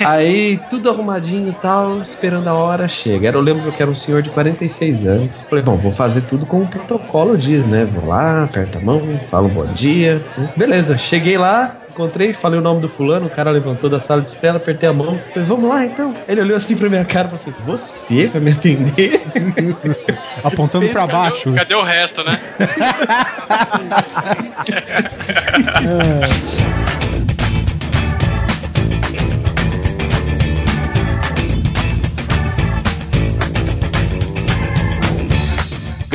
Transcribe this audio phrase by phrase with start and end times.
[0.00, 3.28] Aí, tudo arrumadinho e tal, esperando a hora, chega.
[3.28, 5.44] Era, eu lembro que eu era um senhor de 46 anos.
[5.48, 7.84] Falei, bom, vou fazer tudo como o protocolo diz, né?
[7.84, 10.22] Vou lá, aperta a mão, falo bom dia.
[10.56, 14.28] Beleza, cheguei lá, encontrei, falei o nome do fulano, o cara levantou da sala de
[14.28, 15.18] espera, apertei a mão.
[15.30, 16.14] Falei, vamos lá então.
[16.28, 19.22] Ele olhou assim pra minha cara e falou assim: Você vai me atender?
[20.44, 21.52] Apontando pra baixo.
[21.54, 22.36] Cadê o resto, né?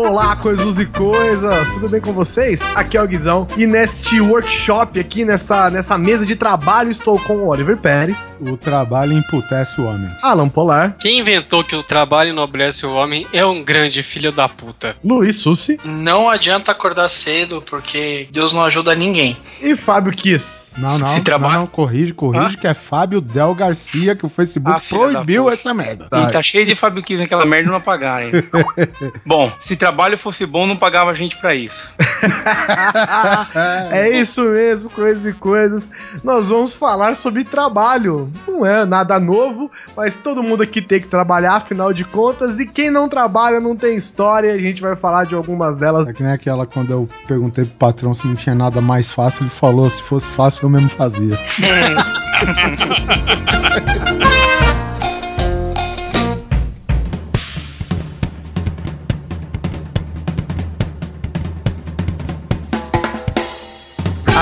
[0.00, 2.60] Olá, coisas e coisas, tudo bem com vocês?
[2.76, 7.38] Aqui é o Guizão e neste workshop aqui, nessa, nessa mesa de trabalho, estou com
[7.38, 10.08] o Oliver Pérez, O trabalho emputece o homem.
[10.22, 14.48] Alan Polar, Quem inventou que o trabalho enobrece o homem é um grande filho da
[14.48, 14.94] puta.
[15.04, 19.36] Luiz Sussi Não adianta acordar cedo, porque Deus não ajuda ninguém.
[19.60, 20.78] e Fábio Kiss.
[20.78, 24.28] Não, não, Se trabalha- não, não, corrige, corrige, que é Fábio Del Garcia, que o
[24.28, 26.08] Facebook Ah, proibiu essa merda.
[26.12, 28.30] E tá cheio de Fábio Kiss naquela merda e não pagarem.
[29.26, 31.90] bom, se trabalho fosse bom, não pagava a gente pra isso.
[33.90, 35.88] É isso mesmo, coisas e coisas.
[36.22, 38.30] Nós vamos falar sobre trabalho.
[38.46, 42.58] Não é nada novo, mas todo mundo aqui tem que trabalhar, afinal de contas.
[42.58, 44.52] E quem não trabalha não tem história.
[44.52, 46.06] A gente vai falar de algumas delas.
[46.06, 49.44] É que nem aquela quando eu perguntei pro patrão se não tinha nada mais fácil,
[49.44, 51.38] ele falou, se fosse fácil eu mesmo fazia.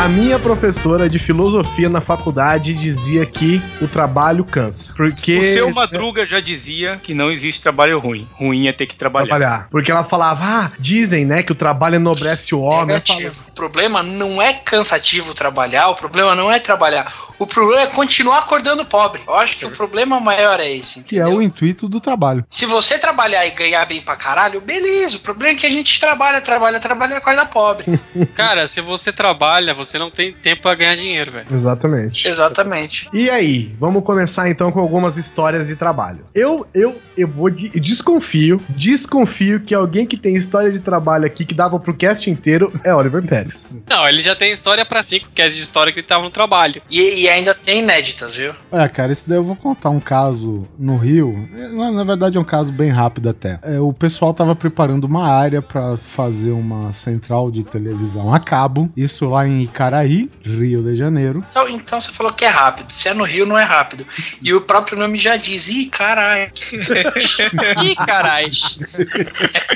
[0.06, 4.94] A minha professora de filosofia na faculdade dizia que o trabalho cansa.
[4.94, 5.38] Porque.
[5.38, 8.24] O seu Madruga já dizia que não existe trabalho ruim.
[8.34, 9.26] Ruim é ter que trabalhar.
[9.26, 9.68] trabalhar.
[9.68, 12.94] Porque ela falava, ah, dizem, né, que o trabalho enobrece o homem.
[12.94, 13.34] Negativo.
[13.48, 17.12] O problema não é cansativo trabalhar, o problema não é trabalhar.
[17.38, 19.22] O problema é continuar acordando pobre.
[19.26, 21.02] Eu acho que o problema maior é esse.
[21.02, 21.38] Que é entendeu?
[21.38, 22.44] o intuito do trabalho.
[22.50, 25.16] Se você trabalhar e ganhar bem pra caralho, beleza.
[25.16, 27.98] O problema é que a gente trabalha, trabalha, trabalha e acorda pobre.
[28.36, 31.46] Cara, se você trabalha, você não tem tempo pra ganhar dinheiro, velho.
[31.52, 32.26] Exatamente.
[32.28, 33.08] Exatamente.
[33.12, 36.20] E aí, vamos começar então com algumas histórias de trabalho.
[36.34, 41.26] Eu, eu, eu vou de, eu desconfio, desconfio que alguém que tem história de trabalho
[41.26, 43.82] aqui que dava pro cast inteiro é Oliver Pérez.
[43.88, 46.30] Não, ele já tem história pra cinco, que é de história que ele tava no
[46.30, 46.80] trabalho.
[46.90, 48.52] E, e ainda tem inéditas, viu?
[48.72, 51.48] É, cara, esse daí eu vou contar um caso no Rio.
[51.56, 53.58] É, Na, na verdade é um caso bem rápido até.
[53.62, 58.90] É, o pessoal tava preparando uma área pra fazer uma central de televisão a cabo.
[58.96, 61.44] Isso lá em Icaraí, Rio de Janeiro.
[61.50, 62.92] Então, então você falou que é rápido.
[62.92, 64.04] Se é no Rio, não é rápido.
[64.42, 65.68] E o próprio nome já diz.
[65.68, 66.50] Ih, caralho.
[67.84, 68.48] Ih, caralho.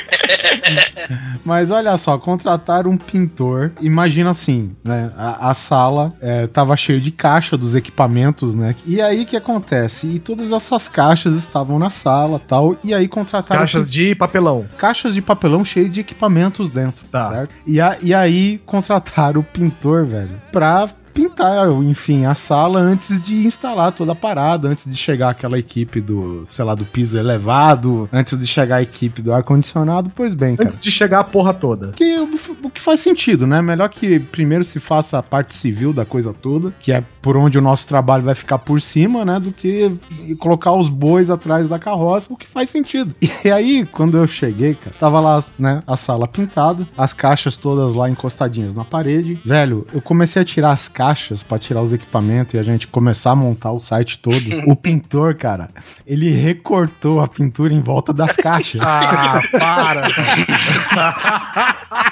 [1.44, 3.72] Mas olha só, contrataram um pintor.
[3.81, 5.12] Imagina assim, né?
[5.16, 8.75] A, a sala é, tava cheia de caixa dos equipamentos, né?
[8.87, 10.06] E aí o que acontece?
[10.06, 12.76] E todas essas caixas estavam na sala tal.
[12.84, 13.60] E aí contrataram.
[13.60, 14.66] Caixas de papelão.
[14.78, 17.31] caixas de papelão cheias de equipamentos dentro, Tá.
[17.31, 17.50] certo?
[17.66, 23.47] E, a- e aí contrataram o pintor, velho, pra pintar, enfim, a sala antes de
[23.47, 28.09] instalar toda a parada, antes de chegar aquela equipe do, sei lá, do piso elevado,
[28.12, 30.69] antes de chegar a equipe do ar-condicionado, pois bem, cara.
[30.69, 31.88] Antes de chegar a porra toda.
[31.93, 32.28] Que, o,
[32.65, 33.60] o que faz sentido, né?
[33.60, 37.59] Melhor que primeiro se faça a parte civil da coisa toda, que é por onde
[37.59, 39.38] o nosso trabalho vai ficar por cima, né?
[39.38, 39.97] Do que
[40.38, 43.15] colocar os bois atrás da carroça, o que faz sentido.
[43.43, 47.94] E aí, quando eu cheguei, cara, tava lá, né, a sala pintada, as caixas todas
[47.94, 49.41] lá encostadinhas na parede.
[49.44, 53.31] Velho, eu comecei a tirar as caixas pra tirar os equipamentos e a gente começar
[53.31, 54.37] a montar o site todo.
[54.71, 55.71] o pintor, cara,
[56.06, 58.83] ele recortou a pintura em volta das caixas.
[58.84, 60.06] Ah, para.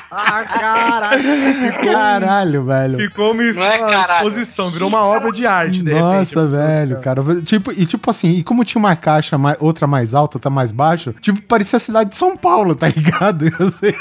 [0.11, 1.19] ah, caralho.
[1.83, 2.99] Caralho, velho.
[2.99, 3.61] Ficou uma, é uma
[3.91, 4.29] caralho.
[4.29, 6.57] exposição, virou uma obra de arte, de Nossa, repente.
[6.57, 7.23] velho, cara.
[7.43, 10.73] Tipo, e tipo assim, e como tinha uma caixa mais, outra mais alta, outra mais
[10.73, 13.47] baixa, tipo, parecia a cidade de São Paulo, tá ligado?
[13.59, 13.95] Eu sei-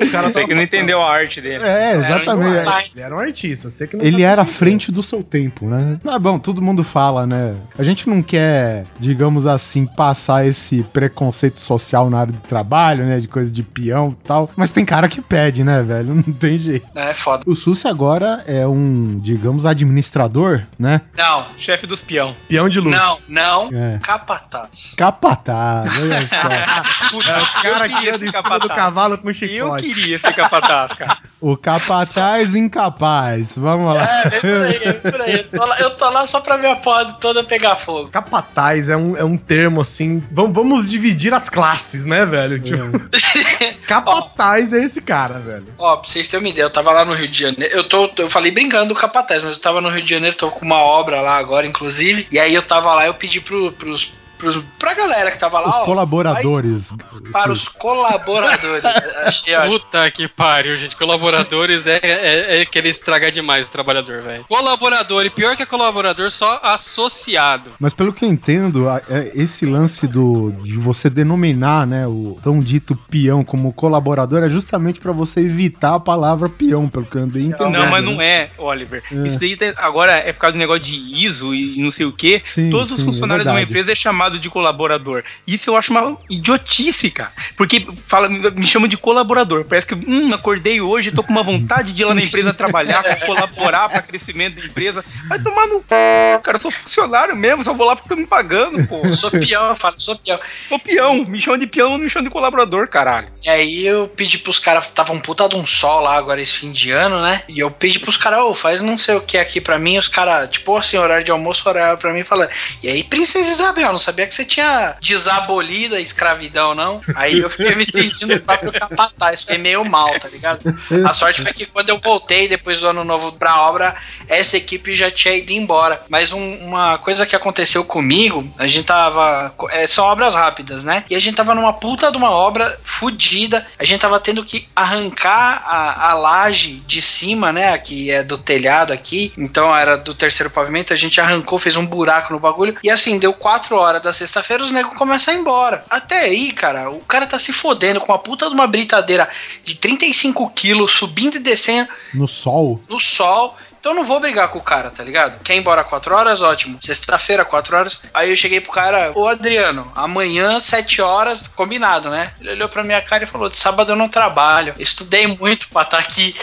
[0.00, 1.64] O cara Você que não entendeu a arte dele.
[1.64, 2.92] É, exatamente.
[2.94, 5.66] Ele era um artista, você que não Ele tá era à frente do seu tempo,
[5.66, 5.98] né?
[6.06, 7.54] Ah, bom, todo mundo fala, né?
[7.78, 13.18] A gente não quer, digamos assim, passar esse preconceito social na área do trabalho, né?
[13.18, 14.50] De coisa de peão e tal.
[14.56, 16.14] Mas tem cara cara que pede, né, velho?
[16.14, 16.86] Não tem jeito.
[16.94, 17.44] É foda.
[17.46, 21.02] O Susi agora é um, digamos, administrador, né?
[21.16, 22.34] Não, Chefe dos peão.
[22.48, 22.96] Peão de luz.
[22.96, 23.68] não, não.
[23.72, 23.98] É.
[24.02, 24.94] Capataz.
[24.96, 27.10] Capataz, olha só.
[27.10, 29.82] Puta, É o cara que ser em cima do cavalo com Eu chicote.
[29.94, 31.18] queria ser capataz, cara.
[31.40, 33.56] o capataz incapaz.
[33.56, 34.02] Vamos lá.
[34.04, 35.34] É, vem por aí, vem por aí.
[35.36, 38.08] Eu tô lá, eu tô lá só pra ver a porra toda pegar fogo.
[38.08, 40.22] Capataz é um, é um termo assim.
[40.32, 42.60] Vamos, vamos dividir as classes, né, velho?
[42.60, 42.98] Tipo,
[43.86, 45.66] capataz é esse cara, velho.
[45.78, 47.74] Ó, pra vocês terem uma ideia, eu tava lá no Rio de Janeiro.
[47.74, 50.50] Eu tô, eu falei brincando do capataz, mas eu tava no Rio de Janeiro, tô
[50.50, 52.26] com uma obra lá agora, inclusive.
[52.30, 55.68] E aí eu tava lá, eu pedi pro, pros, pros, pra galera que tava lá,
[55.68, 56.94] Os ó, colaboradores.
[57.32, 58.84] para os colaboradores.
[59.24, 60.96] Achei, Puta que pariu, gente.
[60.96, 64.44] Colaboradores é, é, é querer estragar demais o trabalhador, velho.
[64.48, 67.72] Colaborador, e pior que colaborador, só associado.
[67.78, 72.60] Mas pelo que eu entendo, é, esse lance do de você denominar, né, o tão
[72.60, 77.22] dito peão como colaborador é justamente pra você evitar a palavra peão, pelo que eu
[77.22, 77.72] andei entendendo.
[77.72, 78.10] Não, mas né?
[78.12, 79.02] não é, Oliver.
[79.10, 79.26] É.
[79.26, 82.40] Isso daí agora é por causa do negócio de ISO e não sei o quê.
[82.44, 85.22] Sim, Todos os sim, funcionários é de uma empresa é chamado de colaborador.
[85.46, 87.30] Isso eu acho uma idiotice, cara.
[87.56, 89.64] Porque fala, me chamam de colaborador.
[89.64, 93.04] Parece que, hum, acordei hoje, tô com uma vontade de ir lá na empresa trabalhar,
[93.24, 95.04] colaborar para crescimento da empresa.
[95.28, 96.40] Vai tomar no c...
[96.42, 96.56] cara.
[96.56, 99.02] Eu sou funcionário mesmo, só vou lá porque estão me pagando, pô.
[99.04, 100.40] eu sou peão, eu falo, sou peão.
[100.66, 101.24] Sou peão.
[101.24, 103.28] Me chama de peão, não me chama de colaborador, caralho.
[103.44, 106.54] E aí eu pedi pros caras, tava um puta de um sol lá agora esse
[106.54, 107.42] fim de ano, né?
[107.48, 109.98] E eu pedi pros caras, ô, faz não sei o que aqui pra mim.
[109.98, 112.50] Os caras, tipo, assim, horário de almoço, horário pra mim, falando.
[112.82, 117.00] E aí, Princesa Isabel, não sabia que você tinha desabolido a escravidão, não?
[117.14, 120.60] Aí eu fiquei me sentindo o próprio capataz, fiquei meio mal, tá ligado?
[121.06, 123.94] A sorte foi que quando eu voltei depois do ano novo pra obra,
[124.26, 126.00] essa equipe já tinha ido embora.
[126.08, 129.52] Mas um- uma coisa que aconteceu comigo, a gente tava.
[129.70, 131.04] é, são obras rápidas, né?
[131.10, 133.66] E a gente tava numa puta de uma obra fodida.
[133.78, 137.76] A gente tava tendo que arrancar a, a laje de cima, né?
[137.78, 139.32] Que é do telhado aqui.
[139.36, 140.92] Então era do terceiro pavimento.
[140.92, 142.76] A gente arrancou, fez um buraco no bagulho.
[142.82, 145.84] E assim, deu quatro horas da sexta-feira, os negros começam a ir embora.
[145.88, 149.28] Até aí, cara, o cara tá se fodendo com uma puta de uma britadeira
[149.64, 152.82] de 35 quilos subindo e descendo No sol.
[152.88, 153.56] no sol.
[153.80, 155.40] Então eu não vou brigar com o cara, tá ligado?
[155.44, 156.42] Quer ir embora 4 horas?
[156.42, 156.76] Ótimo.
[156.82, 158.00] Sexta-feira, 4 horas.
[158.12, 162.32] Aí eu cheguei pro cara, ô Adriano, amanhã, 7 horas, combinado, né?
[162.40, 164.74] Ele olhou pra minha cara e falou: de sábado eu não trabalho.
[164.76, 166.34] Eu estudei muito pra estar aqui.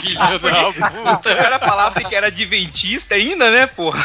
[0.00, 1.32] Filho da puta.
[1.32, 4.02] O cara falasse que era adventista ainda, né, porra?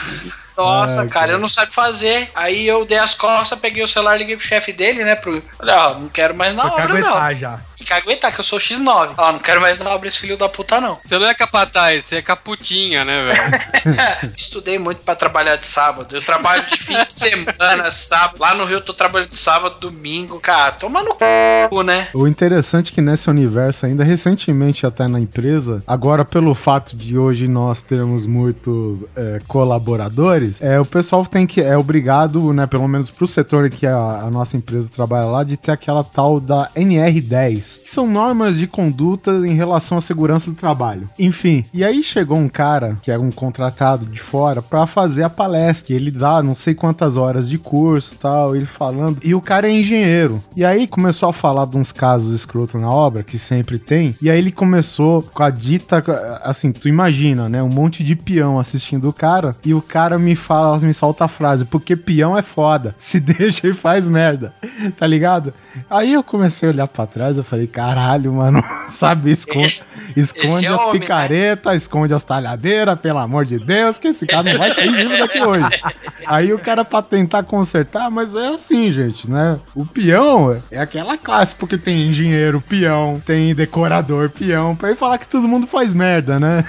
[0.57, 1.31] Nossa, Ai, cara, cara.
[1.33, 2.29] eu não sabia fazer.
[2.33, 5.15] Aí eu dei as costas, peguei o celular, liguei pro chefe dele, né?
[5.15, 5.41] Pro...
[5.57, 7.35] Falei, ó, não quero mais na Pra obra, não.
[7.35, 7.59] já.
[7.79, 9.13] E caguetar, que eu sou X9.
[9.17, 10.97] Ó, não quero mais na obra esse filho da puta, não.
[11.01, 14.33] Você não é capataz, você é caputinha, né, velho?
[14.35, 16.15] Estudei muito pra trabalhar de sábado.
[16.15, 18.39] Eu trabalho de fim de semana, sábado.
[18.39, 20.39] Lá no Rio eu tô trabalhando de sábado, domingo.
[20.39, 22.07] Cara, toma no c, né?
[22.13, 27.17] O interessante é que nesse universo, ainda recentemente até na empresa, agora pelo fato de
[27.17, 32.87] hoje nós termos muitos é, colaboradores, é, o pessoal tem que, é obrigado, né, pelo
[32.87, 36.69] menos pro setor que a, a nossa empresa trabalha lá, de ter aquela tal da
[36.75, 41.09] NR10, que são normas de conduta em relação à segurança do trabalho.
[41.17, 45.29] Enfim, e aí chegou um cara, que era um contratado de fora, pra fazer a
[45.29, 49.67] palestra, ele dá não sei quantas horas de curso tal, ele falando, e o cara
[49.67, 50.41] é engenheiro.
[50.55, 54.29] E aí começou a falar de uns casos escrotos na obra, que sempre tem, e
[54.29, 56.03] aí ele começou com a dita,
[56.43, 60.35] assim, tu imagina, né, um monte de peão assistindo o cara, e o cara me
[60.35, 64.53] fala, me solta a frase, porque peão é foda, se deixa e faz merda,
[64.97, 65.53] tá ligado?
[65.89, 69.83] Aí eu comecei a olhar pra trás, eu falei, caralho, mano, sabe, esconde,
[70.15, 70.99] esconde é as homem, né?
[70.99, 75.17] picaretas, esconde as talhadeiras, pelo amor de Deus, que esse cara não vai sair vivo
[75.17, 75.67] daqui hoje.
[76.25, 79.57] Aí o cara pra tentar consertar, mas é assim, gente, né?
[79.73, 85.17] O peão é aquela classe, porque tem engenheiro peão, tem decorador peão, pra ele falar
[85.17, 86.65] que todo mundo faz merda, né?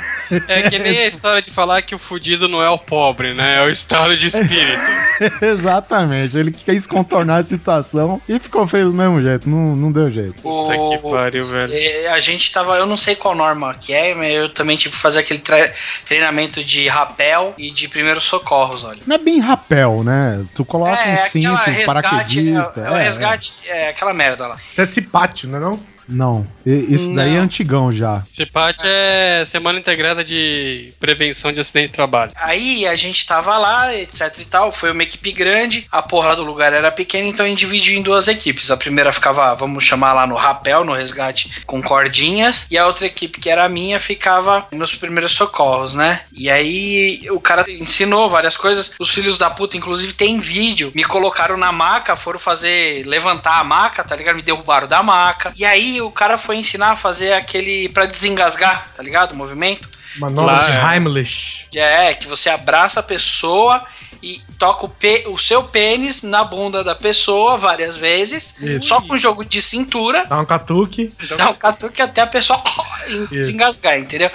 [0.47, 3.56] É que nem a história de falar que o fudido não é o pobre, né?
[3.56, 4.80] É o estado de espírito.
[5.42, 10.35] Exatamente, ele quis contornar a situação e ficou feio mesmo jeito, não, não deu jeito.
[10.43, 11.73] Puta que pariu, velho.
[11.73, 14.95] É, a gente tava, eu não sei qual norma que é, mas eu também tive
[14.95, 15.73] que fazer aquele tre-
[16.05, 19.00] treinamento de rapel e de primeiros socorros, olha.
[19.07, 20.45] Não é bem rapel, né?
[20.55, 22.81] Tu coloca um cinto, um paraquedista.
[22.81, 24.57] É, é, o resgate, é, aquela merda lá.
[24.73, 25.81] Isso é cipátio, não é não?
[26.09, 28.23] Não, isso daí é antigão já.
[28.29, 32.33] Esse parte é Semana Integrada de Prevenção de Acidente de Trabalho.
[32.37, 34.73] Aí a gente tava lá, etc e tal.
[34.73, 38.03] Foi uma equipe grande, a porra do lugar era pequena, então a gente dividiu em
[38.03, 38.71] duas equipes.
[38.71, 43.07] A primeira ficava, vamos chamar lá no rapel, no resgate, com cordinhas, e a outra
[43.07, 46.23] equipe, que era a minha, ficava nos primeiros socorros, né?
[46.33, 48.93] E aí o cara ensinou várias coisas.
[48.99, 50.91] Os filhos da puta, inclusive, tem vídeo.
[50.95, 54.37] Me colocaram na maca, foram fazer levantar a maca, tá ligado?
[54.37, 55.53] Me derrubaram da maca.
[55.57, 59.33] E aí Aí o cara foi ensinar a fazer aquele pra desengasgar, tá ligado?
[59.33, 59.88] O movimento.
[60.17, 61.67] Manobra de Heimlich.
[61.75, 63.85] É, que você abraça a pessoa
[64.22, 68.88] e toca o, pê- o seu pênis na bunda da pessoa várias vezes, Isso.
[68.88, 71.12] só com jogo de cintura, Dá um catuque.
[71.37, 72.62] dá um catuque até a pessoa
[73.30, 74.30] desengasgar, entendeu?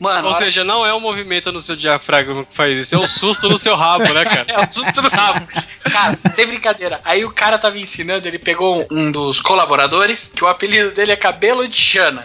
[0.00, 3.08] Mano, Ou seja, não é o movimento no seu diafragma que faz isso, é o
[3.08, 4.46] susto no seu rabo, né, cara?
[4.54, 5.44] É o susto no rabo.
[5.90, 7.00] Cara, sem brincadeira.
[7.04, 11.10] Aí o cara tava ensinando, ele pegou um, um dos colaboradores, que o apelido dele
[11.10, 12.24] é Cabelo de Xana.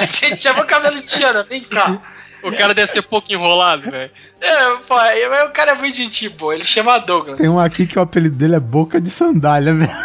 [0.00, 1.98] a gente chama Cabelo de Xana, vem cá.
[2.42, 4.10] O cara deve ser pouco enrolado, velho.
[4.46, 7.38] É, pô, aí- mas o cara é muito gente boa, ele chama Douglas.
[7.38, 9.90] Tem um aqui que o apelido dele é Boca de Sandália, velho.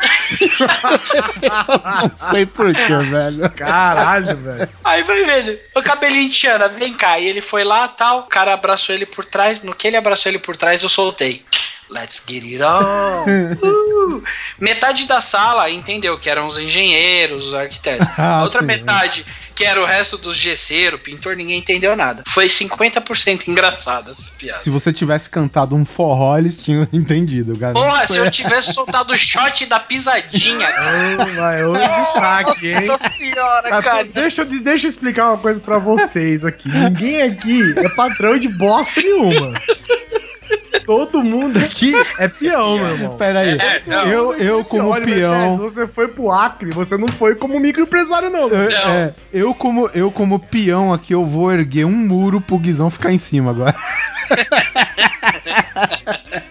[2.19, 3.49] Não sei porquê, velho.
[3.51, 4.69] Caralho, velho.
[4.83, 7.19] Aí falei, velho, o cabelinho de Xana, vem cá.
[7.19, 9.61] E ele foi lá tal, o cara abraçou ele por trás.
[9.63, 11.43] No que ele abraçou ele por trás, eu soltei.
[11.91, 13.25] Let's get it on.
[14.01, 14.23] Uh.
[14.59, 18.07] Metade da sala entendeu que eram os engenheiros, os arquitetos.
[18.17, 22.23] Ah, Outra sim, metade, que era o resto dos gesseiro, pintor, ninguém entendeu nada.
[22.29, 24.59] Foi 50% engraçada essa piada.
[24.59, 27.73] Se você tivesse cantado um forró, eles tinham entendido, cara.
[27.73, 30.67] Porra, se eu tivesse soltado o shot da pisadinha.
[30.69, 32.85] Ô, vai, hoje aqui, hein?
[32.87, 34.03] Nossa senhora, Tá, cara.
[34.05, 36.67] deixa, eu- deixa eu explicar uma coisa pra vocês aqui.
[36.69, 39.53] Ninguém aqui é patrão de bosta nenhuma.
[40.85, 43.17] Todo mundo aqui é peão, meu irmão.
[43.17, 43.57] Pera aí,
[44.09, 45.55] eu, eu como Olha, Mercedes, peão...
[45.57, 48.47] você foi pro Acre, você não foi como microempresário, não.
[48.47, 52.89] eu- é, eu como, eu como peão aqui, eu vou erguer um muro pro Guizão
[52.89, 53.75] ficar em cima agora.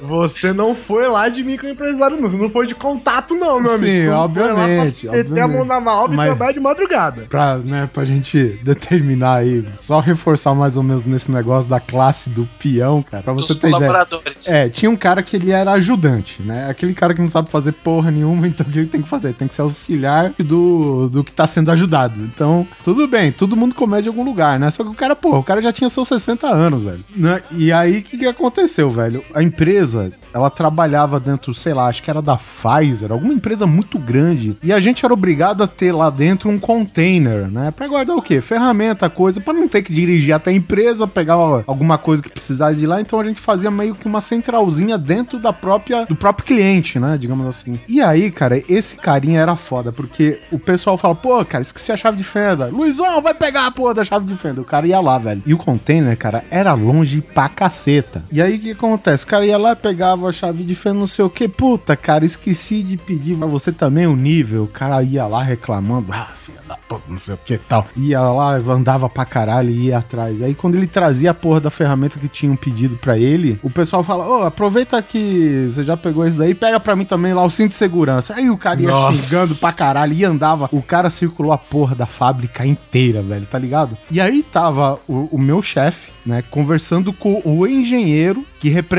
[0.01, 2.29] Você não foi lá de microempresário, não.
[2.29, 4.05] Você não foi de contato, não, meu Sim, amigo.
[4.05, 7.27] Você não obviamente, Foi meter a mão na malva e trabalhar de madrugada.
[7.29, 12.31] Pra, né, pra gente determinar aí, só reforçar mais ou menos nesse negócio da classe
[12.31, 14.07] do peão, cara, pra você Dos ter ideia.
[14.47, 16.69] É, tinha um cara que ele era ajudante, né?
[16.69, 19.29] Aquele cara que não sabe fazer porra nenhuma, então o que ele tem que fazer?
[19.29, 22.21] Ele tem que ser auxiliar do, do que tá sendo ajudado.
[22.21, 24.71] Então, tudo bem, todo mundo comete em algum lugar, né?
[24.71, 27.05] Só que o cara, porra, o cara já tinha seus 60 anos, velho.
[27.15, 27.43] Né?
[27.51, 29.10] E aí, o que, que aconteceu, velho?
[29.35, 33.99] A empresa, ela trabalhava dentro, sei lá, acho que era da Pfizer, alguma empresa muito
[33.99, 34.57] grande.
[34.63, 37.71] E a gente era obrigado a ter lá dentro um container, né?
[37.71, 38.41] Pra guardar o quê?
[38.41, 41.35] Ferramenta, coisa, pra não ter que dirigir até a empresa, pegar
[41.67, 43.01] alguma coisa que precisasse de lá.
[43.01, 47.17] Então a gente fazia meio que uma centralzinha dentro da própria, do próprio cliente, né?
[47.19, 47.81] Digamos assim.
[47.89, 51.97] E aí, cara, esse carinha era foda, porque o pessoal fala, pô, cara, esqueci a
[51.97, 52.67] chave de fenda.
[52.67, 54.61] Luizão, vai pegar a porra da chave de fenda.
[54.61, 55.43] O cara ia lá, velho.
[55.47, 58.25] E o container, cara, era longe pra caceta.
[58.31, 59.25] E aí, o que acontece?
[59.25, 61.49] O cara ia lá, pegava a chave de fenda, não sei o que.
[61.49, 64.65] Puta, cara, esqueci de pedir pra você também o nível.
[64.65, 67.87] O cara ia lá reclamando, ah, filha da puta, não sei o que tal.
[67.97, 70.43] Ia lá, andava pra caralho e ia atrás.
[70.43, 74.05] Aí, quando ele trazia a porra da ferramenta que tinham pedido pra ele, o pessoal
[74.05, 77.51] fala, ô, aproveita que você já pegou isso daí, pega pra mim também lá o
[77.51, 78.35] cinto de segurança.
[78.35, 79.23] Aí o cara ia Nossa.
[79.23, 80.69] xingando pra caralho e andava.
[80.73, 83.97] O cara circulou a porra da fábrica inteira, velho, tá ligado?
[84.11, 88.90] E aí tava o, o meu chefe, né, conversando com o engenheiro que representava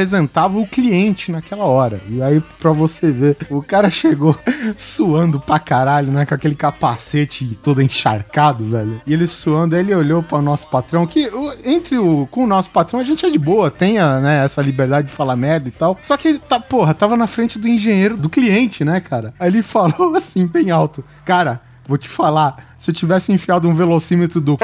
[0.60, 2.00] o cliente naquela hora.
[2.08, 4.38] E aí, pra você ver, o cara chegou
[4.78, 9.02] suando pra caralho, né, com aquele capacete todo encharcado, velho.
[9.06, 11.30] E ele suando, aí ele olhou para o nosso patrão, que
[11.66, 14.62] entre o com o nosso patrão a gente é de boa, tem a, né, essa
[14.62, 15.98] liberdade de falar merda e tal.
[16.02, 19.34] Só que ele tá, porra, tava na frente do engenheiro, do cliente, né, cara?
[19.40, 23.74] Aí ele falou assim, bem alto, cara, vou te falar, se eu tivesse enfiado um
[23.74, 24.58] velocímetro do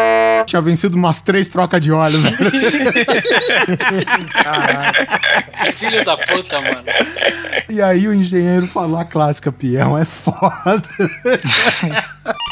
[0.45, 2.19] tinha vencido umas três trocas de óleo.
[5.75, 6.83] Filho da puta, mano.
[7.69, 10.83] E aí o engenheiro falou a clássica, peão, é foda.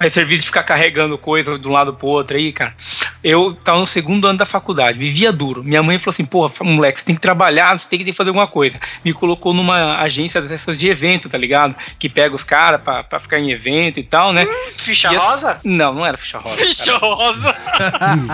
[0.00, 2.74] Aí serviço de ficar carregando coisa de um lado pro outro aí, cara.
[3.22, 5.62] Eu tava no segundo ano da faculdade, vivia duro.
[5.62, 8.46] Minha mãe falou assim: porra, moleque, você tem que trabalhar, você tem que, fazer alguma
[8.46, 8.80] coisa.
[9.04, 11.74] Me colocou numa agência dessas de evento, tá ligado?
[11.98, 14.46] Que pega os caras pra, pra ficar em evento e tal, né?
[14.78, 15.60] Ficha E essa- rosa?
[15.64, 16.56] Não, não era ficha rosa.
[16.56, 16.66] cara.
[16.66, 17.56] Ficha rosa.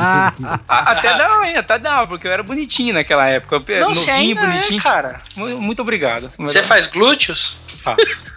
[0.69, 1.57] A- Até dava, hein?
[1.57, 3.61] Até dava, porque eu era bonitinho naquela época.
[3.73, 5.21] Eu- Não, você novinho, ainda é, cara.
[5.35, 6.33] Mu- Muito obrigado.
[6.39, 7.57] Você faz glúteos?
[7.83, 8.36] Faço.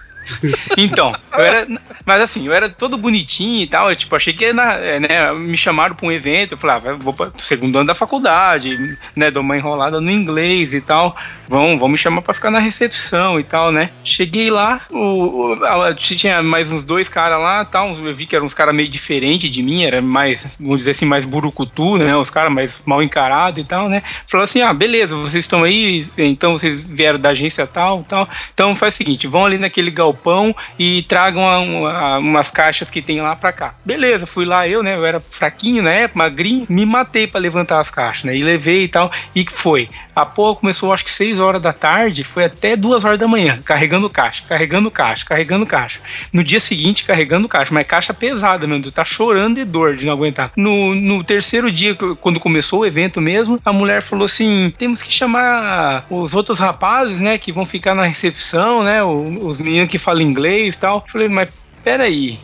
[0.78, 1.68] Então, eu era.
[2.06, 3.90] Mas assim, eu era todo bonitinho e tal.
[3.90, 6.54] Eu, tipo, achei que na, é, né, me chamaram pra um evento.
[6.54, 9.30] Eu falei, ah, vou pra segundo ano da faculdade, né?
[9.30, 11.16] Dou uma enrolada no inglês e tal.
[11.50, 13.90] Vão, vão me chamar pra ficar na recepção e tal, né?
[14.04, 18.46] Cheguei lá, o, o- tinha mais uns dois caras lá tal, eu vi que eram
[18.46, 22.16] uns caras meio diferentes de mim, era mais, vamos dizer assim, mais burucutu, né?
[22.16, 24.04] Os caras mais mal encarados e tal, né?
[24.28, 28.76] Falou assim, ah, beleza, vocês estão aí, então vocês vieram da agência tal, tal, então
[28.76, 33.22] faz o seguinte, vão ali naquele galpão e tragam a- uma- umas caixas que tem
[33.22, 33.74] lá pra cá.
[33.84, 34.96] Beleza, fui lá eu, né?
[34.96, 38.36] Eu era fraquinho na época, magrinho, me matei pra levantar as caixas, né?
[38.36, 39.90] E levei e tal, e foi.
[40.20, 43.60] A porra começou acho que 6 horas da tarde, foi até 2 horas da manhã,
[43.64, 46.02] carregando caixa, carregando caixa, carregando caixa.
[46.34, 50.06] No dia seguinte, carregando caixa, mas caixa pesada, meu Deus, tá chorando de dor de
[50.06, 50.52] não aguentar.
[50.58, 55.12] No, no terceiro dia, quando começou o evento mesmo, a mulher falou assim: temos que
[55.12, 60.22] chamar os outros rapazes, né, que vão ficar na recepção, né, os meninos que falam
[60.22, 60.98] inglês e tal.
[60.98, 61.50] Eu Falei, mas
[61.82, 62.40] peraí.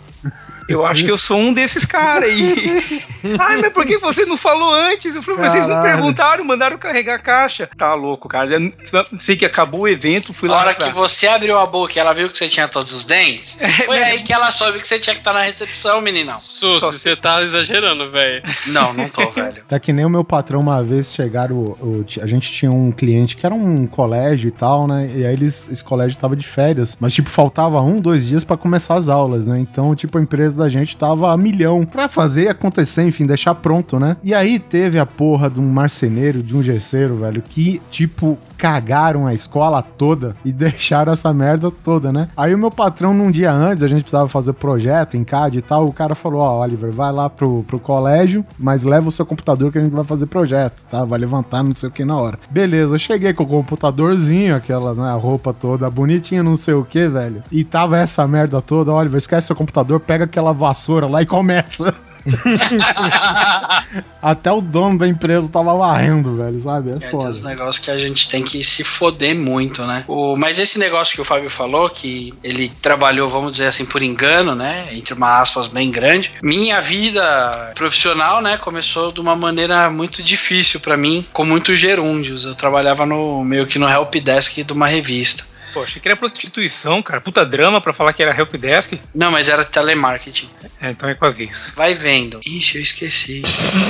[0.67, 3.03] Eu acho que eu sou um desses caras aí.
[3.39, 5.13] Ai, mas por que você não falou antes?
[5.15, 7.69] Eu falei, mas vocês não perguntaram, mandaram carregar a caixa.
[7.77, 8.49] Tá louco, cara.
[8.55, 8.71] Eu
[9.19, 10.61] sei que acabou o evento, fui Na lá.
[10.61, 13.03] hora pra- que você abriu a boca e ela viu que você tinha todos os
[13.03, 16.37] dentes, foi aí que ela soube que você tinha que estar na recepção, meninão.
[16.37, 18.41] Sus, Só você tá exagerando, velho.
[18.67, 19.63] Não, não tô, velho.
[19.67, 22.91] Tá que nem o meu patrão uma vez chegaram, o- o- a gente tinha um
[22.91, 25.11] cliente que era um colégio e tal, né?
[25.15, 28.57] E aí eles, esse colégio tava de férias, mas tipo faltava um, dois dias pra
[28.57, 29.59] começar as aulas, né?
[29.59, 33.99] Então tipo a empresa da gente tava a milhão pra fazer acontecer, enfim, deixar pronto,
[33.99, 34.17] né?
[34.23, 39.27] E aí teve a porra de um marceneiro, de um gesseiro, velho, que tipo cagaram
[39.27, 42.29] a escola toda e deixaram essa merda toda, né?
[42.35, 45.61] Aí o meu patrão, num dia antes, a gente precisava fazer projeto em CAD e
[45.61, 49.25] tal, o cara falou, ó, Oliver, vai lá pro, pro colégio, mas leva o seu
[49.25, 51.03] computador que a gente vai fazer projeto, tá?
[51.03, 52.39] Vai levantar não sei o que na hora.
[52.49, 57.07] Beleza, eu cheguei com o computadorzinho, aquela, né, roupa toda bonitinha, não sei o que,
[57.07, 57.43] velho.
[57.51, 61.93] E tava essa merda toda, Oliver, esquece seu computador, pega aquela vassoura lá e começa.
[64.21, 66.89] Até o dono da empresa tava varrendo, velho, sabe?
[66.89, 67.29] É É, tem foda.
[67.29, 70.03] uns negócios que a gente tem que se foder muito, né?
[70.07, 74.01] O, mas esse negócio que o Fábio falou, que ele trabalhou, vamos dizer assim, por
[74.01, 74.87] engano, né?
[74.91, 76.31] Entre uma aspas bem grande.
[76.41, 78.57] Minha vida profissional, né?
[78.57, 82.45] Começou de uma maneira muito difícil pra mim, com muitos gerúndios.
[82.45, 85.43] Eu trabalhava no meio que no helpdesk de uma revista.
[85.75, 87.19] Pô, achei que era prostituição, cara.
[87.19, 88.93] Puta drama pra falar que era helpdesk.
[89.13, 90.49] Não, mas era telemarketing.
[90.79, 91.73] É, então é quase isso.
[91.75, 92.39] Vai vendo.
[92.45, 93.41] Ixi, eu esqueci.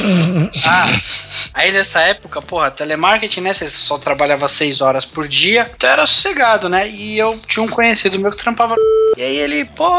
[0.66, 0.88] ah,
[1.54, 3.54] aí nessa época, porra, telemarketing, né?
[3.54, 6.90] Você só trabalhava seis horas por dia, então era sossegado, né?
[6.90, 8.76] E eu tinha um conhecido meu que trampava.
[9.18, 9.90] E aí ele, pô,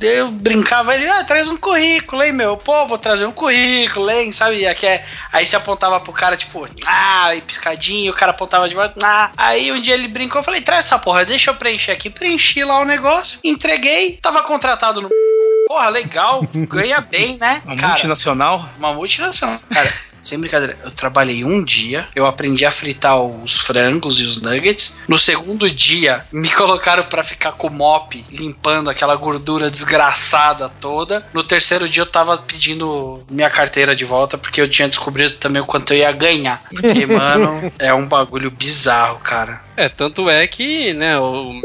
[0.00, 2.56] eu brincava, ele, ah, traz um currículo, hein, meu?
[2.56, 4.30] Pô, vou trazer um currículo, hein?
[4.30, 4.64] Sabe?
[4.64, 8.74] Aqui é- Aí você apontava pro cara, tipo, ah, e piscadinho, o cara apontava de
[8.76, 9.32] volta, ah.
[9.36, 12.10] Aí um dia ele brincou, eu falei, traz essa porra, deixa eu preencher aqui.
[12.10, 15.08] Preenchi lá o negócio, entreguei, tava contratado no.
[15.68, 17.62] Porra, legal, ganha bem, né?
[17.64, 18.68] Uma Cara, multinacional.
[18.78, 19.58] uma multinacional.
[19.72, 24.40] Cara, sem brincadeira, eu trabalhei um dia, eu aprendi a fritar os frangos e os
[24.40, 24.96] nuggets.
[25.08, 31.26] No segundo dia, me colocaram pra ficar com o mop, limpando aquela gordura desgraçada toda.
[31.34, 35.60] No terceiro dia, eu tava pedindo minha carteira de volta, porque eu tinha descobrido também
[35.60, 36.62] o quanto eu ia ganhar.
[36.70, 39.60] Porque, mano, é um bagulho bizarro, cara.
[39.76, 41.60] É, tanto é que, né, o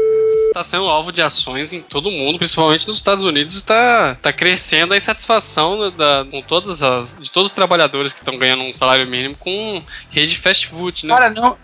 [0.58, 4.92] tá sendo alvo de ações em todo mundo, principalmente nos Estados Unidos, tá, tá crescendo
[4.92, 9.06] a insatisfação da, com todas as, de todos os trabalhadores que estão ganhando um salário
[9.06, 11.14] mínimo com rede de fast food, né?
[11.14, 11.56] Cara, não,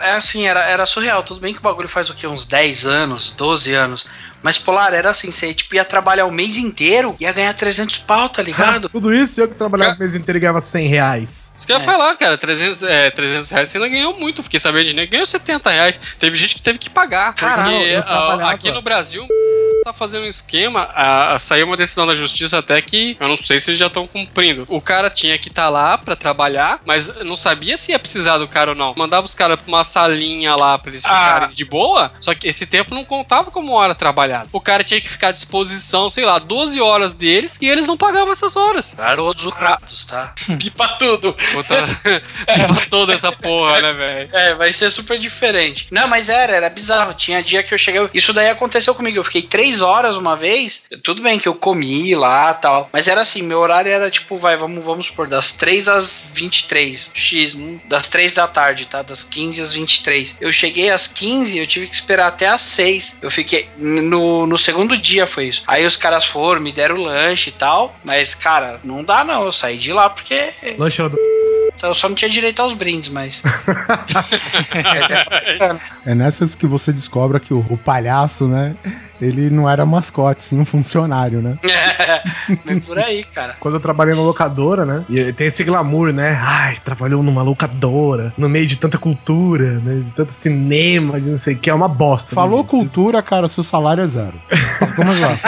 [0.00, 1.22] é assim, era, era surreal.
[1.22, 2.26] Tudo bem que o bagulho faz o quê?
[2.26, 4.06] Uns 10 anos, 12 anos.
[4.42, 8.28] Mas, Polar, era assim, você tipo, ia trabalhar o mês inteiro, ia ganhar 300 pau,
[8.28, 8.88] tá ligado?
[8.90, 11.52] Tudo isso, eu que trabalhava o mês inteiro e ganhava 100 reais.
[11.56, 11.84] Isso que eu ia É.
[11.84, 15.26] falar, cara, 300, é, 300 reais você ainda ganhou muito, fiquei sabendo de dinheiro, ganhou
[15.26, 16.00] 70 reais.
[16.18, 17.34] Teve gente que teve que pagar.
[17.34, 19.26] Caralho, porque eu trabalhava- aqui no Brasil
[19.84, 23.36] tá fazendo um esquema, a, a- saiu uma decisão da justiça até que eu não
[23.38, 24.64] sei se eles já estão cumprindo.
[24.68, 28.46] O cara tinha que estar lá pra trabalhar, mas não sabia se ia precisar do
[28.48, 28.94] cara ou não.
[28.96, 31.08] Mandava os caras pra uma salinha lá pra eles Ah.
[31.08, 34.27] ficarem de boa, só que esse tempo não contava como hora trabalhada.
[34.52, 37.96] O cara tinha que ficar à disposição, sei lá, 12 horas deles e eles não
[37.96, 38.94] pagavam essas horas.
[38.94, 40.34] Garotos lucrados, tá?
[40.58, 41.34] Pipa tudo.
[41.52, 41.74] Puta,
[42.48, 44.30] tipo, toda essa porra, né, velho?
[44.32, 45.86] É, vai ser super diferente.
[45.90, 47.14] Não, mas era, era bizarro.
[47.14, 48.08] Tinha dia que eu cheguei.
[48.14, 49.18] Isso daí aconteceu comigo.
[49.18, 50.84] Eu fiquei três horas uma vez.
[51.02, 52.88] Tudo bem que eu comi lá tal.
[52.92, 57.10] Mas era assim, meu horário era tipo, vai, vamos, vamos supor, das 3 às 23.
[57.14, 57.80] X, né?
[57.88, 59.02] das 3 da tarde, tá?
[59.02, 60.36] Das 15 às 23.
[60.40, 63.18] Eu cheguei às 15, eu tive que esperar até às 6.
[63.22, 63.68] Eu fiquei.
[63.76, 64.02] No,
[64.46, 65.62] no segundo dia foi isso.
[65.66, 67.94] Aí os caras foram, me deram lanche e tal.
[68.04, 69.44] Mas, cara, não dá não.
[69.44, 70.50] Eu saí de lá porque.
[70.78, 71.18] Lanche era do...
[71.82, 73.42] Eu só não tinha direito aos brindes, mas.
[76.04, 76.10] É.
[76.12, 78.74] É nessas que você descobre que o, o palhaço, né?
[79.20, 81.58] Ele não era mascote, sim um funcionário, né?
[82.64, 83.56] Vem por aí, cara.
[83.58, 85.04] Quando eu trabalhei na locadora, né?
[85.08, 86.38] E tem esse glamour, né?
[86.40, 90.02] Ai, trabalhou numa locadora, no meio de tanta cultura, né?
[90.04, 92.34] De tanto cinema, de não sei o que, é uma bosta.
[92.34, 92.68] Falou né?
[92.68, 94.34] cultura, cara, seu salário é zero.
[94.96, 95.38] Vamos lá.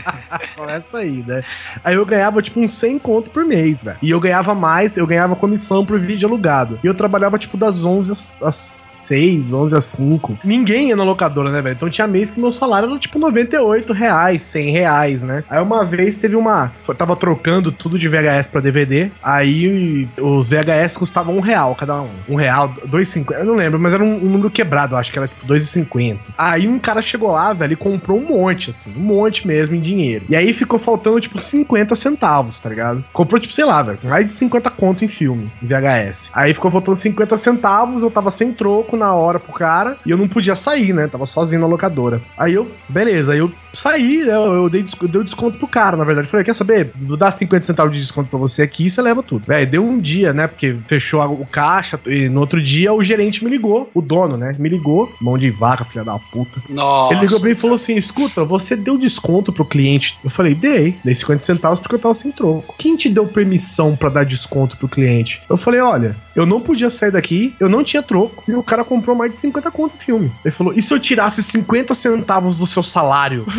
[0.56, 1.42] Começa aí, né?
[1.84, 3.98] Aí eu ganhava tipo uns 100 conto por mês, velho.
[4.02, 6.78] E eu ganhava mais, eu ganhava comissão por vídeo alugado.
[6.82, 10.38] E eu trabalhava tipo das 11 às, às 6, 11 às 5.
[10.44, 11.74] Ninguém ia na locadora, né, velho?
[11.74, 15.42] Então tinha mês que meu salário era tipo 98 reais, 100 reais, né?
[15.50, 16.70] Aí uma vez teve uma.
[16.80, 19.10] foi- tava trocando tudo de VHS pra DVD.
[19.20, 22.08] Aí os VHS custavam um real cada um.
[22.28, 23.40] Um real, 2,50.
[23.40, 26.18] Eu não lembro, mas era um, um número quebrado, acho que era tipo 2,50.
[26.38, 29.80] Aí um cara chegou lá, velho, e comprou um monte, assim, um monte mesmo em
[29.80, 30.24] dinheiro.
[30.28, 33.04] E aí ficou faltando, tipo, 50 centavos, tá ligado?
[33.12, 36.30] Comprou, tipo, sei lá, velho, mais de 50 conto em filme, em VHS.
[36.32, 40.16] Aí ficou faltando 50 centavos, eu tava sem troco na hora pro cara, e eu
[40.16, 41.08] não podia sair, né?
[41.08, 42.20] Tava sozinho na locadora.
[42.38, 44.34] Aí eu, beleza, aí eu saí, né?
[44.34, 46.28] eu, eu dei, desco- dei o desconto pro cara, na verdade.
[46.28, 46.90] Falei, quer saber?
[46.96, 49.44] Vou dar 50 centavos de desconto pra você aqui e você leva tudo.
[49.46, 50.46] Véi, deu um dia, né?
[50.46, 54.52] Porque fechou o caixa, e no outro dia o gerente me ligou, o dono, né?
[54.58, 56.60] Me ligou, mão de vaca, filha da puta.
[56.68, 57.14] Nossa.
[57.14, 60.18] Ele ligou pra mim e falou assim: escuta, você deu desconto pro cliente?
[60.22, 62.74] Eu falei, dei, dei 50 centavos porque eu tava sem troco.
[62.78, 65.40] Quem te deu permissão pra dar desconto pro cliente?
[65.48, 68.84] Eu falei, olha, eu não podia sair daqui, eu não tinha troco, e o cara
[68.90, 70.32] comprou mais de 50 conto no filme.
[70.44, 73.46] Ele falou, e se eu tirasse 50 centavos do seu salário?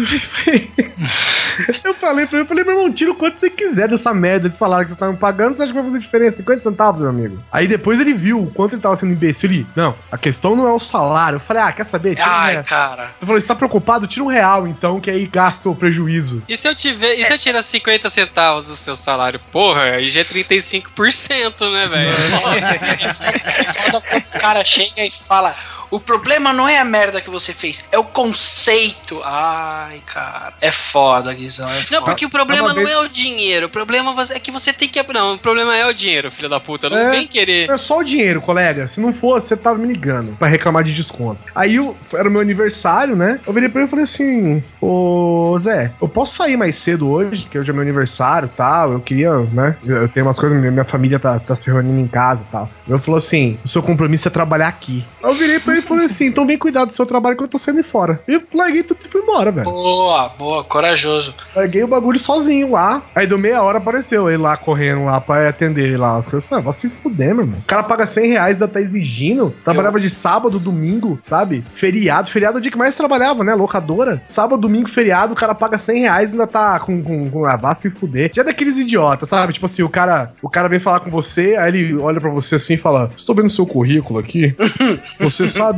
[1.84, 4.50] Eu falei, pra ele, eu falei, meu irmão, tira o quanto você quiser dessa merda
[4.50, 6.38] de salário que você tá me pagando, você acha que vai fazer diferença?
[6.38, 7.44] 50 centavos, meu amigo.
[7.52, 9.50] Aí depois ele viu o quanto ele tava sendo imbecil.
[9.50, 11.36] Ele, não, a questão não é o salário.
[11.36, 12.16] Eu falei, ah, quer saber?
[12.16, 13.12] Tira Ai, cara.
[13.20, 14.08] Você falou, você tá preocupado?
[14.08, 16.42] Tira um real, então, que aí gasta o prejuízo.
[16.48, 17.16] E se eu tiver.
[17.16, 19.40] E se eu tirar 50 centavos do seu salário?
[19.52, 22.12] Porra, aí já é 35%, né, velho?
[22.12, 25.56] É foda quando o cara chega e fala:
[25.92, 29.22] o problema não é a merda que você fez, é o conceito.
[29.24, 30.54] Ai, cara.
[30.62, 31.70] É foda, Guizão.
[31.70, 32.02] É Não, foda.
[32.06, 33.68] porque o problema não vez- é o dinheiro.
[33.68, 35.02] O problema é que você tem que.
[35.14, 36.90] Não, o problema é o dinheiro, filho da puta.
[36.90, 37.12] Não É.
[37.12, 37.70] vem querer.
[37.70, 38.88] É só o dinheiro, colega.
[38.88, 41.46] Se não fosse, você tava me ligando pra reclamar de desconto.
[41.54, 43.40] Aí eu, era o meu aniversário, né?
[43.46, 47.48] Eu virei pra ele e falei assim: Ô Zé, eu posso sair mais cedo hoje,
[47.50, 48.94] que hoje é meu aniversário e tal.
[48.94, 49.76] Eu queria, né?
[49.86, 52.70] Eu tenho umas coisas, minha família tá, tá se reunindo em casa e tal.
[52.88, 55.06] Ele falou assim: o seu compromisso é trabalhar aqui.
[55.24, 57.48] Aí eu virei pra ele falei assim: então vem cuidar do seu trabalho que eu
[57.48, 58.22] tô saindo fora.
[58.28, 59.66] E eu larguei tudo e fui embora, velho.
[59.66, 61.34] Boa, boa, corajoso.
[61.56, 63.02] Larguei o bagulho sozinho lá.
[63.16, 66.44] Aí deu meia hora, apareceu ele lá correndo lá pra atender lá as coisas.
[66.44, 67.60] Eu Falei, ah, vai se fuder, meu irmão.
[67.60, 69.54] O cara paga 100 reais, ainda tá exigindo.
[69.64, 71.64] Trabalhava de sábado, domingo, sabe?
[71.70, 72.30] Feriado.
[72.30, 73.54] Feriado é o dia que mais trabalhava, né?
[73.54, 74.22] Locadora.
[74.28, 77.02] Sábado, domingo, feriado, o cara paga 100 reais e ainda tá com.
[77.02, 78.32] com, com ah, vá se fuder.
[78.34, 79.54] Já é daqueles idiotas, sabe?
[79.54, 82.56] Tipo assim, o cara, o cara vem falar com você, aí ele olha pra você
[82.56, 84.56] assim e fala: Estou vendo seu currículo aqui.
[85.20, 85.71] Você sabe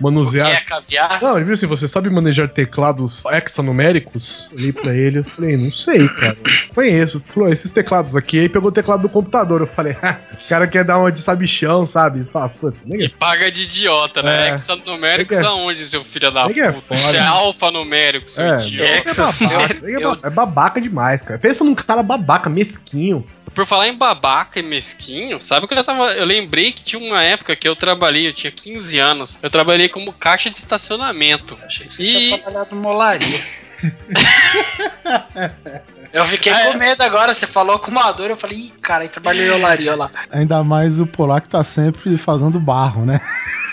[0.00, 0.50] manusear.
[0.50, 1.18] Quer caviar?
[1.22, 4.48] Não, ele viu assim, você sabe manejar teclados hexanuméricos?
[4.52, 6.36] Olhei pra ele, eu falei, não sei, cara.
[6.74, 7.18] Conheço.
[7.18, 8.40] Ele Falou, esses teclados aqui.
[8.40, 9.60] Aí pegou o teclado do computador.
[9.60, 12.18] Eu falei, "Ah, o cara quer dar uma de sabichão, sabe?
[12.24, 13.14] Você fala, puta, E nega.
[13.18, 14.48] paga de idiota, né?
[14.50, 14.54] É.
[14.54, 16.80] Hexanuméricos Nega- aonde, seu filho da Nega é puta?
[16.80, 17.00] foda.
[17.00, 19.10] Isso é alfanumérico, seu É, idiota.
[19.10, 21.38] é babaca, nega é ba- é babaca demais, cara.
[21.38, 23.24] Pensa num cara babaca, mesquinho.
[23.54, 26.12] Por falar em babaca e mesquinho, sabe que eu tava.
[26.12, 29.38] Eu lembrei que tinha uma época que eu trabalhei, eu tinha 15 anos.
[29.42, 31.58] Eu trabalhei como caixa de estacionamento.
[31.66, 33.40] Achei que você E- tinha trabalhado molaria.
[36.12, 36.72] Eu fiquei É.
[36.72, 39.50] com medo agora, você falou com uma dor, eu falei, ih, cara, aí trabalhei em
[39.50, 40.10] olaria lá.
[40.32, 43.20] Ainda mais o polaco tá sempre fazendo barro, né?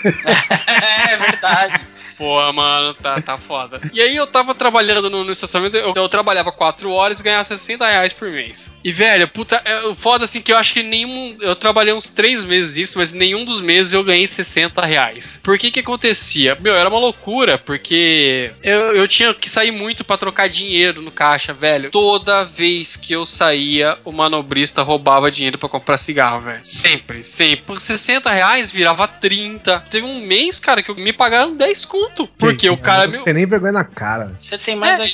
[1.10, 1.80] É verdade.
[2.18, 3.80] Porra, mano, tá, tá foda.
[3.92, 7.44] E aí eu tava trabalhando no, no estacionamento, eu, eu trabalhava 4 horas e ganhava
[7.44, 8.72] 60 reais por mês.
[8.82, 11.36] E, velho, puta, é, foda assim que eu acho que nenhum.
[11.40, 15.40] Eu trabalhei uns 3 meses disso, mas nenhum dos meses eu ganhei 60 reais.
[15.42, 16.58] Por que que acontecia?
[16.60, 21.12] Meu, era uma loucura, porque eu, eu tinha que sair muito pra trocar dinheiro no
[21.12, 21.90] caixa, velho.
[21.90, 26.60] Toda vez que eu saía, o manobrista roubava dinheiro pra comprar cigarro, velho.
[26.64, 27.64] Sempre, sempre.
[27.64, 29.80] Por 60 reais virava 30.
[29.90, 32.07] Teve um mês, cara, que me pagaram 10 conto.
[32.38, 33.06] Porque Gente, o cara.
[33.06, 34.32] Não me- tem nem vergonha na cara.
[34.38, 35.04] Você tem mais é,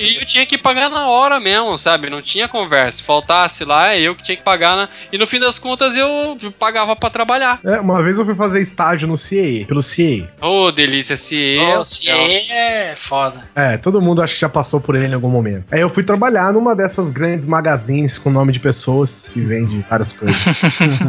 [0.00, 2.10] e eu tinha que pagar na hora mesmo, sabe?
[2.10, 3.02] Não tinha conversa.
[3.02, 4.76] Faltasse lá, é eu que tinha que pagar.
[4.76, 4.88] Na...
[5.12, 7.60] E no fim das contas eu pagava pra trabalhar.
[7.64, 10.26] É, uma vez eu fui fazer estágio no CIE, pelo CIE.
[10.40, 11.80] Ô, delícia, se eu.
[11.80, 13.44] Ô, se é foda.
[13.54, 15.64] É, todo mundo acho que já passou por ele em algum momento.
[15.70, 20.12] Aí eu fui trabalhar numa dessas grandes magazines com nome de pessoas que vende várias
[20.12, 20.42] coisas.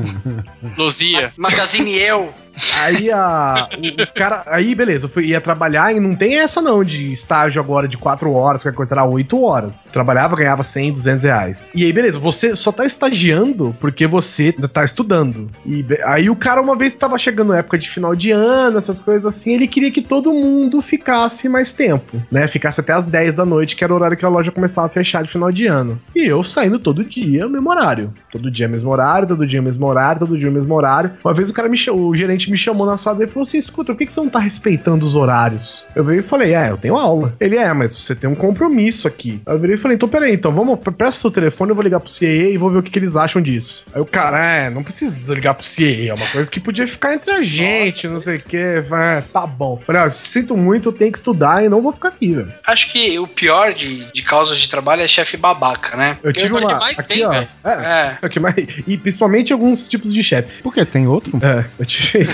[0.78, 1.34] Luzia.
[1.38, 2.34] Magazine Eu.
[2.82, 4.44] Aí a, o, o cara.
[4.48, 7.98] Aí, beleza, eu fui, ia trabalhar e não tem essa não de estágio agora de
[7.98, 9.88] 4 horas, qualquer coisa, era 8 horas.
[9.92, 11.72] Trabalhava, ganhava 100, 200 reais.
[11.74, 15.50] E aí, beleza, você só tá estagiando porque você tá estudando.
[15.66, 19.26] E aí o cara, uma vez tava chegando época de final de ano, essas coisas
[19.26, 22.48] assim, ele queria que todo mundo ficasse mais tempo, né?
[22.48, 24.90] Ficasse até as 10 da noite, que era o horário que a loja começava a
[24.90, 26.00] fechar de final de ano.
[26.16, 28.14] E eu saindo todo dia, mesmo horário.
[28.32, 31.12] Todo dia mesmo horário, todo dia mesmo horário, todo dia mesmo horário.
[31.24, 33.58] Uma vez o cara me chamou, o gerente me chamou na sala e falou assim:
[33.58, 35.84] escuta, por que, que você não tá respeitando os horários?
[35.96, 37.36] Eu veio e falei, é, eu tenho aula.
[37.40, 39.42] Ele é, mas você tem um compromisso aqui.
[39.46, 42.00] Aí eu virei e falei, então peraí, então vamos, presta seu telefone, eu vou ligar
[42.00, 43.86] pro CA e vou ver o que, que eles acham disso.
[43.94, 47.14] Aí o cara, é, não precisa ligar pro CA, é uma coisa que podia ficar
[47.14, 48.84] entre a gente, não sei o quê.
[48.92, 49.80] É, tá bom.
[49.86, 52.54] Falei, ó, sinto muito, eu tenho que estudar e não vou ficar aqui, velho.
[52.66, 56.18] Acho que o pior de, de causas de trabalho é chefe babaca, né?
[56.24, 56.80] Eu tive é o que uma.
[56.80, 57.34] mais aqui, tem, ó.
[57.34, 58.18] É, É.
[58.22, 58.56] é que mais.
[58.88, 60.62] E principalmente alguns tipos de chefe.
[60.62, 60.86] Por quê?
[60.86, 61.40] Tem outro?
[61.42, 62.29] É, eu tive.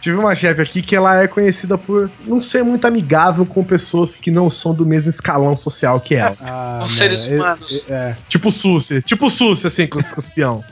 [0.00, 4.16] Tive uma chefe aqui que ela é conhecida por não ser muito amigável com pessoas
[4.16, 6.36] que não são do mesmo escalão social que ela.
[6.40, 7.86] Ah, não, seres é- humanos.
[7.88, 8.16] É, é.
[8.28, 9.02] Tipo o Susi.
[9.02, 10.64] Tipo o Susi, assim, com os, com os peão.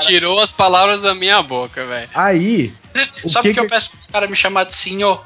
[0.00, 2.08] Tirou as palavras da minha boca, velho.
[2.14, 2.74] Aí.
[3.26, 5.24] Só que porque eu que, peço pros caras me chamar de senhor.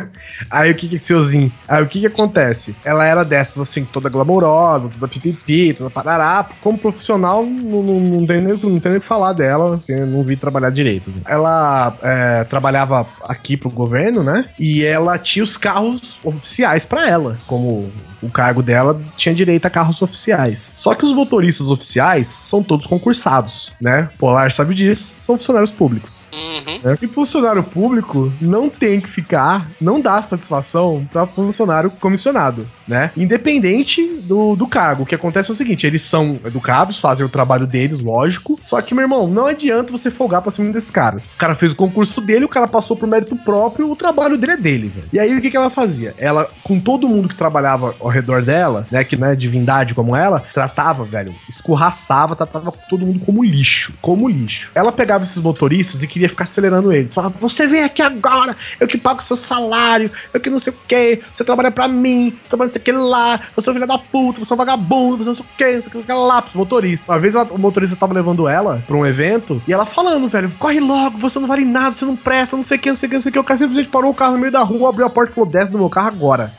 [0.50, 1.52] aí o que que, senhorzinho?
[1.68, 2.74] Aí o que que acontece?
[2.84, 6.48] Ela era dessas, assim, toda glamourosa, toda pipipi, toda parará.
[6.60, 9.92] Como profissional, não, não, não, tem, nem, não tem nem o que falar dela, porque
[9.92, 11.10] eu não vi trabalhar direito.
[11.10, 11.22] assim.
[11.26, 14.46] Ela é, trabalhava aqui pro governo, né?
[14.58, 17.90] E ela tinha os carros oficiais pra ela, como
[18.24, 20.72] o cargo dela tinha direito a carros oficiais.
[20.74, 24.08] Só que os motoristas oficiais são todos concursados, né?
[24.18, 26.26] Polar sabe disso, são funcionários públicos.
[26.32, 26.80] Uhum.
[26.82, 26.96] né?
[27.04, 33.10] E funcionário público não tem que ficar, não dá satisfação para funcionário comissionado, né?
[33.14, 35.02] Independente do, do cargo.
[35.02, 38.58] O que acontece é o seguinte: eles são educados, fazem o trabalho deles, lógico.
[38.62, 41.34] Só que, meu irmão, não adianta você folgar pra cima desses caras.
[41.34, 44.52] O cara fez o concurso dele, o cara passou por mérito próprio, o trabalho dele
[44.54, 45.08] é dele, velho.
[45.12, 46.14] E aí o que, que ela fazia?
[46.16, 49.04] Ela, com todo mundo que trabalhava ao redor dela, né?
[49.04, 53.92] Que não é divindade como ela, tratava, velho, escorraçava, tratava todo mundo como lixo.
[54.00, 54.72] Como lixo.
[54.74, 57.14] Ela pegava esses motoristas e queria ficar acelerando eles.
[57.14, 60.76] Falava, você vem aqui agora, eu que pago seu salário, eu que não sei o
[60.86, 63.74] que, você trabalha pra mim, você trabalha não sei o que lá, você é um
[63.74, 66.04] filho da puta, você é um vagabundo, você não sei o que, não sei o
[66.04, 67.08] que lá, pros motoristas.
[67.08, 70.50] Uma vez ela- o motorista tava levando ela pra um evento e ela falando, velho,
[70.58, 73.06] corre logo, você não vale nada, você não presta, não sei o que, não sei
[73.06, 73.38] o que, não sei o que.
[73.38, 75.48] O cara simplesmente parou o carro no meio da rua, abriu a porta e falou,
[75.50, 76.52] desce do meu carro agora.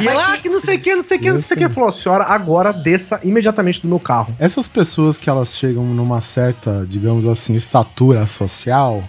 [0.00, 1.60] E ela, ah, que não sei o que, não sei o que, não sei o
[1.60, 1.68] que.
[1.68, 4.34] Falou, senhora, agora desça imediatamente do meu carro.
[4.38, 8.61] Essas pessoas que elas chegam numa certa, digamos assim, estatura social,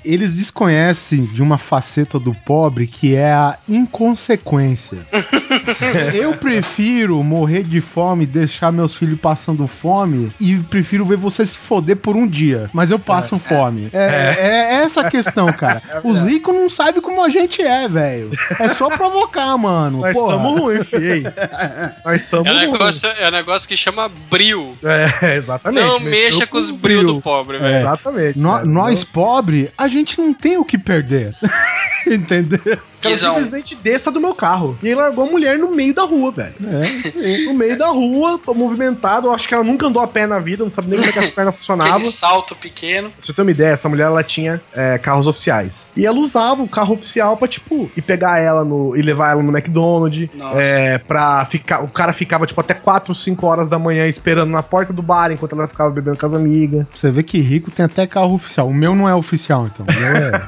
[0.03, 5.05] eles desconhecem de uma faceta do pobre que é a inconsequência.
[6.13, 11.57] Eu prefiro morrer de fome, deixar meus filhos passando fome e prefiro ver você se
[11.57, 13.89] foder por um dia, mas eu passo fome.
[13.93, 15.81] É, é essa a questão, cara.
[16.03, 18.31] Os ricos não sabem como a gente é, velho.
[18.59, 20.01] É só provocar, mano.
[20.01, 20.33] Nós Porra.
[20.33, 21.33] somos ruins, filho.
[22.05, 22.71] Nós somos É um, ruins.
[22.71, 24.75] negócio, é um negócio que chama bril.
[24.83, 25.85] É, exatamente.
[25.85, 27.75] Não mexa com os bril do pobre, velho.
[27.77, 28.39] Exatamente.
[28.41, 28.65] Cara.
[28.65, 29.03] nós,
[29.43, 31.35] pobre, a gente não tem o que perder.
[32.07, 32.79] Entendeu?
[33.03, 33.33] Cara Guizão.
[33.35, 34.77] simplesmente desça do meu carro.
[34.81, 36.55] E ele largou a mulher no meio da rua, velho.
[36.65, 37.43] É, isso aí.
[37.53, 39.27] No meio da rua, movimentado.
[39.27, 41.13] Eu acho que ela nunca andou a pé na vida, não sabe nem como é
[41.13, 41.95] que as pernas funcionavam.
[41.97, 43.09] Aquele salto pequeno.
[43.09, 45.91] Pra você ter uma ideia, essa mulher ela tinha é, carros oficiais.
[45.95, 48.95] E ela usava o carro oficial pra, tipo, ir pegar ela no.
[48.95, 50.29] e levar ela no McDonald's.
[50.37, 50.59] Nossa.
[50.61, 51.83] É, pra ficar.
[51.83, 55.31] O cara ficava, tipo, até 4, 5 horas da manhã esperando na porta do bar
[55.31, 56.85] enquanto ela ficava bebendo com as amigas.
[56.93, 58.67] Você vê que rico tem até carro oficial.
[58.67, 59.85] O meu não é oficial, então.
[59.89, 60.47] O meu é-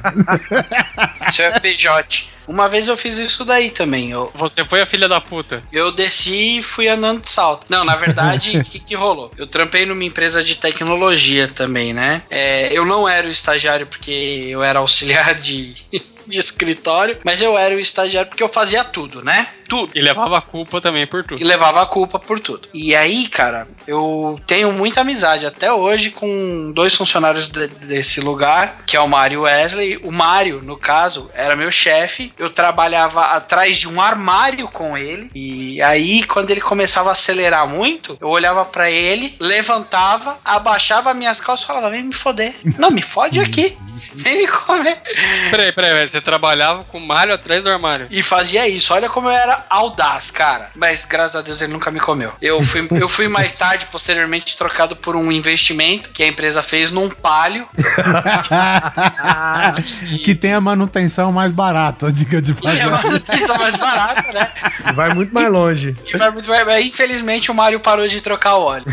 [1.30, 2.28] Isso é PJ.
[2.46, 4.10] Uma vez eu fiz isso daí também.
[4.10, 5.62] Eu, Você foi a filha da puta.
[5.72, 7.66] eu desci e fui andando de salto.
[7.68, 9.30] Não, na verdade, o que, que rolou?
[9.36, 12.22] Eu trampei numa empresa de tecnologia também, né?
[12.30, 14.10] É, eu não era o estagiário porque
[14.48, 15.74] eu era auxiliar de,
[16.26, 19.48] de escritório, mas eu era o estagiário porque eu fazia tudo, né?
[19.68, 19.90] Tudo.
[19.94, 21.44] E levava a culpa também por E tudo.
[21.44, 22.68] levava a culpa por tudo.
[22.72, 28.82] E aí, cara, eu tenho muita amizade até hoje com dois funcionários de- desse lugar,
[28.86, 29.98] que é o Mário Wesley.
[30.02, 32.32] O Mário, no caso, era meu chefe.
[32.38, 35.30] Eu trabalhava atrás de um armário com ele.
[35.34, 41.40] E aí, quando ele começava a acelerar muito, eu olhava pra ele, levantava, abaixava minhas
[41.40, 42.54] calças e falava: Vem me foder.
[42.78, 43.76] Não, me fode aqui.
[44.14, 44.98] Vem me comer.
[45.50, 46.08] Peraí, peraí.
[46.08, 48.06] Você trabalhava com malho atrás do armário.
[48.10, 48.92] E fazia isso.
[48.92, 50.70] Olha como eu era audaz, cara.
[50.74, 52.32] Mas graças a Deus ele nunca me comeu.
[52.40, 56.90] Eu fui, eu fui mais tarde, posteriormente, trocado por um investimento que a empresa fez
[56.90, 57.66] num palio.
[60.24, 64.50] que tem a manutenção mais barata, diga de E é a manutenção mais barata, né?
[64.94, 65.96] Vai muito mais longe.
[66.06, 66.48] E vai muito.
[66.48, 68.84] Mas, Infelizmente o Mário parou de trocar o óleo.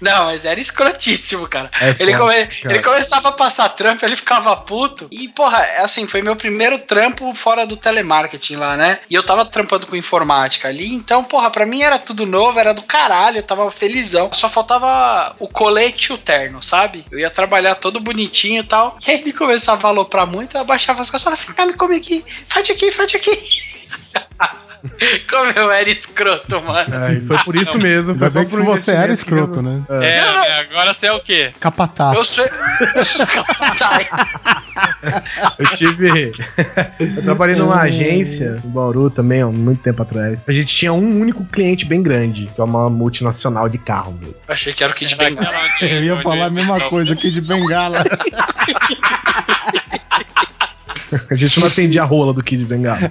[0.00, 1.70] Não, mas era escrotíssimo, cara.
[1.80, 2.74] É ele, come- cara.
[2.74, 5.08] ele começava a passar trampo, ele ficava puto.
[5.10, 9.00] E, porra, é assim, foi meu primeiro trampo fora do telemarketing lá, né?
[9.08, 12.72] E eu tava trampando com informática ali, então, porra, pra mim era tudo novo, era
[12.74, 14.30] do caralho, eu tava felizão.
[14.32, 17.04] Só faltava o colete e o terno, sabe?
[17.10, 18.98] Eu ia trabalhar todo bonitinho e tal.
[19.06, 21.74] E aí ele começava a aloprar muito, eu abaixava as costas e falava, fica, me
[21.74, 23.30] come aqui, faz aqui, faz aqui.
[25.28, 26.94] Como eu era escroto, mano.
[26.94, 28.18] É, foi por isso mesmo.
[28.18, 29.82] Foi bem que você era escroto, né?
[29.88, 31.52] É, é, agora você é o quê?
[31.60, 32.16] Capataz.
[32.16, 32.44] Eu sou.
[32.44, 34.08] Eu capataz.
[35.58, 36.32] Eu tive.
[37.16, 40.48] eu trabalhei numa agência em Bauru também, há muito tempo atrás.
[40.48, 44.22] A gente tinha um único cliente bem grande, que é uma multinacional de carros.
[44.22, 44.34] aí.
[44.48, 45.56] Achei que era o Kid Bengala.
[45.80, 48.04] Eu ia falar a mesma coisa de bengala.
[51.28, 53.10] A gente não atendia a rola do Kid Bengala.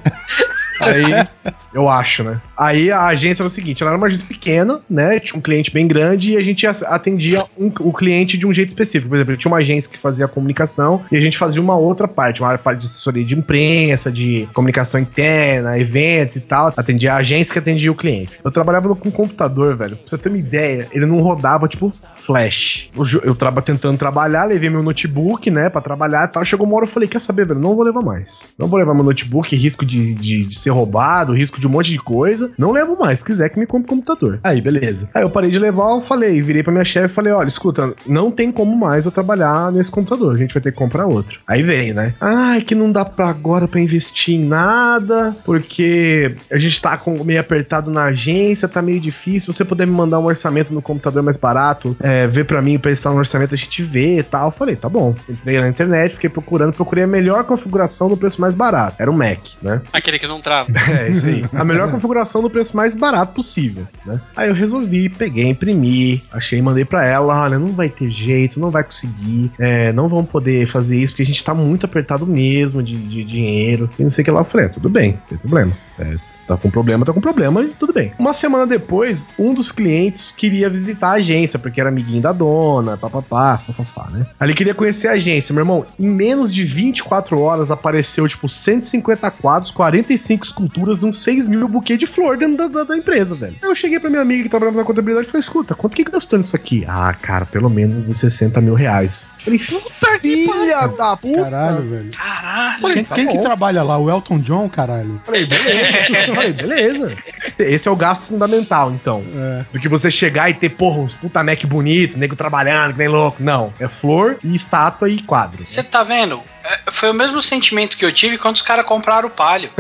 [0.80, 2.40] Aí, eu acho, né?
[2.58, 5.20] Aí a agência era o seguinte: ela era uma agência pequena, né?
[5.20, 8.70] Tinha um cliente bem grande e a gente atendia um- o cliente de um jeito
[8.70, 9.10] específico.
[9.10, 12.42] Por exemplo, tinha uma agência que fazia comunicação e a gente fazia uma outra parte,
[12.42, 16.74] uma parte de assessoria de imprensa, de comunicação interna, eventos e tal.
[16.76, 18.32] Atendia a agência que atendia o cliente.
[18.44, 19.96] Eu trabalhava com computador, velho.
[19.96, 22.90] Pra você ter uma ideia, ele não rodava, tipo, flash.
[22.96, 26.44] Eu, eu tava tentando trabalhar, levei meu notebook, né, pra trabalhar e tal.
[26.46, 27.60] Chegou uma hora eu falei: quer saber, velho?
[27.60, 28.48] Não vou levar mais.
[28.58, 31.92] Não vou levar meu notebook, risco de, de, de ser roubado, risco de um monte
[31.92, 32.52] de coisa.
[32.58, 33.20] Não levo mais.
[33.20, 34.40] Se quiser que me compre computador.
[34.44, 35.10] Aí, beleza.
[35.14, 37.94] Aí eu parei de levar, eu falei, virei pra minha chefe e falei: olha, escuta,
[38.06, 40.36] não tem como mais eu trabalhar nesse computador.
[40.36, 41.40] A gente vai ter que comprar outro.
[41.48, 42.14] Aí veio, né?
[42.20, 47.24] Ai, que não dá pra agora pra investir em nada, porque a gente tá com,
[47.24, 49.54] meio apertado na agência, tá meio difícil.
[49.54, 52.92] Você puder me mandar um orçamento no computador mais barato, é, ver pra mim, pra
[52.92, 54.48] estar no orçamento, a gente vê e tal.
[54.48, 55.16] Eu falei, tá bom.
[55.30, 58.96] Entrei na internet, fiquei procurando, procurei a melhor configuração do preço mais barato.
[59.00, 59.82] Era o Mac, né?
[59.92, 60.42] Aquele que não
[60.90, 61.46] É, isso aí.
[61.54, 64.20] A melhor configuração do preço mais barato possível, né?
[64.36, 68.72] Aí eu resolvi, peguei, imprimi, achei, mandei pra ela, olha, não vai ter jeito, não
[68.72, 72.82] vai conseguir, é, não vamos poder fazer isso, porque a gente tá muito apertado mesmo
[72.82, 74.40] de, de dinheiro, e não sei o que lá.
[74.40, 75.74] Eu falei, é, tudo bem, não tem problema.
[76.00, 76.14] É,
[76.50, 78.12] tá com problema, tá com problema, e tudo bem.
[78.20, 82.98] Uma semana depois, um dos clientes queria visitar a agência, porque era amiguinho da dona,
[82.98, 84.26] papapá, papapá, né?
[84.40, 85.86] Aí ele queria conhecer a agência, meu irmão.
[86.00, 91.96] Em menos de 24 horas apareceu, tipo, 150 quadros, 45 esculturas, uns 6 mil buquê
[91.98, 93.56] de flor dentro da, da- da empresa, velho.
[93.62, 96.04] Aí eu cheguei pra minha amiga que trabalhava na contabilidade e falei, escuta, quanto que
[96.04, 96.84] gastou nisso aqui?
[96.88, 99.28] Ah, cara, pelo menos uns 60 mil reais.
[99.44, 101.44] Falei, filha da puta.
[101.44, 102.10] Caralho, velho.
[102.12, 102.94] Caralho.
[102.94, 103.98] Quem, tá quem que trabalha lá?
[103.98, 105.22] O Elton John, caralho?
[105.26, 106.34] Falei, beleza.
[106.42, 107.18] Falei, beleza.
[107.58, 109.24] Esse é o gasto fundamental, então.
[109.36, 109.66] É.
[109.72, 113.08] Do que você chegar e ter, porra, uns puta Mac bonitos, nego trabalhando, que nem
[113.08, 113.42] louco.
[113.42, 113.74] Não.
[113.80, 115.66] É flor e estátua e quadro.
[115.66, 116.42] Você tá vendo?
[116.70, 119.70] É, Foi o mesmo sentimento que eu tive quando os caras compraram o palio.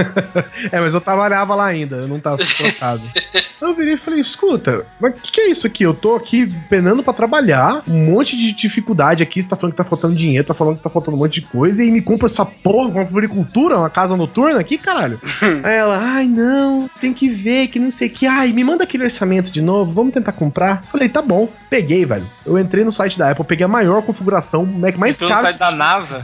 [0.71, 3.01] É, mas eu trabalhava lá ainda, eu não tava trocado.
[3.61, 5.83] eu virei e falei, escuta, mas o que, que é isso aqui?
[5.83, 9.77] Eu tô aqui penando pra trabalhar, um monte de dificuldade aqui, você tá falando que
[9.77, 12.27] tá faltando dinheiro, tá falando que tá faltando um monte de coisa, e me compra
[12.27, 15.19] essa porra, uma floricultura, uma casa noturna aqui, caralho.
[15.63, 18.83] Aí ela, ai não, tem que ver, que não sei o que, ai, me manda
[18.83, 20.83] aquele orçamento de novo, vamos tentar comprar.
[20.83, 21.47] Falei, tá bom.
[21.69, 22.27] Peguei, velho.
[22.45, 25.41] Eu entrei no site da Apple, peguei a maior configuração, o Mac mais no caro.
[25.41, 26.23] site da NASA.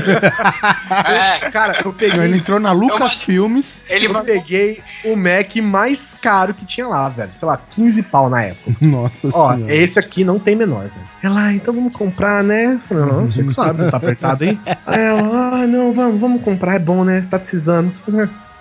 [1.06, 2.20] É, Cara, eu Não, peguei.
[2.20, 3.82] Ele entrou na Lucas Filmes.
[3.88, 7.32] ele eu peguei o Mac mais caro que tinha lá, velho.
[7.32, 8.76] Sei lá, 15 pau na época.
[8.84, 9.74] Nossa Ó, senhora.
[9.74, 11.10] esse aqui não tem menor, velho.
[11.22, 12.74] Ela, ah, então vamos comprar, né?
[12.74, 14.58] Eu Falei, não, você que sabe, tá apertado aí.
[14.86, 17.20] Aí ela, ah, não, vamos, vamos comprar, é bom, né?
[17.20, 17.92] Você tá precisando.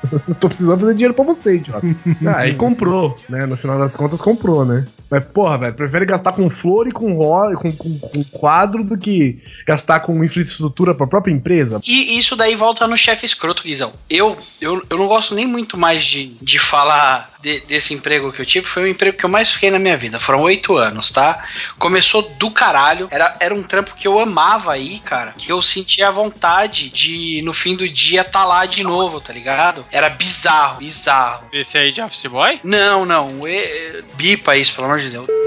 [0.03, 1.85] "Ah, tô precisando fazer dinheiro pra você, idiota.
[2.35, 3.45] Aí comprou, né?
[3.45, 4.85] No final das contas, comprou, né?
[5.09, 8.97] Mas, porra, velho, prefere gastar com flor e com, ro com, com, com quadro do
[8.97, 11.79] que gastar com infraestrutura pra própria empresa.
[11.87, 13.91] E isso daí volta no chefe escroto, Guizão.
[14.09, 18.41] Eu, eu, eu não gosto nem muito mais de, de falar de- desse emprego que
[18.41, 18.65] eu tive.
[18.67, 20.19] Foi o emprego que eu mais fiquei na minha vida.
[20.19, 21.43] Foram oito anos, tá?
[21.77, 23.07] Começou do caralho.
[23.11, 25.33] Era, era um trampo que eu amava aí, cara.
[25.37, 29.31] Que eu sentia a vontade de, no fim do dia, tá lá de novo, tá
[29.33, 29.85] ligado?
[29.91, 31.47] Era bizarro, bizarro.
[31.53, 32.59] Esse aí de Office Boy?
[32.63, 33.47] Não, não.
[33.47, 35.27] e- e- bipa isso, pelo amor de Deus.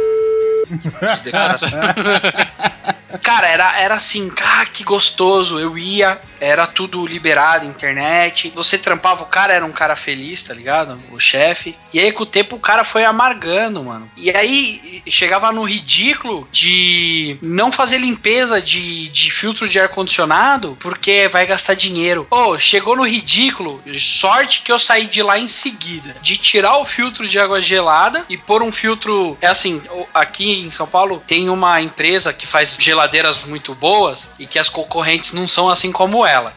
[0.72, 1.70] De declaração.
[3.18, 5.58] Cara, era, era assim, ah, que gostoso.
[5.58, 8.52] Eu ia, era tudo liberado, internet.
[8.54, 11.00] Você trampava, o cara era um cara feliz, tá ligado?
[11.10, 11.76] O chefe.
[11.92, 14.10] E aí, com o tempo, o cara foi amargando, mano.
[14.16, 21.28] E aí, chegava no ridículo de não fazer limpeza de, de filtro de ar-condicionado, porque
[21.28, 22.26] vai gastar dinheiro.
[22.30, 26.16] Ô, chegou no ridículo, sorte que eu saí de lá em seguida.
[26.22, 29.36] De tirar o filtro de água gelada e pôr um filtro.
[29.40, 29.82] É assim,
[30.14, 34.58] aqui em São Paulo tem uma empresa que faz geladeira geladeiras muito boas e que
[34.58, 36.54] as concorrentes não são assim como ela.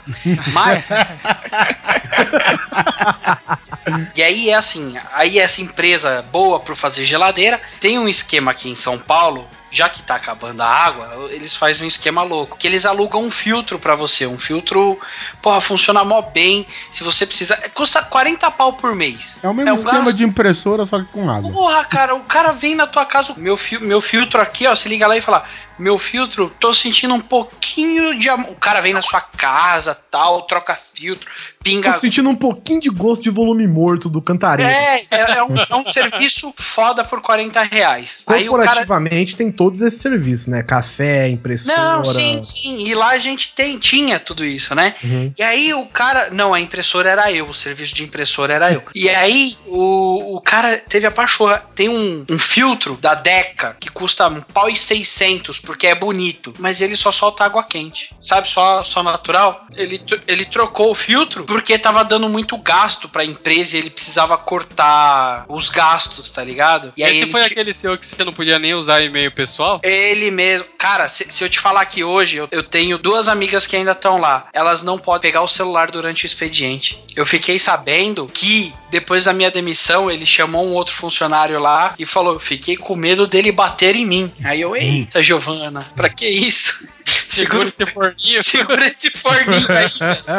[0.54, 0.86] Mas.
[4.16, 8.70] e aí é assim, aí essa empresa boa para fazer geladeira tem um esquema aqui
[8.70, 12.58] em São Paulo já que tá acabando a água, eles fazem um esquema louco.
[12.58, 14.26] Que eles alugam um filtro para você.
[14.26, 14.98] Um filtro,
[15.42, 16.66] porra, funciona mó bem.
[16.94, 17.58] Se você precisa.
[17.74, 19.38] Custa 40 pau por mês.
[19.44, 20.16] É o mesmo um esquema gasto.
[20.16, 21.52] de impressora, só que com água.
[21.52, 24.88] Porra, cara, o cara vem na tua casa, meu, fi meu filtro aqui, ó, você
[24.88, 25.44] liga lá e fala,
[25.78, 28.52] meu filtro, tô sentindo um pouquinho de amor.
[28.52, 31.30] O cara vem na sua casa, tal, troca filtro,
[31.62, 31.92] pinga...
[31.92, 34.72] Tô sentindo um pouquinho de gosto de volume morto do cantareiro.
[34.72, 38.22] É, é, é um, é um serviço foda por 40 reais.
[38.22, 38.46] O cara...
[38.46, 40.64] Corporativamente tem todos esses serviços, né?
[40.64, 41.78] Café, impressora.
[41.78, 42.82] Não, sim, sim.
[42.82, 44.96] E lá a gente tem, tinha tudo isso, né?
[45.04, 45.34] Uhum.
[45.38, 46.30] E aí o cara.
[46.32, 48.84] Não, a impressora era eu, o serviço de impressora era eu.
[48.94, 51.64] E aí o, o cara teve a pachorra.
[51.76, 56.54] Tem um, um filtro da Deca que custa um pau e 600 porque é bonito,
[56.60, 58.10] mas ele só solta água quente.
[58.24, 59.66] Sabe, só, só natural.
[59.76, 64.38] Ele, ele trocou o filtro porque tava dando muito gasto pra empresa e ele precisava
[64.38, 66.94] cortar os gastos, tá ligado?
[66.96, 69.80] E Esse foi aquele seu que você não podia nem usar e-mail pessoal?
[69.84, 70.66] ele mesmo.
[70.78, 73.92] Cara, se, se eu te falar que hoje eu, eu tenho duas amigas que ainda
[73.92, 77.04] estão lá, elas não podem pegar o celular durante o expediente.
[77.16, 82.06] Eu fiquei sabendo que depois da minha demissão ele chamou um outro funcionário lá e
[82.06, 84.32] falou: fiquei com medo dele bater em mim.
[84.44, 85.24] Aí eu, eita,
[85.56, 86.88] Giovana, pra que isso?
[87.36, 88.44] Segura esse forninho.
[88.44, 89.90] Segura esse forninho aí.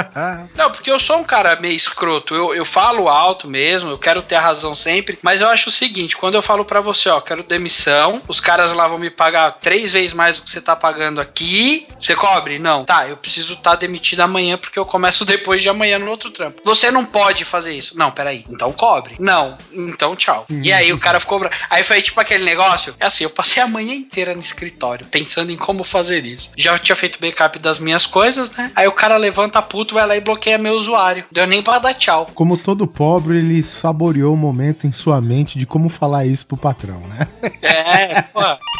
[0.56, 2.34] Não, porque eu sou um cara meio escroto.
[2.34, 5.18] Eu, eu falo alto mesmo, eu quero ter a razão sempre.
[5.22, 8.72] Mas eu acho o seguinte: quando eu falo pra você, ó, quero demissão, os caras
[8.72, 11.86] lá vão me pagar três vezes mais do que você tá pagando aqui.
[11.98, 12.58] Você cobre?
[12.58, 12.84] Não.
[12.84, 16.62] Tá, eu preciso estar demitido amanhã porque eu começo depois de amanhã no outro trampo.
[16.64, 17.96] Você não pode fazer isso.
[17.96, 18.44] Não, peraí.
[18.48, 19.16] Então cobre.
[19.18, 19.56] Não.
[19.72, 20.46] Então tchau.
[20.50, 21.48] E aí o cara ficou.
[21.68, 22.94] Aí foi tipo aquele negócio.
[22.98, 26.50] É assim, eu passei a manhã inteira no escritório pensando em como fazer isso.
[26.56, 28.70] Já tinha feito backup das minhas coisas, né?
[28.74, 31.24] Aí o cara levanta puto, vai lá e bloqueia meu usuário.
[31.30, 32.26] Deu nem pra dar tchau.
[32.34, 36.56] Como todo pobre, ele saboreou o momento em sua mente de como falar isso pro
[36.56, 37.26] patrão, né?
[37.62, 38.40] É, pô.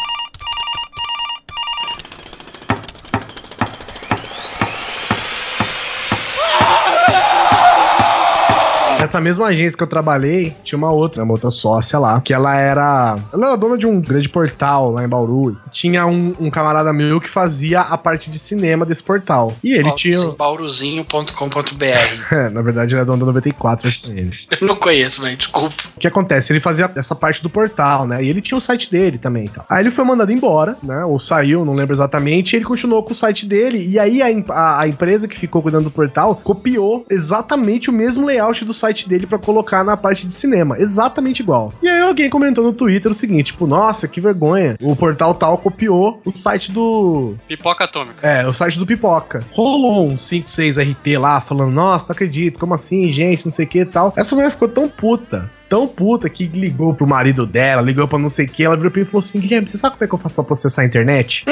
[9.07, 12.59] Nessa mesma agência que eu trabalhei, tinha uma outra, uma outra sócia lá, que ela
[12.59, 13.17] era.
[13.31, 15.55] Ela era dona de um grande portal lá em Bauru.
[15.71, 19.55] Tinha um, um camarada meu que fazia a parte de cinema desse portal.
[19.63, 20.19] E ele tinha.
[20.31, 22.35] Bauruzinho.com.br.
[22.51, 24.57] Na verdade, ele é dono da 94 FM.
[24.59, 25.73] Eu não conheço, mas desculpa.
[25.95, 26.51] O que acontece?
[26.51, 28.21] Ele fazia essa parte do portal, né?
[28.21, 29.65] E ele tinha o site dele também e tal.
[29.69, 31.05] Aí ele foi mandado embora, né?
[31.05, 32.53] Ou saiu, não lembro exatamente.
[32.53, 33.87] E ele continuou com o site dele.
[33.87, 38.25] E aí a, a- a empresa que ficou cuidando do portal copiou exatamente o mesmo
[38.25, 40.79] layout do site dele pra colocar na parte de cinema.
[40.79, 41.73] Exatamente igual.
[41.83, 44.77] E aí alguém comentou no Twitter o seguinte: tipo, nossa, que vergonha.
[44.81, 48.25] O portal tal copiou o site do, Pipoca atômica.
[48.25, 49.43] é, o site do Pipoca.
[49.51, 53.65] Rolou um 5, 6 RT lá, falando, nossa, não acredito, como assim, gente, não sei
[53.65, 54.13] o que e tal.
[54.15, 58.29] Essa mulher ficou tão puta, tão puta, que ligou pro marido dela, ligou pra não
[58.29, 60.07] sei o que, ela virou pra ele e falou assim, Guilherme, você sabe como é
[60.07, 61.43] que eu faço pra processar a internet?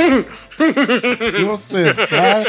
[1.48, 2.46] Você sabe?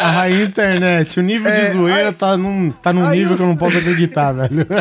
[0.00, 3.46] A internet, o nível de zoeira tá num, tá num Aí nível eu- que eu
[3.48, 4.66] não posso acreditar, velho.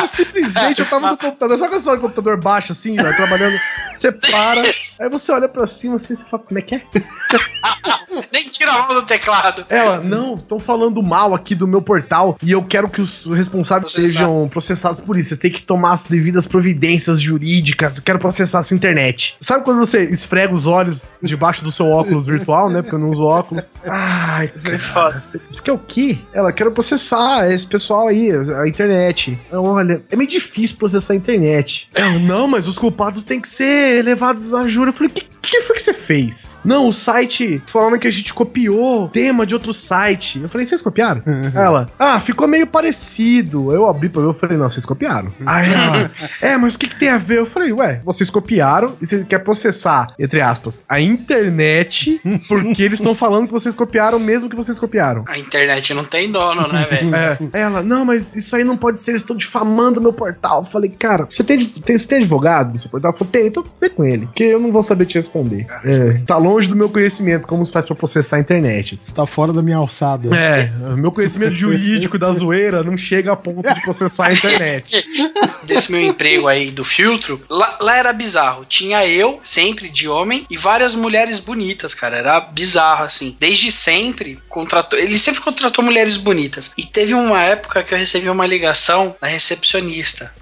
[0.00, 3.12] Eu simplesmente, eu tava no computador, sabe quando você tá no computador baixo assim, ó,
[3.12, 3.56] trabalhando,
[3.94, 4.62] você para,
[4.98, 6.82] aí você olha pra cima assim, você fala, como é que é?
[8.32, 9.64] Nem tira a mão do teclado.
[9.68, 13.92] Ela, não, estão falando mal aqui do meu portal e eu quero que os responsáveis
[13.92, 15.30] sejam processados por isso.
[15.30, 17.98] Vocês têm que tomar as devidas providências jurídicas.
[17.98, 19.36] Eu quero processar essa internet.
[19.40, 22.82] Sabe quando você esfrega os olhos debaixo do seu óculos virtual, né?
[22.82, 23.74] Porque eu não uso óculos.
[23.86, 24.48] Ai,
[24.92, 26.18] cara, você você quer o quê?
[26.32, 29.38] Ela, quero processar esse pessoal aí, a internet.
[29.50, 31.88] Eu, Olha, é meio difícil processar a internet.
[31.94, 34.88] Ela, não, mas os culpados têm que ser levados a júri.
[34.90, 36.60] Eu falei, o que, que foi que você fez?
[36.64, 40.40] Não, o site, falando que a gente copiou tema de outro site.
[40.42, 41.22] Eu falei, vocês copiaram?
[41.54, 43.72] ela, ah, ficou meio parecido.
[43.72, 45.32] Eu abri pra ver, eu falei, não, vocês copiaram.
[45.46, 46.10] Aí ela,
[46.40, 47.38] é, mas o que, que tem a ver?
[47.38, 52.98] Eu falei, ué, vocês copiaram e você quer processar, entre aspas, a internet porque eles
[52.98, 55.24] estão falando que vocês copiaram mesmo que vocês copiaram.
[55.26, 57.14] A internet não tem dono, né, velho?
[57.14, 60.64] É, ela, não, mas isso aí não pode ser, eles estão difamando meu portal.
[60.64, 63.10] Falei, cara, você tem, tem, você tem advogado no seu portal?
[63.10, 65.66] Eu falei, tem, então vê com ele, porque eu não vou saber te responder.
[65.84, 68.98] É, tá longe do meu conhecimento como se faz pra processar a internet.
[69.02, 70.34] Você tá fora da minha alçada.
[70.34, 75.04] É, meu conhecimento jurídico da zoeira não chega a ponto de processar a internet.
[75.64, 78.64] Desse meu emprego aí do filtro, lá, lá era bizarro.
[78.64, 82.16] Tinha eu, sempre de homem, e várias mulheres bonitas, cara.
[82.16, 83.36] Era bizarro, assim.
[83.38, 84.98] Desde sempre, contratou.
[84.98, 86.70] Ele sempre contratou mulheres bonitas.
[86.76, 90.34] E teve uma época que eu recebi uma ligação da recepcionista.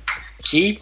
[0.51, 0.81] Que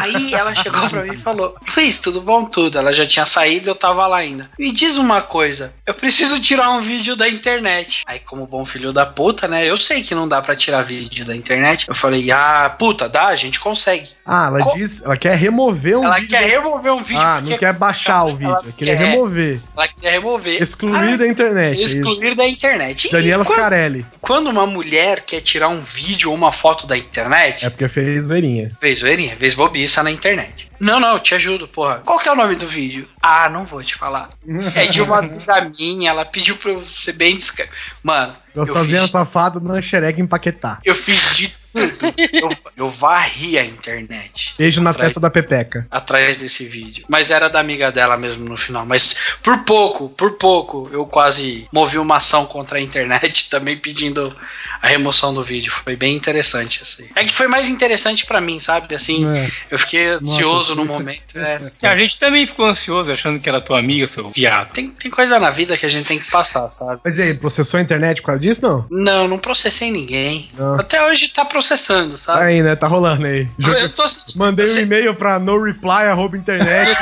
[0.00, 2.44] Aí ela chegou pra mim e falou: Luiz, tudo bom?
[2.44, 2.78] Tudo.
[2.78, 4.50] Ela já tinha saído eu tava lá ainda.
[4.58, 8.02] Me diz uma coisa: eu preciso tirar um vídeo da internet.
[8.06, 9.66] Aí, como bom filho da puta, né?
[9.66, 11.86] Eu sei que não dá pra tirar vídeo da internet.
[11.88, 14.08] Eu falei: ah, puta, dá, a gente consegue.
[14.26, 16.28] Ah, ela Co- diz, ela quer remover um ela vídeo.
[16.38, 17.22] quer remover um vídeo.
[17.22, 19.60] Ah, não quer baixar o vídeo, ela ela quer remover.
[19.76, 20.62] Ela quer remover.
[20.62, 21.78] Excluir Ah, da internet.
[21.80, 21.96] é isso.
[21.98, 23.10] Excluir da internet.
[23.10, 24.06] Daniela quando, Scarelli.
[24.20, 28.26] quando uma mulher quer tirar um vídeo ou uma foto da internet, É porque fez
[28.26, 28.72] zoeirinha.
[28.80, 30.68] Vez zoeirinha, vez bobiça na internet.
[30.78, 32.00] Não, não, te ajudo, porra.
[32.04, 33.08] Qual que é o nome do vídeo?
[33.22, 34.30] Ah, não vou te falar.
[34.74, 37.72] É de uma amiga minha, ela pediu pra eu ser bem discreto.
[38.02, 40.80] Mano, Gostosinha fiz, safada dando xereca empaquetar.
[40.84, 41.59] eu fiz de.
[41.74, 44.54] Eu, eu varri a internet.
[44.58, 45.86] Beijo na Atrás- testa da Pepeca.
[45.90, 47.04] Atrás desse vídeo.
[47.08, 48.84] Mas era da amiga dela mesmo no final.
[48.84, 54.34] Mas por pouco, por pouco, eu quase movi uma ação contra a internet também pedindo
[54.82, 55.70] a remoção do vídeo.
[55.72, 57.08] Foi bem interessante, assim.
[57.14, 58.94] É que foi mais interessante pra mim, sabe?
[58.94, 59.48] Assim, É.
[59.70, 61.34] eu fiquei ansioso no momento.
[61.38, 61.70] né?
[61.82, 64.72] A gente também ficou ansioso achando que era tua amiga, seu viado.
[64.72, 67.00] Tem, tem coisa na vida que a gente tem que passar, sabe?
[67.04, 68.86] Mas e aí, processou a internet por causa disso, não?
[68.90, 70.50] Não, não processei ninguém.
[70.56, 70.74] Não.
[70.80, 72.42] Até hoje tá processando, Tá sabe?
[72.44, 72.74] aí, né?
[72.76, 73.48] Tá rolando aí.
[73.58, 74.04] Eu tô,
[74.36, 76.96] Mandei um e-mail pra no reply, arroba internet.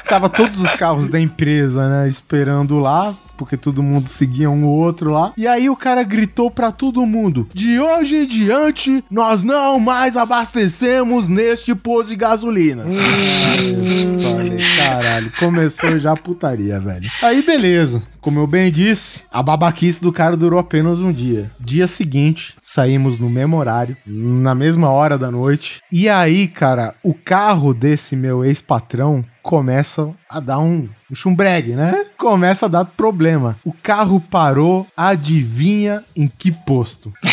[0.08, 4.78] Tava todos os carros da empresa, né, esperando lá, porque todo mundo seguia um ou
[4.78, 5.34] outro lá.
[5.36, 10.16] E aí o cara gritou pra todo mundo: De hoje em diante, nós não mais
[10.16, 12.84] abastecemos neste posto de gasolina.
[12.84, 14.37] Eu
[14.76, 17.10] caralho, começou já a putaria, velho.
[17.22, 18.02] Aí beleza.
[18.28, 21.50] Como eu bem disse, a babaquice do cara durou apenas um dia.
[21.58, 25.80] Dia seguinte, saímos no mesmo horário, na mesma hora da noite.
[25.90, 32.04] E aí, cara, o carro desse meu ex-patrão começa a dar um, um chumbregue, né?
[32.18, 33.56] Começa a dar problema.
[33.64, 37.10] O carro parou, adivinha em que posto?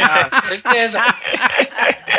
[0.00, 1.00] Ah, com certeza.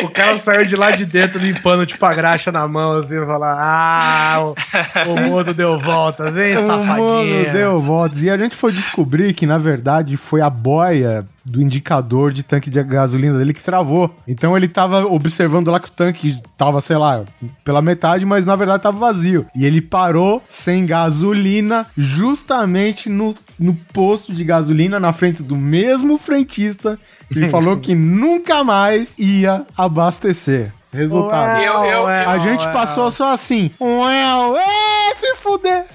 [0.04, 3.26] O cara saiu de lá de dentro limpando, tipo, a graxa na mão, assim, e
[3.26, 4.56] falar: Ah, o,
[5.12, 7.44] o mundo deu voltas, hein, O safadinha.
[7.44, 8.24] mundo deu voltas.
[8.24, 12.70] E a gente foi descobrir que, na verdade, foi a boia do indicador de tanque
[12.70, 14.14] de gasolina dele que travou.
[14.28, 17.24] Então ele tava observando lá que o tanque tava, sei lá,
[17.64, 19.46] pela metade, mas na verdade tava vazio.
[19.56, 26.18] E ele parou sem gasolina justamente no, no posto de gasolina na frente do mesmo
[26.18, 26.98] frentista
[27.32, 30.72] que ele falou que nunca mais ia abastecer.
[30.92, 31.62] Resultado.
[31.62, 33.70] Eu- eu- A gente passou só assim.
[33.82, 35.86] Ué, é, se fuder.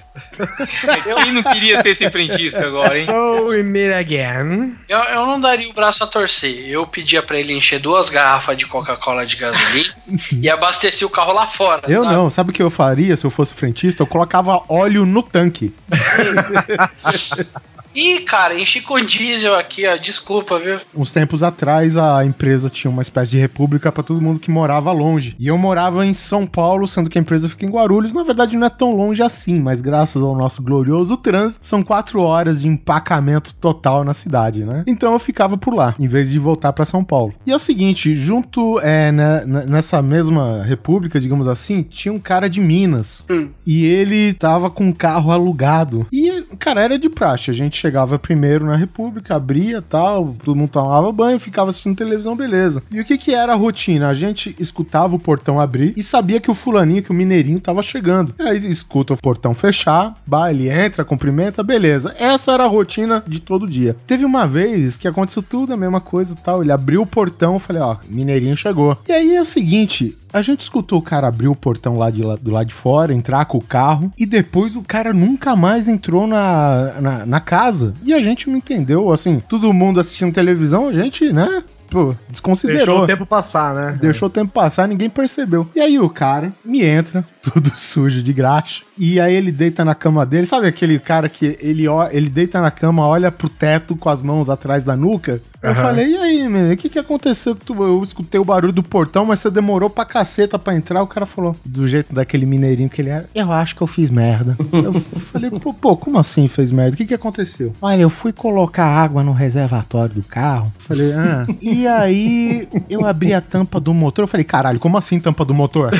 [1.23, 3.05] Quem não queria ser esse frentista agora, hein?
[3.05, 4.75] So we meet again.
[4.87, 6.67] Eu, eu não daria o braço a torcer.
[6.67, 9.93] Eu pedia pra ele encher duas garrafas de Coca-Cola de gasolina
[10.33, 11.83] e abastecer o carro lá fora.
[11.87, 12.15] Eu sabe?
[12.15, 14.03] não, sabe o que eu faria se eu fosse frentista?
[14.03, 15.73] Eu colocava óleo no tanque.
[17.93, 19.95] Ih, cara, enchi com diesel aqui, ó.
[19.97, 20.79] Desculpa, viu?
[20.95, 24.91] Uns tempos atrás, a empresa tinha uma espécie de república pra todo mundo que morava
[24.91, 25.35] longe.
[25.39, 28.13] E eu morava em São Paulo, sendo que a empresa fica em Guarulhos.
[28.13, 32.21] Na verdade, não é tão longe assim, mas graças ao nosso glorioso trânsito, são quatro
[32.21, 34.83] horas de empacamento total na cidade, né?
[34.87, 37.33] Então eu ficava por lá, em vez de voltar pra São Paulo.
[37.45, 42.19] E é o seguinte, junto é, né, n- nessa mesma república, digamos assim, tinha um
[42.19, 43.23] cara de Minas.
[43.29, 43.49] Hum.
[43.65, 46.07] E ele tava com um carro alugado.
[46.11, 47.51] E, cara, era de praxe.
[47.51, 52.35] A gente chegava primeiro na república, abria tal, todo mundo tomava banho, ficava assistindo televisão,
[52.35, 52.83] beleza.
[52.91, 54.07] E o que que era a rotina?
[54.07, 57.81] A gente escutava o portão abrir e sabia que o fulaninho, que o mineirinho tava
[57.81, 58.35] chegando.
[58.39, 60.15] Aí escuta o portão fechar,
[60.49, 62.15] ele entra, cumprimenta, beleza.
[62.19, 63.95] Essa era a rotina de todo dia.
[64.05, 66.61] Teve uma vez que aconteceu tudo a mesma coisa e tal.
[66.61, 68.97] Ele abriu o portão, falei, ó, mineirinho chegou.
[69.07, 72.21] E aí é o seguinte, a gente escutou o cara abrir o portão lá de
[72.21, 76.27] do lado de fora, entrar com o carro, e depois o cara nunca mais entrou
[76.27, 77.93] na, na, na casa.
[78.03, 82.85] E a gente não entendeu, assim, todo mundo assistindo televisão, a gente, né, pô, desconsiderou.
[82.85, 83.97] Deixou o tempo passar, né?
[83.99, 85.67] Deixou o tempo passar, ninguém percebeu.
[85.75, 88.83] E aí o cara me entra, tudo sujo de graxa.
[88.97, 90.45] E aí ele deita na cama dele.
[90.45, 94.49] Sabe aquele cara que ele, ele deita na cama, olha pro teto com as mãos
[94.49, 95.41] atrás da nuca?
[95.61, 95.81] Eu Aham.
[95.81, 97.55] falei, e aí, menino, o que que aconteceu?
[97.55, 101.03] Que tu, eu escutei o barulho do portão, mas você demorou pra caceta pra entrar.
[101.03, 104.09] O cara falou, do jeito daquele mineirinho que ele era, eu acho que eu fiz
[104.09, 104.57] merda.
[104.73, 104.93] eu
[105.31, 106.95] falei, pô, pô, como assim fez merda?
[106.95, 107.73] O que que aconteceu?
[107.79, 110.73] Olha, eu fui colocar água no reservatório do carro.
[110.79, 111.45] Falei, ah.
[111.61, 114.23] E aí eu abri a tampa do motor.
[114.23, 115.91] Eu falei, caralho, como assim tampa do motor?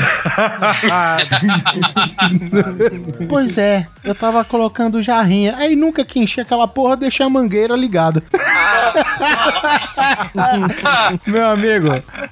[3.28, 5.56] pois é, eu tava colocando jarrinha.
[5.56, 8.22] Aí nunca que enchi aquela porra, deixei a mangueira ligada.
[11.26, 11.88] Meu amigo,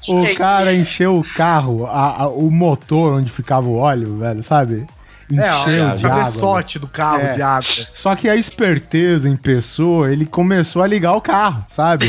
[0.09, 4.86] o cara encheu o carro, a- a- o motor onde ficava o óleo, velho, sabe?
[5.30, 6.18] Encheu É, o de água.
[6.18, 7.34] cabeçote do carro É.
[7.34, 7.70] de água.
[7.92, 12.07] Só que a esperteza em pessoa, ele começou a ligar o carro, sabe?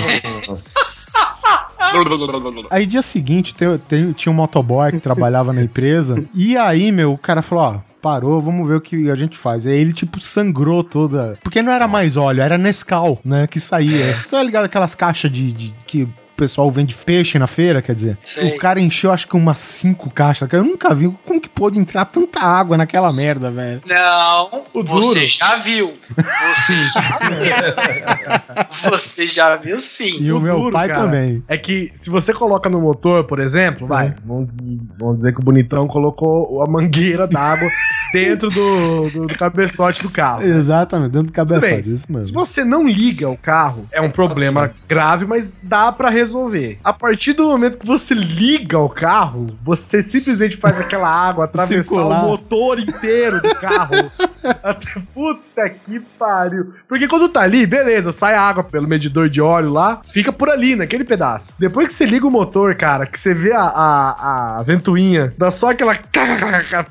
[2.72, 6.24] Aí dia seguinte tem- tem- tinha um motoboy que trabalhava na empresa.
[6.34, 7.92] E aí, meu, o cara falou, ó.
[8.02, 9.68] Parou, vamos ver o que a gente faz.
[9.68, 11.38] Aí ele, tipo, sangrou toda.
[11.44, 13.46] Porque não era mais óleo, era Nescau, né?
[13.46, 14.16] Que saía.
[14.16, 18.18] Você tá ligado aquelas caixas de, de- que pessoal vende peixe na feira, quer dizer?
[18.24, 18.54] Sei.
[18.56, 20.48] O cara encheu, acho que umas cinco caixas.
[20.50, 20.64] cara.
[20.64, 23.82] Eu nunca vi como que pôde entrar tanta água naquela merda, velho.
[23.86, 25.28] Não, O você duro.
[25.28, 25.94] já viu.
[26.16, 28.92] Você já viu.
[28.92, 30.18] Você já viu sim.
[30.22, 31.44] E o, meu duro, pai cara, também.
[31.48, 34.16] É que se você coloca no motor, por exemplo, vai, É.
[34.26, 37.68] vamos, dizer, vamos dizer que o bonitão colocou a mangueira d'água
[38.14, 40.44] dentro do, do, do cabeçote do carro.
[40.44, 42.34] Exatamente, dentro do Tudo bem, cabeçote, isso se mesmo.
[42.34, 46.80] você não liga o carro, é um problema grave, mas dá pra resolver.
[46.84, 51.84] A partir do momento que você liga o carro, você simplesmente faz aquela água atravessar
[51.84, 52.26] Circular.
[52.26, 53.92] o motor inteiro do carro.
[54.64, 56.74] Até, puta que pariu.
[56.88, 60.76] Porque quando tá ali, beleza, sai água pelo medidor de óleo lá, fica por ali,
[60.76, 61.56] naquele pedaço.
[61.60, 65.52] Depois que você liga o motor, cara, que você vê a, a, a ventoinha, dá
[65.52, 65.96] só aquela.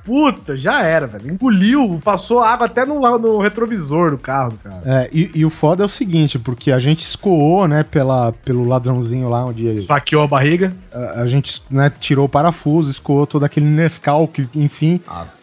[0.04, 1.32] Puta, já era, velho.
[1.32, 4.82] Engoliu, passou água até no, no retrovisor do carro, cara.
[4.84, 8.66] É, e, e o foda é o seguinte, porque a gente escoou, né, pela, pelo
[8.66, 10.72] ladrãozinho lá onde ele- Esfaqueou a barriga.
[10.92, 15.00] a, a gente né, tirou o parafuso, escoou todo aquele Nescau, que, enfim,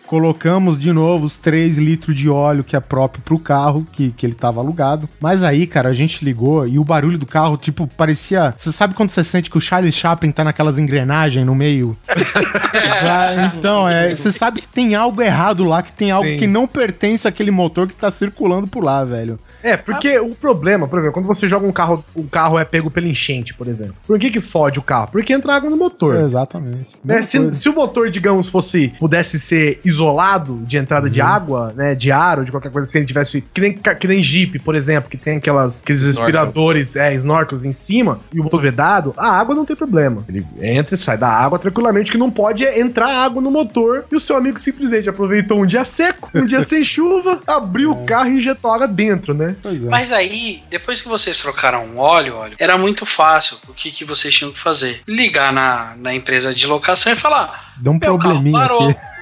[0.08, 4.26] colocamos de novo os 3 litros de óleo que é próprio pro carro, que, que
[4.26, 5.08] ele tava alugado.
[5.20, 8.54] Mas aí, cara, a gente ligou e o barulho do carro, tipo, parecia.
[8.58, 11.98] Você sabe quando você sente que o Charles Chaplin tá naquelas engrenagens no meio?
[13.02, 16.38] Já- então, é, você sabe que tem algo errado lá, que tem algo Sim.
[16.38, 19.40] que não pertence àquele motor que tá circulando por lá, velho.
[19.64, 22.89] É, porque o problema, por exemplo, quando você joga um carro, o carro é pego
[22.91, 23.95] pela enchente, por exemplo.
[24.05, 25.10] Por que que fode o carro?
[25.12, 26.16] Porque entra água no motor.
[26.16, 26.89] Exatamente.
[27.03, 31.12] Né, se, se o motor, digamos, fosse pudesse ser isolado de entrada Uhum.
[31.12, 34.08] de água, né, de ar ou de qualquer coisa assim, ele tivesse que nem, que
[34.08, 36.24] nem Jeep, por exemplo, que tem aquelas aqueles Snorkel.
[36.26, 40.24] respiradores, é, snorkels em cima e o motor vedado, a água não tem problema.
[40.28, 44.05] Ele entra e sai da água tranquilamente, que não pode é entrar água no motor
[44.12, 48.05] e o seu amigo simplesmente aproveitou um dia seco, um dia sem chuva, abriu o
[48.05, 49.47] carro e injetou água dentro, né?
[49.62, 49.89] Pois é.
[49.89, 53.58] Mas aí, depois que vocês trocaram o óleo, óleo, era muito fácil.
[53.68, 55.02] O que, que vocês tinham que fazer?
[55.08, 58.89] Ligar na, na empresa de locação e falar: Deu um meu carro probleminha parou.
[58.89, 59.00] aqui.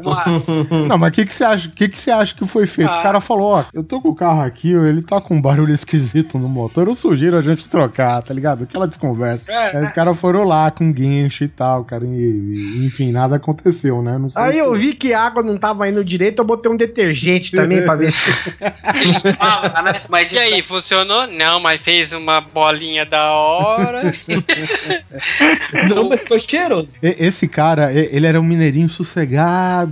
[0.00, 1.68] Uma- Não, mas o que, que você acha?
[1.68, 2.90] O que, que você acha que foi feito?
[2.94, 3.00] Ah.
[3.00, 5.72] O cara falou, ó, eu tô com o carro aqui, ele tá com um barulho
[5.74, 8.64] esquisito no motor, eu sugiro a gente trocar, tá ligado?
[8.64, 9.50] Aquela desconversa.
[9.50, 9.76] É.
[9.76, 14.02] Aí os caras foram lá com guincho e tal, cara, e, e, enfim, nada aconteceu,
[14.02, 14.16] né?
[14.18, 16.70] Não sei Aí se- eu vi que a água não tava indo direito, eu botei
[16.70, 18.18] um detergente também pra ver se
[19.40, 20.02] Ah, né?
[20.08, 21.26] Mas E aí, funcionou?
[21.26, 24.02] Não, mas fez uma bolinha da hora.
[25.94, 26.94] Não, mas ficou cheiroso.
[27.02, 29.47] Esse cara, ele era um mineirinho sossegado,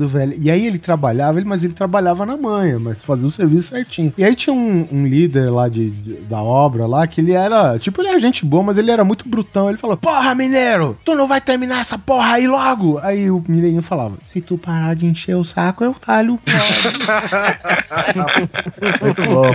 [0.08, 0.34] velho.
[0.40, 4.12] E aí ele trabalhava, mas ele trabalhava na manha, mas fazia o serviço certinho.
[4.16, 7.78] E aí tinha um, um líder lá de, de- da obra lá, que ele era,
[7.78, 9.68] tipo, ele era gente boa, mas ele era muito brutão.
[9.68, 12.98] Ele falou, porra, mineiro, tu não vai terminar essa porra aí logo?
[13.02, 16.40] Aí o mineirinho falava, se tu parar de encher o saco, eu talho o.
[19.04, 19.46] Muito bom.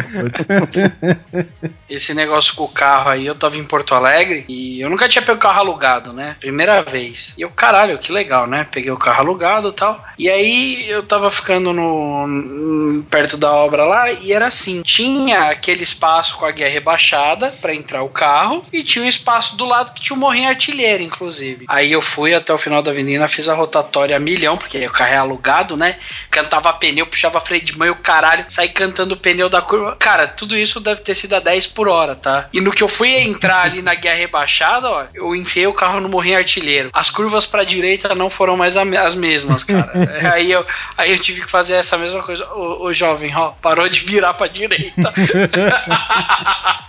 [1.90, 5.22] Esse negócio com o carro aí, eu tava em Porto Alegre e eu nunca tinha
[5.22, 6.36] pego carro alugado, né?
[6.40, 7.34] Primeira vez.
[7.38, 8.66] E eu, caralho, que legal, né?
[8.72, 10.06] Peguei o carro alugado tal.
[10.16, 15.82] E aí eu tava ficando no, perto da obra lá e era assim: tinha aquele
[15.82, 19.94] espaço com a guia rebaixada pra entrar o carro e tinha um espaço do lado
[19.94, 21.66] que tinha um morrinho artilheiro, inclusive.
[21.68, 24.92] Aí eu fui até o final da avenida, fiz a rotatória a milhão, porque o
[24.92, 25.98] carro é alugado, né?
[26.30, 29.96] Cantava pneu, puxava freio de mão e o caralho, saí cantando o pneu da curva.
[29.98, 32.48] Cara, tudo isso deve ter sido a 10 por hora, tá?
[32.54, 36.00] E no que eu fui entrar ali na guia rebaixada, ó, eu enfiei o carro
[36.00, 36.90] no morrinho artilheiro.
[36.94, 39.92] As curvas pra direita não foram mais as mesmas, cara.
[40.22, 40.66] É, aí, eu,
[40.98, 42.46] aí eu tive que fazer essa mesma coisa.
[42.54, 45.14] Ô, ô, jovem, ó, parou de virar pra direita.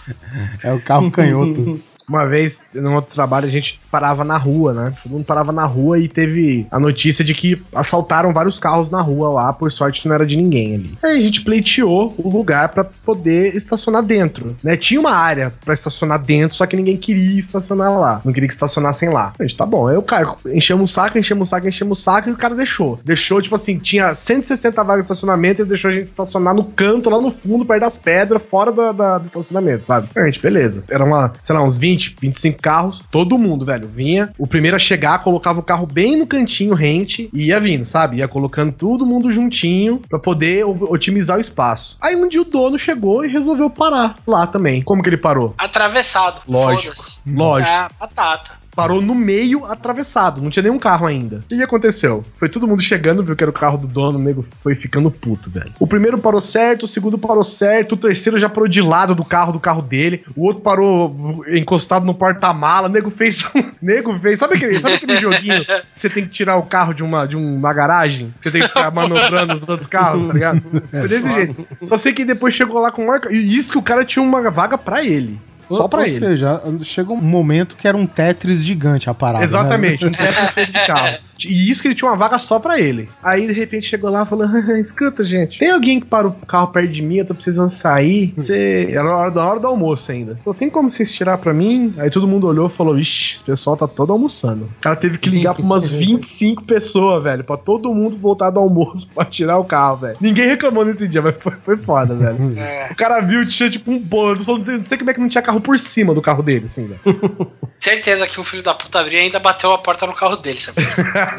[0.62, 1.82] É o carro canhoto.
[2.12, 4.92] Uma vez, no outro trabalho, a gente parava na rua, né?
[5.02, 9.00] Todo mundo parava na rua e teve a notícia de que assaltaram vários carros na
[9.00, 10.98] rua lá, por sorte não era de ninguém ali.
[11.02, 14.76] Aí a gente pleiteou o lugar pra poder estacionar dentro, né?
[14.76, 18.20] Tinha uma área pra estacionar dentro, só que ninguém queria estacionar lá.
[18.24, 19.32] Não queria que estacionassem lá.
[19.38, 19.88] A gente, tá bom.
[19.88, 22.54] Aí o cara enchemos o saco, enchemos o saco, enchemos o saco e o cara
[22.54, 23.00] deixou.
[23.04, 27.08] Deixou, tipo assim, tinha 160 vagas de estacionamento e deixou a gente estacionar no canto,
[27.08, 30.08] lá no fundo, perto das pedras, fora da, da- do estacionamento, sabe?
[30.16, 30.84] A gente, beleza.
[30.90, 34.32] Era uma, sei lá, uns 20, 25 carros, todo mundo, velho, vinha.
[34.38, 38.16] O primeiro a chegar, colocava o carro bem no cantinho, rente, e ia vindo, sabe?
[38.18, 41.96] Ia colocando todo mundo juntinho pra poder otimizar o espaço.
[42.00, 44.82] Aí um dia o dono chegou e resolveu parar lá também.
[44.82, 45.54] Como que ele parou?
[45.58, 46.40] Atravessado.
[46.48, 47.04] Lógico.
[47.26, 47.70] Lógico.
[47.70, 48.61] Ah, batata.
[48.74, 50.40] Parou no meio, atravessado.
[50.40, 51.36] Não tinha nenhum carro ainda.
[51.36, 52.24] O que aconteceu?
[52.36, 55.10] Foi todo mundo chegando, viu que era o carro do dono, o nego foi ficando
[55.10, 55.72] puto, velho.
[55.78, 59.24] O primeiro parou certo, o segundo parou certo, o terceiro já parou de lado do
[59.24, 60.24] carro, do carro dele.
[60.34, 62.88] O outro parou encostado no porta-mala.
[62.88, 63.44] O nego fez
[63.80, 64.38] nego fez...
[64.38, 67.36] Sabe aquele, sabe aquele joguinho que você tem que tirar o carro de uma, de
[67.36, 68.32] uma garagem?
[68.40, 70.62] Você tem que ficar manobrando os outros carros, tá ligado?
[70.90, 71.66] Foi desse jeito.
[71.82, 73.32] Só sei que depois chegou lá com marca...
[73.32, 75.38] E isso que o cara tinha uma vaga pra ele.
[75.74, 76.18] Só Ou- pra ou ele.
[76.18, 79.38] seja, chega um momento que era um Tetris gigante a parada.
[79.40, 79.44] né?
[79.44, 81.34] Exatamente, um Tetris feito de carros.
[81.44, 83.08] E isso que ele tinha uma vaga só pra ele.
[83.22, 84.46] Aí, de repente, chegou lá e falou:
[84.78, 88.32] escuta, gente, tem alguém que para o carro perto de mim, eu tô precisando sair.
[88.36, 88.88] Você.
[88.90, 90.38] Era a hora, da hora do almoço ainda.
[90.44, 91.94] Falou, tem como vocês tirar pra mim?
[91.98, 94.64] Aí todo mundo olhou e falou: Ixi, esse pessoal tá todo almoçando.
[94.64, 98.58] O cara teve que ligar pra umas 25 pessoas, velho, pra todo mundo voltar do
[98.60, 100.16] almoço pra tirar o carro, velho.
[100.20, 102.58] Ninguém reclamou nesse dia, mas foi, foi foda, velho.
[102.58, 102.88] É.
[102.90, 104.40] O cara viu, tinha tipo um bolo.
[104.40, 106.42] Só não sei, não sei como é que não tinha carro por cima do carro
[106.42, 107.00] dele, assim, velho.
[107.82, 110.60] Certeza que o filho da puta abriu e ainda bateu a porta no carro dele,
[110.60, 110.78] sabe?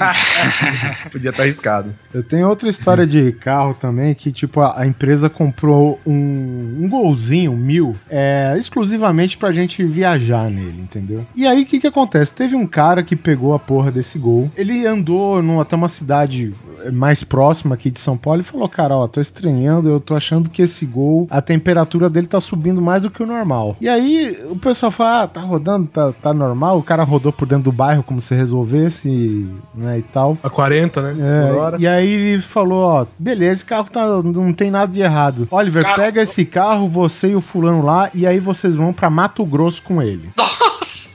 [1.09, 1.95] Podia estar arriscado.
[2.13, 6.89] Eu tenho outra história de carro também, que tipo, a, a empresa comprou um, um
[6.89, 11.25] golzinho, um mil, é, exclusivamente pra gente viajar nele, entendeu?
[11.33, 12.33] E aí, o que que acontece?
[12.33, 16.53] Teve um cara que pegou a porra desse gol, ele andou numa, até uma cidade
[16.91, 20.49] mais próxima aqui de São Paulo e falou, cara, ó, tô estranhando, eu tô achando
[20.49, 23.77] que esse gol, a temperatura dele tá subindo mais do que o normal.
[23.79, 27.47] E aí, o pessoal fala, ah, tá rodando, tá, tá normal, o cara rodou por
[27.47, 30.37] dentro do bairro como se resolvesse, né, e tal.
[30.43, 31.15] A 40, né?
[31.19, 35.47] É, e aí ele falou, ó, beleza, esse carro tá, não tem nada de errado.
[35.51, 39.09] Oliver, Carro- pega esse carro, você e o fulano lá, e aí vocês vão pra
[39.09, 41.09] Mato Grosso com ele, Nossa!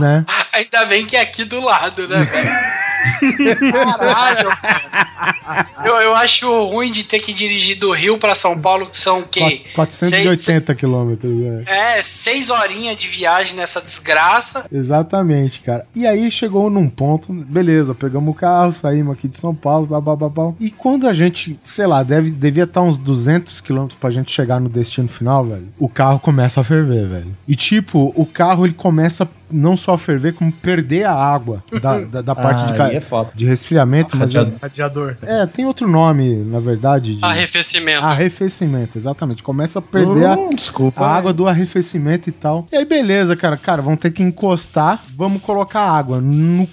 [0.00, 0.24] né?
[0.52, 2.50] Ainda bem que é aqui do lado, né, velho?
[3.72, 5.66] Caralho, cara.
[5.84, 9.20] Eu, eu acho ruim de ter que dirigir do Rio pra São Paulo, que são
[9.20, 9.62] o quê?
[9.74, 11.32] Qua- 480 quilômetros,
[11.66, 11.96] é.
[11.98, 14.64] É, seis horinhas de viagem nessa desgraça.
[14.72, 15.84] Exatamente, cara.
[15.94, 20.02] E aí chegou num ponto, beleza, pegamos o carro, saímos aqui de São Paulo, blá.
[20.60, 24.60] E quando a gente, sei lá, deve, devia estar uns 200 quilômetros pra gente chegar
[24.60, 27.36] no destino final, velho, o carro começa a ferver, velho.
[27.46, 32.00] E tipo, o carro ele começa não só a ferver, como perder a água da,
[32.06, 34.58] da, da parte de, Aí ca- é de resfriamento, mas Radiador.
[34.62, 35.16] Radiador.
[35.22, 38.04] é, tem outro nome, na verdade, de Arrefecimento.
[38.04, 39.42] arrefecimento, exatamente.
[39.42, 41.04] Começa a perder a, Hum, desculpa.
[41.04, 42.66] a água do arrefecimento e tal.
[42.72, 43.56] E aí, beleza, cara.
[43.56, 45.02] Cara, vamos ter que encostar.
[45.16, 46.66] Vamos colocar água no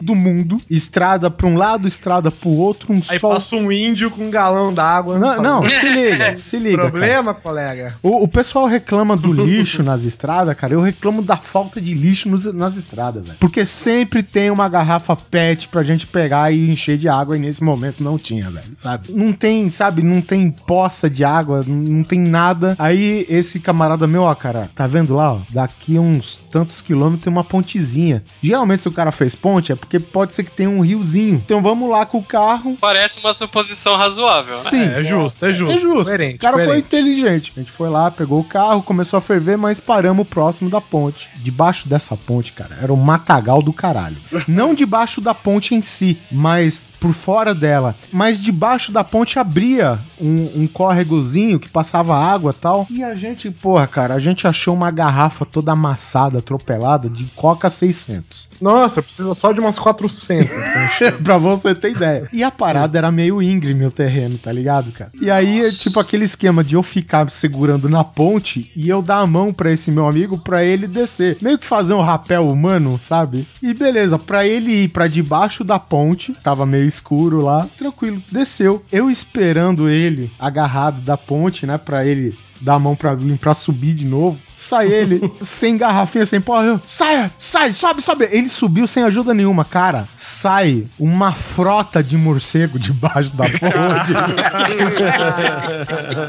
[0.00, 0.58] do mundo.
[0.70, 2.92] Estrada pra um lado, estrada pro outro.
[2.92, 3.30] Um Aí sol.
[3.32, 5.18] passa um índio com um galão d'água.
[5.18, 6.76] Não, não, se liga, se liga.
[6.78, 6.90] cara.
[6.90, 7.94] Problema, colega?
[8.02, 10.74] O, o pessoal reclama do lixo nas estradas, cara.
[10.74, 13.38] Eu reclamo da falta de lixo nos- nas estradas, velho.
[13.40, 17.62] Porque sempre tem uma garrafa PET pra gente pegar e encher de água e nesse
[17.62, 19.12] momento não tinha, velho, sabe?
[19.12, 20.02] Não tem, sabe?
[20.02, 22.74] Não tem poça de água, não, não tem nada.
[22.78, 25.40] Aí esse camarada meu, ó, cara, tá vendo lá, ó?
[25.50, 28.22] Daqui uns tantos quilômetros tem uma pontezinha.
[28.42, 31.40] Geralmente se o cara fez ponte é porque pode ser que tenha um riozinho.
[31.44, 32.76] Então vamos lá com o carro.
[32.80, 34.60] Parece uma suposição razoável, né?
[34.70, 35.74] Sim, É, é justo, é justo.
[35.76, 36.04] é justo.
[36.04, 36.86] Coerente, o cara foi coerente.
[36.86, 37.52] inteligente.
[37.56, 41.30] A gente foi lá, pegou o carro, começou a ferver, mas paramos próximo da ponte.
[41.36, 44.16] Debaixo dessa ponte, cara, era um matagal do caralho.
[44.48, 47.94] Não debaixo da ponte em si, mas por fora dela.
[48.12, 52.86] Mas debaixo da ponte abria um, um córregozinho que passava água e tal.
[52.90, 57.70] E a gente, porra, cara, a gente achou uma garrafa toda amassada, atropelada de Coca
[57.70, 58.48] 600.
[58.60, 60.48] Nossa, precisa só de umas 400.
[61.22, 62.28] pra você ter ideia.
[62.32, 65.10] E a parada era meio íngreme o terreno, tá ligado, cara?
[65.20, 69.18] E aí, é tipo aquele esquema de eu ficar segurando na ponte e eu dar
[69.18, 71.36] a mão pra esse meu amigo pra ele descer.
[71.40, 73.46] Meio que fazer um rapel humano, sabe?
[73.62, 78.82] E beleza, pra ele ir pra debaixo da ponte, tava meio escuro lá, tranquilo, desceu.
[78.90, 83.54] Eu esperando ele agarrado da ponte, né, pra ele dar a mão pra mim pra
[83.54, 84.38] subir de novo.
[84.56, 86.64] Sai ele, sem garrafinha, sem porra.
[86.64, 88.28] Eu, sai, sai, sobe, sobe.
[88.30, 90.08] Ele subiu sem ajuda nenhuma, cara.
[90.16, 94.12] Sai uma frota de morcego debaixo da ponte.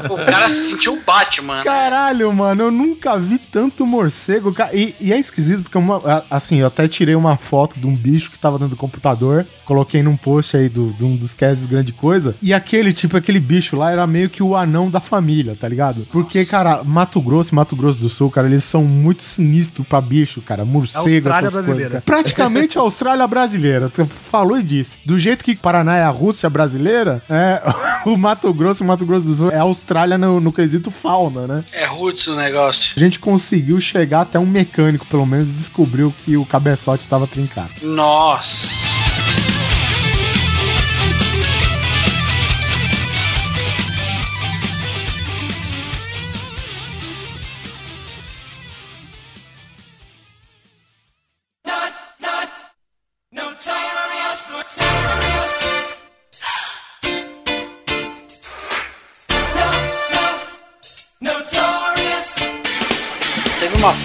[0.10, 1.56] O cara se sentiu o Batman.
[1.58, 1.64] né?
[1.64, 4.54] Caralho, mano, eu nunca vi tanto morcego.
[4.72, 8.30] E, e é esquisito, porque uma, assim, eu até tirei uma foto de um bicho
[8.30, 11.92] que tava dentro do computador, coloquei num post aí do, de um dos casts grande
[11.92, 12.34] coisa.
[12.42, 16.06] E aquele, tipo, aquele bicho lá era meio que o anão da família, tá ligado?
[16.10, 20.40] Porque, cara, Mato Grosso Mato Grosso do Sul, cara, eles são muito sinistros pra bicho,
[20.40, 20.64] cara.
[20.64, 21.88] Morcego, Austrália essas coisas.
[21.88, 22.02] Cara.
[22.04, 23.88] Praticamente a Austrália brasileira.
[23.88, 24.98] Tu falou e disse.
[25.04, 27.62] Do jeito que Paraná é a Rússia brasileira, é,
[28.06, 30.90] o Mato Grosso e o Mato Grosso do Sul é a Austrália no, no quesito
[30.90, 31.64] fauna, né?
[31.72, 32.92] É roots o negócio.
[32.96, 37.26] A gente conseguiu chegar até um mecânico, pelo menos, e descobriu que o cabeçote estava
[37.26, 37.70] trincado.
[37.82, 38.87] Nossa.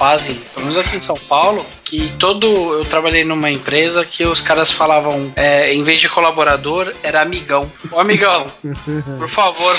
[0.04, 2.48] Fase, pelo menos aqui em São Paulo, que todo.
[2.48, 7.72] Eu trabalhei numa empresa que os caras falavam, é, em vez de colaborador, era amigão.
[7.92, 8.48] Ô amigão,
[9.20, 9.76] por favor,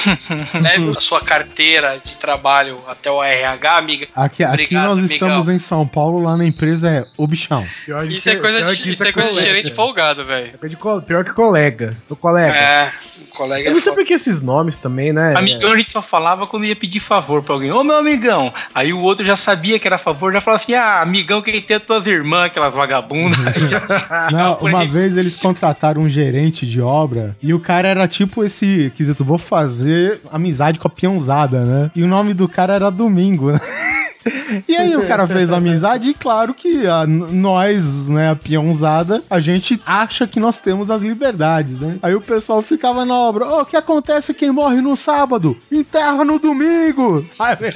[0.55, 4.07] leve a sua carteira de trabalho até o RH, amiga.
[4.15, 5.15] Aqui, aqui Obrigado, nós amigão.
[5.15, 7.67] estamos em São Paulo, lá na empresa é o bichão.
[7.85, 10.55] Pior Isso é coisa de, isso é coisa de gerente folgado, velho.
[10.55, 11.97] É Pior que colega.
[12.09, 12.55] O colega.
[12.57, 12.93] É,
[13.23, 13.97] o colega Eu é não sei foda.
[13.97, 15.35] por que esses nomes também, né?
[15.37, 17.73] Amigão a gente só falava quando ia pedir favor pra alguém.
[17.73, 18.53] Ô meu amigão.
[18.73, 21.77] Aí o outro já sabia que era favor, já falava assim: ah, amigão, quem tem
[21.77, 23.39] as tuas irmãs, aquelas vagabundas.
[24.31, 24.89] Não, uma aí.
[24.89, 29.39] vez eles contrataram um gerente de obra e o cara era tipo esse quesito, vou
[29.39, 31.91] fazer amizade com a peãozada, né?
[31.95, 33.61] E o nome do cara era Domingo, né?
[34.69, 39.39] E aí o cara fez amizade e claro que a- nós, né, a peãozada, a
[39.41, 41.97] gente acha que nós temos as liberdades, né?
[42.03, 45.57] Aí o pessoal ficava na obra, ô, o que acontece quem morre no sábado?
[45.71, 47.71] Enterra no domingo, sabe?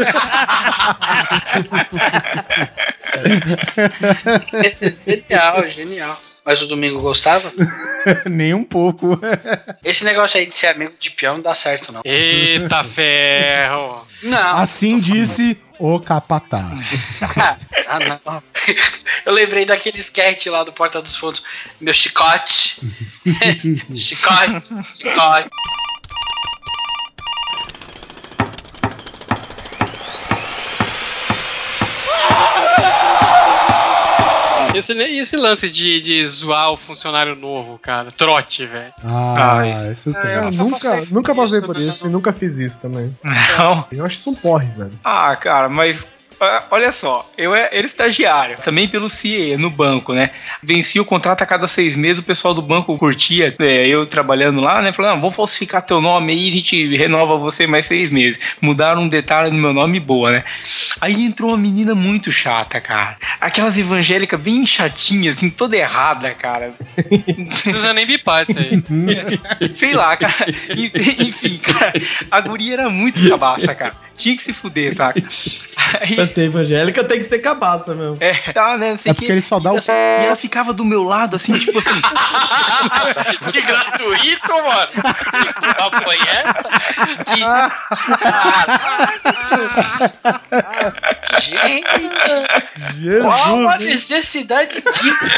[5.06, 6.20] Genial, genial.
[6.44, 7.52] Mas o Domingo gostava?
[8.24, 9.20] Nem um pouco.
[9.84, 12.00] Esse negócio aí de ser amigo de peão não dá certo, não.
[12.04, 14.06] Eita ferro!
[14.22, 14.56] Não.
[14.56, 16.80] Assim disse o capataz.
[17.90, 18.42] Ah, não.
[19.24, 21.42] Eu lembrei daquele sketch lá do Porta dos Fundos.
[21.80, 22.78] Meu chicote.
[23.96, 25.48] chicote, chicote.
[34.88, 38.10] Esse, e esse lance de, de zoar o funcionário novo, cara?
[38.12, 38.92] Trote, velho.
[39.04, 39.90] Ah, Ai.
[39.92, 40.36] isso tem.
[40.36, 43.14] Nossa, nunca, nunca passei isso, por isso não- e nunca fiz isso também.
[43.58, 43.84] Não.
[43.92, 44.92] Eu acho isso um porre, velho.
[45.04, 46.06] Ah, cara, mas
[46.70, 50.30] olha só, eu é- era estagiário, também pelo CIE, no banco, né?
[50.62, 54.60] Vencia o contrato a cada seis meses, o pessoal do banco curtia, é, eu trabalhando
[54.60, 54.92] lá, né?
[54.92, 58.38] Falando, ah, vamos falsificar teu nome aí, a gente renova você mais seis meses.
[58.60, 60.44] Mudaram um detalhe no meu nome, boa, né?
[61.00, 63.16] Aí entrou uma menina muito chata, cara.
[63.40, 66.72] Aquelas evangélicas bem chatinhas, assim, toda errada, cara.
[67.36, 68.82] Não precisa nem bipar isso aí.
[69.72, 70.46] Sei lá, cara.
[70.76, 71.92] En- Enfim, cara,
[72.30, 73.94] a guria era muito cabaça, cara.
[74.16, 75.22] Tinha que se fuder, saca?
[76.00, 78.16] Aí, ser evangélica tem que ser cabaça mesmo.
[78.20, 78.92] é, tá, né?
[78.92, 79.78] Não sei É porque ele só dá o.
[79.78, 82.00] E ela ficava do meu lado, assim, tipo assim.
[83.52, 84.88] que gratuito, mano!
[85.64, 86.68] Que é essa?
[87.24, 87.40] Que...
[91.40, 92.10] Gente,
[92.96, 93.22] Jesus!
[93.22, 95.36] qual a necessidade disso?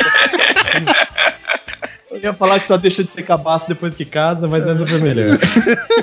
[2.19, 5.39] ia falar que só deixa de ser cabaço depois que casa, mas essa foi melhor.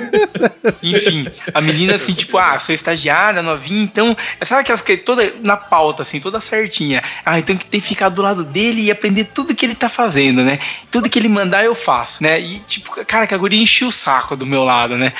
[0.82, 5.58] Enfim, a menina assim, tipo, ah, sou estagiária, novinha, então, sabe aquelas que toda na
[5.58, 7.04] pauta, assim, toda certinha.
[7.26, 9.90] Ah, então que tem que ficar do lado dele e aprender tudo que ele tá
[9.90, 10.60] fazendo, né?
[10.90, 12.40] Tudo que ele mandar eu faço, né?
[12.40, 15.12] E, tipo, cara, que a guria enchia o saco do meu lado, né?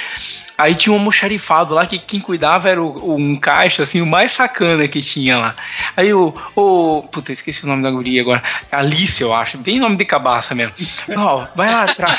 [0.58, 4.34] Aí tinha um almoxarifado lá que quem cuidava era o, um caixa, assim, o mais
[4.34, 5.56] sacana que tinha lá.
[5.96, 6.34] Aí o.
[6.56, 8.42] o puta, esqueci o nome da guria agora.
[8.72, 9.58] Alice, eu acho.
[9.58, 10.74] Bem nome de cabaça mesmo.
[11.16, 12.18] Ó, vai lá atrás.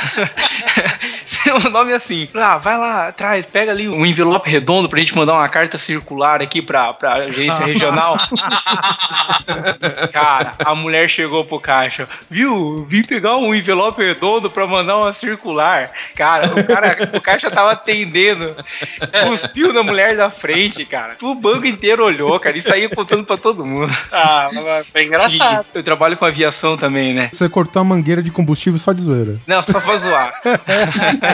[1.66, 2.28] o nome é assim.
[2.34, 6.42] Ah, vai lá atrás, pega ali um envelope redondo pra gente mandar uma carta circular
[6.42, 8.16] aqui pra, pra agência regional.
[10.12, 12.08] Cara, a mulher chegou pro caixa.
[12.30, 12.86] Viu?
[12.88, 15.90] Vim pegar um envelope redondo pra mandar uma circular.
[16.14, 18.56] Cara, o cara, o caixa tava atendendo
[19.28, 21.16] Cuspiu na mulher da frente, cara.
[21.22, 23.92] O banco inteiro olhou, cara, e saiu contando pra todo mundo.
[24.12, 24.48] Ah,
[24.92, 25.66] foi engraçado.
[25.74, 27.30] E eu trabalho com aviação também, né?
[27.32, 29.38] Você cortou a mangueira de combustível só de zoeira.
[29.46, 30.32] Não, só pra zoar.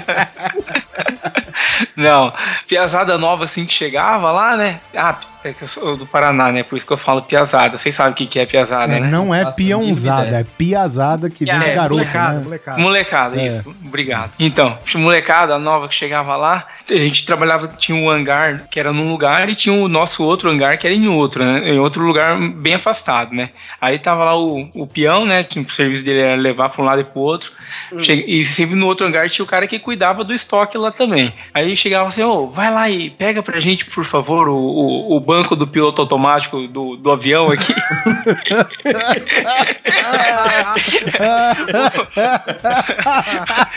[1.97, 2.33] Não,
[2.67, 4.81] piazada nova assim que chegava lá, né?
[4.95, 5.17] Ah,
[5.49, 6.63] é que eu sou do Paraná, né?
[6.63, 7.77] Por isso que eu falo piazada.
[7.77, 9.09] Vocês sabem o que, que é piazada, É, né?
[9.09, 12.45] não é peãozada, é piazada que vem É, de garoto, Molecada, né?
[12.45, 12.79] molecada.
[12.79, 13.47] Molecada, É.
[13.47, 13.77] isso.
[13.85, 14.33] Obrigado.
[14.39, 19.11] Então, molecada nova que chegava lá, a gente trabalhava, tinha um hangar que era num
[19.11, 21.69] lugar e tinha o nosso outro hangar que era em outro, né?
[21.71, 23.51] Em outro lugar bem afastado, né?
[23.81, 25.47] Aí tava lá o, o peão, né?
[25.57, 27.51] O serviço dele era levar pra um lado e pro outro.
[27.99, 31.33] Che- E sempre no outro hangar tinha o cara que cuidava do estoque lá também.
[31.53, 35.21] Aí chegava assim, ô, vai lá e pega pra gente, por favor, o, o, o
[35.21, 37.75] banco do piloto automático do, do avião aqui.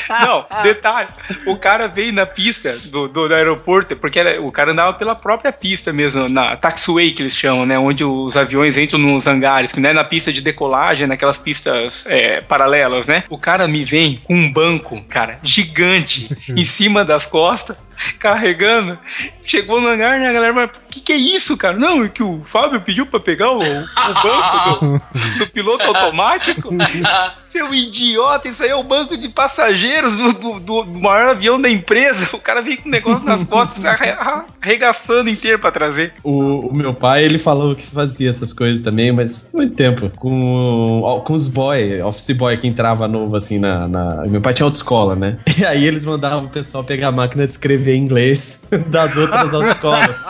[0.10, 1.10] Não, detalhe,
[1.46, 5.16] o cara veio na pista do, do, do aeroporto, porque era- o cara andava pela
[5.16, 7.78] própria pista mesmo, na taxiway que eles chamam, né?
[7.78, 12.06] Onde os aviões entram nos hangares, que não é na pista de decolagem, naquelas pistas
[12.08, 13.24] é, paralelas, né?
[13.30, 17.76] O cara me vem com um banco, cara, gigante, em cima das costas,
[18.20, 18.98] carregando.
[19.44, 20.54] Chegou no hangar, né, galera?
[20.54, 21.78] Mas o que, que é isso, cara?
[21.78, 26.70] Não, é que o Fábio pediu pra pegar o, o banco do, do piloto automático.
[27.48, 31.70] Seu idiota, isso aí é o banco de passageiros do, do- do- maior avião da
[31.70, 32.28] empresa.
[32.34, 34.18] O cara veio com o negócio nas costas, arre-
[34.62, 36.14] arregaçando inteiro pra trazer.
[36.24, 40.12] O, o meu pai, ele falou que fazia essas coisas também, mas muito tempo.
[40.18, 44.66] Com, com os boy, office boy que entrava novo, assim, na, na- Meu pai tinha
[44.66, 45.38] autoescola, né?
[45.58, 49.54] E aí eles mandavam o pessoal pegar a máquina de escrever em inglês das outras
[49.54, 50.24] autoescolas.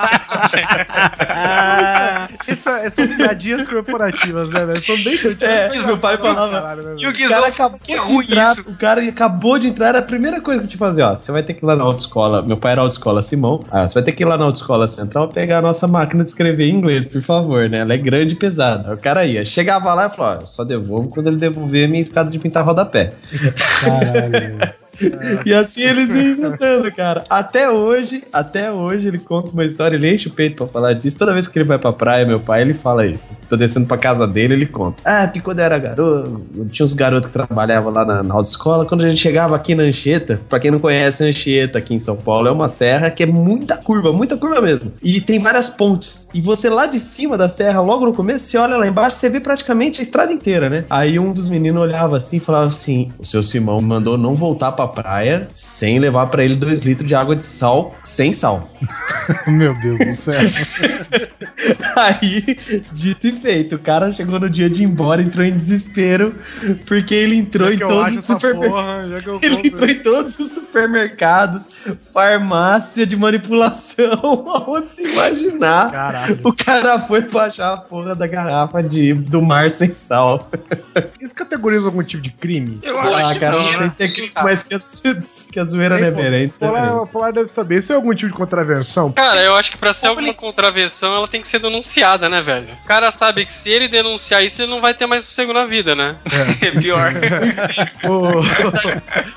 [2.48, 4.84] Isso, essas piadinhas corporativas, né, velho?
[4.86, 5.54] São bem certinhas.
[5.54, 6.76] É, isso, meu pai falava.
[6.76, 8.66] Né, E o O Guizão, cara acabou que é de ruim entrar, isso.
[8.68, 11.32] o cara acabou de entrar, era a primeira coisa que eu te fazia, ó, você
[11.32, 14.04] vai ter que ir lá na autoescola, meu pai era autoescola Simão, ah, você vai
[14.04, 17.06] ter que ir lá na autoescola central pegar a nossa máquina de escrever em inglês,
[17.06, 18.94] por favor, né, ela é grande e pesada.
[18.94, 21.88] O cara ia, chegava lá e falou, ó, eu só devolvo quando ele devolver a
[21.88, 23.14] minha escada de pintar rodapé.
[23.82, 24.58] Caralho.
[25.46, 27.24] E assim eles iam inventando, cara.
[27.30, 31.18] Até hoje, até hoje ele conta uma história, ele enche o peito pra falar disso.
[31.18, 33.38] Toda vez que ele vai pra praia, meu pai, ele fala isso.
[33.48, 35.02] Tô descendo pra casa dele, ele conta.
[35.06, 36.42] Ah, que quando eu era garoto,
[36.72, 38.86] tinha uns garotos que trabalhavam lá na, na autoescola.
[38.86, 42.00] Quando a gente chegava aqui na Anchieta, pra quem não conhece, a Anchieta aqui em
[42.00, 44.92] São Paulo é uma serra que é muita curva, muita curva mesmo.
[45.02, 46.30] E tem várias pontes.
[46.34, 49.30] E você lá de cima da serra, logo no começo, você olha lá embaixo, você
[49.30, 50.86] vê praticamente a estrada inteira, né?
[50.90, 54.72] Aí um dos meninos olhava assim e falava assim: o seu Simão mandou não voltar
[54.72, 58.70] pra praia sem levar pra ele dois litros de água de sal sem sal.
[59.48, 60.34] Meu Deus do céu.
[61.96, 62.58] Aí,
[62.92, 66.36] dito e feito, o cara chegou no dia de ir embora, entrou em desespero,
[66.86, 69.44] porque ele entrou Já em todos os supermercados.
[69.44, 71.70] Ele entrou em todos os supermercados,
[72.14, 75.92] farmácia de manipulação, aonde se imaginar.
[75.92, 76.40] Caralho.
[76.44, 80.50] O cara foi pra achar a porra da garrafa de, do mar sem sal.
[81.20, 82.80] Isso categoriza algum tipo de crime?
[82.84, 83.90] Eu Pô, acho Ah, que cara, não, não sei né?
[83.90, 84.77] se é crime, mas que a,
[85.52, 86.56] que a zoeira não é reverente.
[86.56, 87.78] O Polar, o Polar deve saber.
[87.78, 89.12] Isso é algum tipo de contravenção?
[89.12, 92.74] Cara, eu acho que pra ser alguma contravenção, ela tem que ser denunciada, né, velho?
[92.84, 95.66] O cara sabe que se ele denunciar isso, ele não vai ter mais sossego na
[95.66, 96.16] vida, né?
[96.62, 97.14] É pior.
[98.08, 98.40] Ô,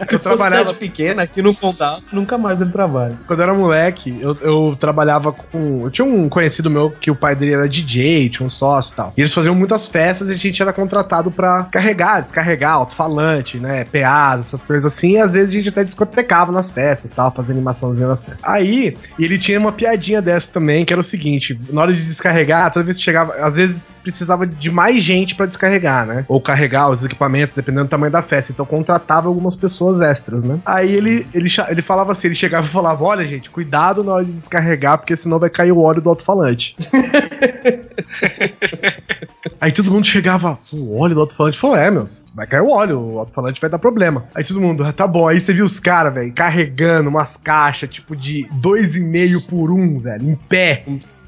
[0.09, 3.19] Se eu trabalhava pequena, aqui no contato, nunca mais ele trabalha.
[3.27, 5.83] Quando eu era moleque, eu, eu trabalhava com.
[5.85, 8.97] Eu tinha um conhecido meu que o pai dele era DJ, tinha um sócio e
[8.97, 9.13] tal.
[9.17, 13.85] E eles faziam muitas festas e a gente era contratado pra carregar, descarregar, alto-falante, né?
[13.85, 15.13] PAs, essas coisas assim.
[15.13, 18.43] E às vezes a gente até discotecava nas festas, tal, fazendo animaçãozinha nas festas.
[18.45, 22.73] Aí, ele tinha uma piadinha dessa também, que era o seguinte: na hora de descarregar,
[22.73, 26.25] toda vez que chegava, às vezes precisava de mais gente pra descarregar, né?
[26.29, 28.53] Ou carregar os equipamentos, dependendo do tamanho da festa.
[28.53, 30.59] Então contratava algumas pessoas extras, né?
[30.65, 34.25] Aí ele, ele, ele falava assim: ele chegava e falava: Olha, gente, cuidado na hora
[34.25, 36.77] de descarregar, porque senão vai cair o óleo do alto-falante.
[39.61, 42.99] Aí todo mundo chegava, o óleo do alto-falante falou: é, meus, vai cair o óleo,
[42.99, 44.25] o alto-falante vai dar problema.
[44.35, 45.29] Aí todo mundo, "Ah, tá bom.
[45.29, 49.71] Aí você viu os caras, velho, carregando umas caixas, tipo, de dois e meio por
[49.71, 50.85] um, velho, em pé.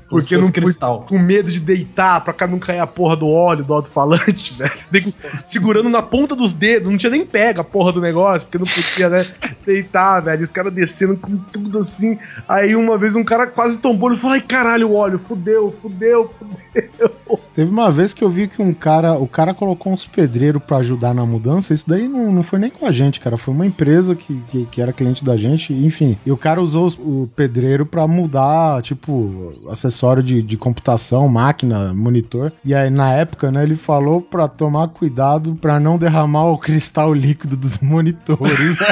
[0.08, 1.04] Porque não cristal.
[1.08, 5.12] com medo de deitar pra cá não cair a porra do óleo do alto-falante, velho.
[5.44, 8.66] Segurando na ponta dos dedos, não tinha nem pega a porra do negócio, porque não
[8.66, 9.26] podia, né,
[9.64, 10.42] deitar, velho.
[10.42, 12.18] Os caras descendo com tudo assim.
[12.48, 16.32] Aí uma vez um cara quase tombou e falou: ai caralho, o óleo, fudeu, fudeu,
[16.38, 16.61] fudeu.
[16.98, 17.38] eu.
[17.54, 20.78] Teve uma vez que eu vi que um cara, o cara colocou uns pedreiros pra
[20.78, 21.74] ajudar na mudança.
[21.74, 23.36] Isso daí não, não foi nem com a gente, cara.
[23.36, 26.16] Foi uma empresa que, que, que era cliente da gente, enfim.
[26.24, 31.92] E o cara usou os- o pedreiro pra mudar, tipo, acessório de, de computação, máquina,
[31.94, 32.52] monitor.
[32.64, 37.12] E aí, na época, né, ele falou pra tomar cuidado pra não derramar o cristal
[37.12, 38.78] líquido dos monitores.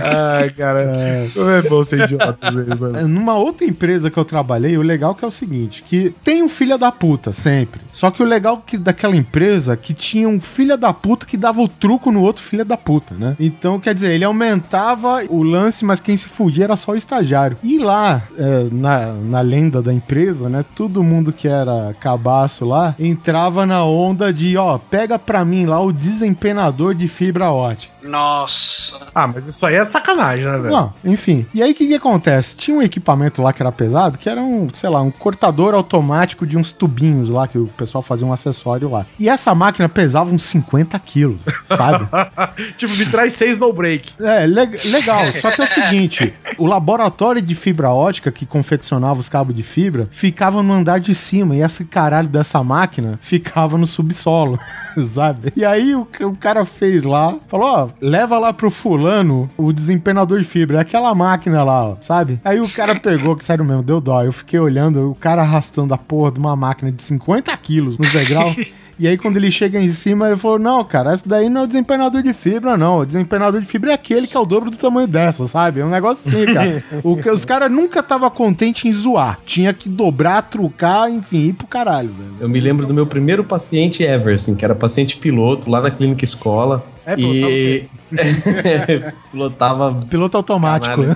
[0.01, 1.29] Ai, cara.
[1.33, 2.97] Como é bom ser idiota às vezes, mano.
[2.97, 6.41] É, Numa outra empresa que eu trabalhei, o legal que é o seguinte, que tem
[6.43, 7.81] um filho da puta sempre.
[7.93, 11.61] Só que o legal que daquela empresa que tinha um filho da puta que dava
[11.61, 13.35] o truco no outro filho da puta, né?
[13.39, 17.57] Então, quer dizer, ele aumentava o lance, mas quem se fudia era só o estagiário.
[17.63, 20.65] E lá, é, na, na lenda da empresa, né?
[20.75, 25.79] Todo mundo que era cabaço lá entrava na onda de, ó, pega pra mim lá
[25.79, 27.93] o desempenador de fibra ótica.
[28.03, 28.97] Nossa.
[29.13, 30.71] Ah, mas isso aí é sacanagem, né, velho?
[30.71, 31.45] Não, enfim.
[31.53, 32.55] E aí o que, que acontece?
[32.55, 36.45] Tinha um equipamento lá que era pesado, que era um, sei lá, um cortador automático
[36.47, 39.05] de uns tubinhos lá, que o pessoal fazia um acessório lá.
[39.19, 42.07] E essa máquina pesava uns 50 quilos, sabe?
[42.77, 44.13] tipo, me traz seis no break.
[44.19, 45.25] É, le- legal.
[45.41, 49.63] Só que é o seguinte: o laboratório de fibra ótica que confeccionava os cabos de
[49.63, 54.59] fibra ficava no andar de cima e esse caralho dessa máquina ficava no subsolo,
[55.05, 55.51] sabe?
[55.55, 60.39] E aí o, o cara fez lá, falou: ó, leva lá pro fulano o desempenador
[60.39, 62.39] de fibra, é aquela máquina lá, ó, sabe?
[62.43, 64.23] Aí o cara pegou, que sério mesmo, deu dó.
[64.23, 68.09] Eu fiquei olhando o cara arrastando a porra de uma máquina de 50 quilos no
[68.09, 68.53] degrau.
[68.99, 71.63] E aí, quando ele chega em cima, ele falou: Não, cara, esse daí não é
[71.63, 72.97] o desempenador de fibra, não.
[72.99, 75.79] O desempenador de fibra é aquele que é o dobro do tamanho dessa, sabe?
[75.79, 76.83] É um negócio assim, cara.
[77.01, 79.39] o que, os caras nunca estavam contentes em zoar.
[79.45, 82.35] Tinha que dobrar, trucar, enfim, ir pro caralho, velho.
[82.41, 85.91] Eu me lembro do meu primeiro paciente ever, assim, que era paciente piloto lá na
[85.91, 86.85] clínica escola.
[87.05, 87.87] É, e...
[89.31, 91.01] pilotava Piloto automático.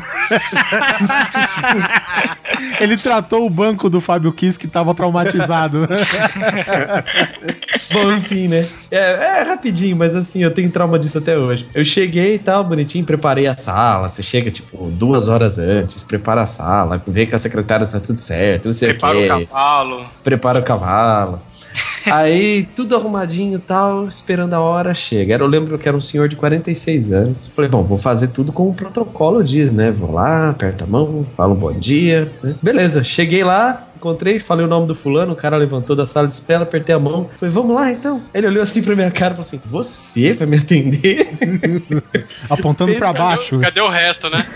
[2.79, 5.87] Ele tratou o banco do Fábio Kiss que tava traumatizado.
[7.91, 8.67] Bom, enfim, né?
[8.91, 11.67] É, é rapidinho, mas assim, eu tenho trauma disso até hoje.
[11.73, 14.07] Eu cheguei e tal, bonitinho, preparei a sala.
[14.09, 18.19] Você chega, tipo, duas horas antes, prepara a sala, vê que a secretária tá tudo
[18.19, 19.27] certo, não sei Prepara o o quê.
[19.47, 20.05] cavalo.
[20.23, 21.41] prepara o cavalo.
[22.05, 25.33] Aí, tudo arrumadinho e tal, esperando a hora, chega.
[25.33, 27.51] Era, eu lembro que era um senhor de 46 anos.
[27.55, 29.91] Falei, bom, vou fazer tudo como o protocolo diz, né?
[29.91, 32.31] Vou lá, aperta a mão, falo um bom dia.
[32.41, 32.55] né?
[32.61, 36.33] Beleza, cheguei lá, encontrei, falei o nome do fulano, o cara levantou da sala de
[36.33, 37.29] espera, apertei a mão.
[37.37, 38.21] Falei, vamos lá então.
[38.33, 41.29] Ele olhou assim pra minha cara e falou assim: Você vai me atender?
[42.49, 43.59] Apontando pra baixo.
[43.59, 44.43] Cadê o resto, né?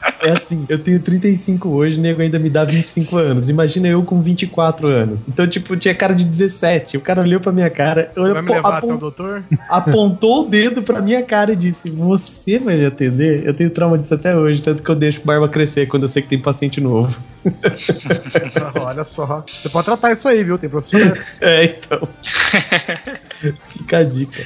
[0.29, 3.49] assim, eu tenho 35 hoje, o nego ainda me dá 25 anos.
[3.49, 5.27] Imagina eu com 24 anos.
[5.27, 6.97] Então, tipo, tinha cara de 17.
[6.97, 9.43] O cara olhou pra minha cara, olhou, Vai me levar apon- até o doutor?
[9.69, 13.45] apontou o dedo pra minha cara e disse: Você vai me atender?
[13.45, 16.21] Eu tenho trauma disso até hoje, tanto que eu deixo barba crescer quando eu sei
[16.21, 17.19] que tem paciente novo.
[18.81, 19.43] Olha só.
[19.59, 20.57] Você pode tratar isso aí, viu?
[20.57, 21.13] Tem profissional.
[21.41, 22.07] É, então.
[23.67, 24.45] Fica a dica.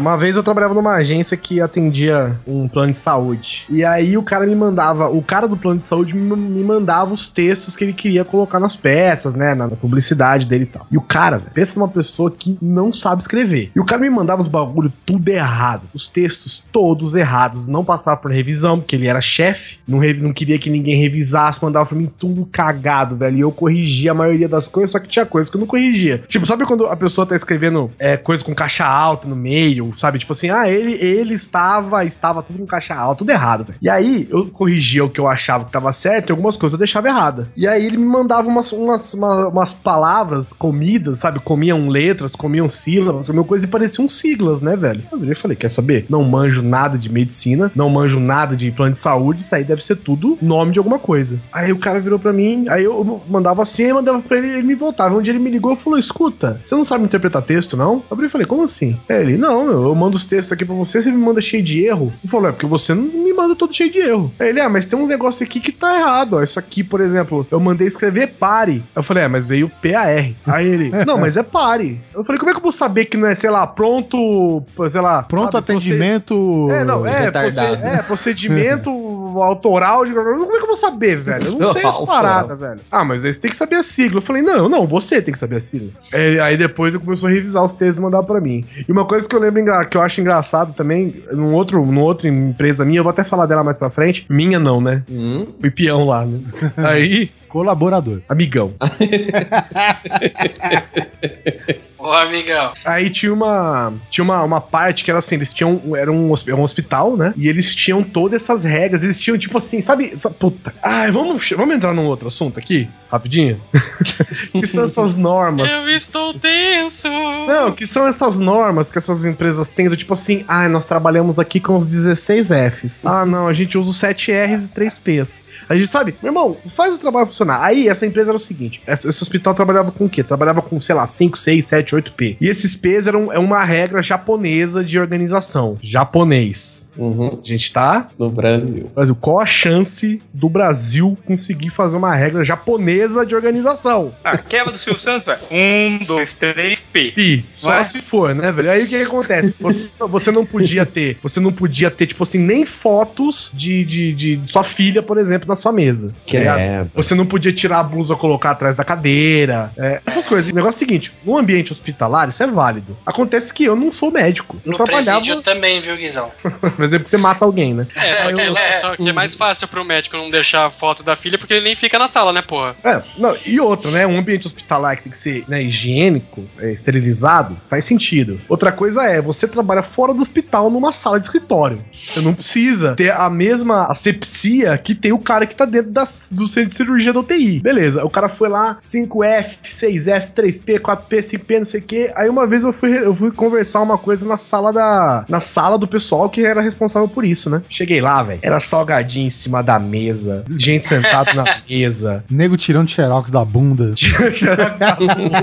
[0.00, 3.66] Uma vez eu trabalhava numa agência que atendia um plano de saúde.
[3.68, 7.28] E aí o cara me mandava, o cara do plano de saúde me, mandava os
[7.28, 9.54] textos que ele queria colocar nas peças, né?
[9.54, 10.86] Na, publicidade dele e tal.
[10.90, 13.70] E o cara, velho, pensa numa pessoa que não sabe escrever.
[13.76, 15.82] E o cara me mandava os bagulho tudo errado.
[15.92, 17.68] Os textos todos errados.
[17.68, 19.78] Não passava por revisão, porque ele era chefe.
[19.86, 21.62] Não, não queria que ninguém revisasse.
[21.62, 23.36] Mandava pra mim tudo cagado, velho.
[23.36, 26.22] E eu corrigia a maioria das coisas, só que tinha coisas que eu não corrigia.
[26.26, 30.18] Tipo, sabe quando a pessoa tá escrevendo é, coisa com caixa alta no meio, sabe?
[30.18, 33.78] Tipo assim, ah, ele, ele estava, estava tudo com caixa alta, tudo errado, velho.
[33.80, 36.78] E aí eu corrigia o que eu achava que tava certo e algumas coisas eu
[36.78, 37.48] deixava errada.
[37.56, 41.40] E aí ele me mandava umas, umas, uma- umas palavras comidas, sabe?
[41.40, 45.02] Comiam letras, comiam sílabas, comiam coisa e pareciam siglas, né, velho?
[45.12, 46.06] Eu falei, quer saber?
[46.08, 49.84] Não manjo nada de medicina, não manjo nada de plano de saúde, isso aí deve
[49.84, 51.40] ser tudo nome de alguma coisa.
[51.52, 54.62] Aí o cara virou pra mim, aí eu mandava assim, aí mandava pra ele, ele
[54.62, 55.16] me voltava.
[55.16, 58.02] Um dia ele me ligou e falou: escuta, você não sabe interpretar texto, não?
[58.10, 58.98] Eu falei, como assim?
[59.08, 61.62] Aí ele, não, meu, eu mando os textos aqui pra você, você me manda cheio
[61.62, 62.12] de erro.
[62.22, 64.32] Ele falou, é porque você não me manda todo cheio de erro.
[64.38, 66.42] Aí ele, ah, mas tem um negócio aqui que tá errado, ó.
[66.42, 68.82] Isso aqui, por exemplo, eu mandei escrever pare.
[68.94, 70.36] Eu falei, é, mas veio P-A-R.
[70.46, 72.00] Aí ele, não, mas é pare.
[72.14, 75.00] Eu falei, como é que eu vou saber que não é, sei lá, pronto, sei
[75.00, 75.22] lá.
[75.22, 76.68] Pronto sabe, atendimento.
[76.70, 77.78] É, não, é, retardado.
[77.78, 78.90] proce- é, procedimento
[79.38, 80.04] autoral.
[80.04, 80.12] De...
[80.12, 81.46] Como é que eu vou saber, velho?
[81.46, 82.80] Eu não sei as paradas, velho.
[82.90, 84.18] Ah, mas aí você tem que saber a sigla.
[84.18, 85.90] Eu falei, não, não, você tem que saber a sigla.
[86.12, 88.64] É, aí depois eu começou a revisar os textos e mandar pra mim.
[88.88, 92.28] E uma coisa que eu lembro que eu acho engraçado também, num outro, numa outra
[92.28, 94.24] empresa minha, eu vou até falar dela mais pra frente.
[94.28, 95.02] Minha não, né?
[95.10, 95.46] Hum?
[95.60, 96.40] Fui peão lá, né?
[96.76, 98.20] Aí, Colaborador.
[98.28, 98.72] amigão.
[102.00, 102.72] Ô, amigão.
[102.84, 106.62] Aí tinha uma tinha uma, uma parte que era assim, eles tinham era um, um
[106.62, 107.34] hospital, né?
[107.36, 110.72] E eles tinham todas essas regras, eles tinham tipo assim, sabe, essa, puta.
[110.82, 113.56] Ai, vamos vamos entrar num outro assunto aqui, rapidinho.
[114.52, 115.70] que são essas normas.
[115.70, 117.08] Eu estou tenso.
[117.46, 121.38] Não, que são essas normas que essas empresas têm, do tipo assim, ah, nós trabalhamos
[121.38, 123.04] aqui com os 16 Fs.
[123.04, 125.42] Ah, não, a gente usa os 7 Rs e 3 Ps.
[125.68, 127.62] A gente sabe, meu irmão, faz o trabalho funcionar.
[127.62, 130.22] Aí essa empresa era o seguinte: esse, esse hospital trabalhava com o quê?
[130.24, 132.36] Trabalhava com, sei lá, 5, 6, 7, 8 P.
[132.40, 135.76] E esses Ps eram é uma regra japonesa de organização.
[135.80, 136.89] Japonês.
[137.00, 137.38] Uhum.
[137.42, 138.90] A gente tá No Brasil.
[138.94, 144.12] Brasil, qual a chance do Brasil conseguir fazer uma regra japonesa de organização?
[144.22, 147.10] Aquela do Silvio Santos é um, dois, três, P.
[147.12, 147.84] Pi, só Vai.
[147.84, 148.70] se for, né, velho?
[148.70, 149.54] Aí o que, que acontece?
[149.60, 154.12] Você, você não podia ter, você não podia ter, tipo assim, nem fotos de, de,
[154.12, 156.12] de sua filha, por exemplo, na sua mesa.
[156.26, 156.86] Que tá é.
[156.94, 159.72] Você não podia tirar a blusa colocar atrás da cadeira.
[159.76, 160.50] é, essas coisas.
[160.50, 162.96] O negócio é o seguinte: no ambiente hospitalar, isso é válido.
[163.06, 164.56] Acontece que eu não sou médico.
[164.64, 165.20] Eu No trabalhava.
[165.20, 166.30] presídio também, viu, Guizão?
[166.60, 167.86] Por exemplo, que você mata alguém, né?
[167.94, 168.80] É, só que, É.
[168.80, 171.64] só que é mais fácil pro médico não deixar a foto da filha porque ele
[171.64, 172.76] nem fica na sala, né, porra?
[172.84, 174.06] É, não, e outro, né?
[174.06, 178.40] Um ambiente hospitalar que tem que ser né, higiênico, é, esterilizado, faz sentido.
[178.48, 181.82] Outra coisa é, você trabalha fora do hospital numa sala de escritório.
[181.92, 186.28] Você não precisa ter a mesma asepsia que tem o cara que tá dentro das,
[186.30, 187.60] do centro de cirurgia da UTI.
[187.60, 192.12] Beleza, o cara foi lá, 5F, 6F, 3P, 4P, 5P, não sei o quê.
[192.16, 195.24] Aí uma vez eu fui, eu fui conversar uma coisa na sala da.
[195.28, 197.62] Na sala do pessoal que era responsável por isso, né?
[197.68, 198.40] Cheguei lá, velho.
[198.42, 202.24] Era salgadinho em cima da mesa, gente sentada na mesa.
[202.30, 203.92] Nego tirando xerox da bunda.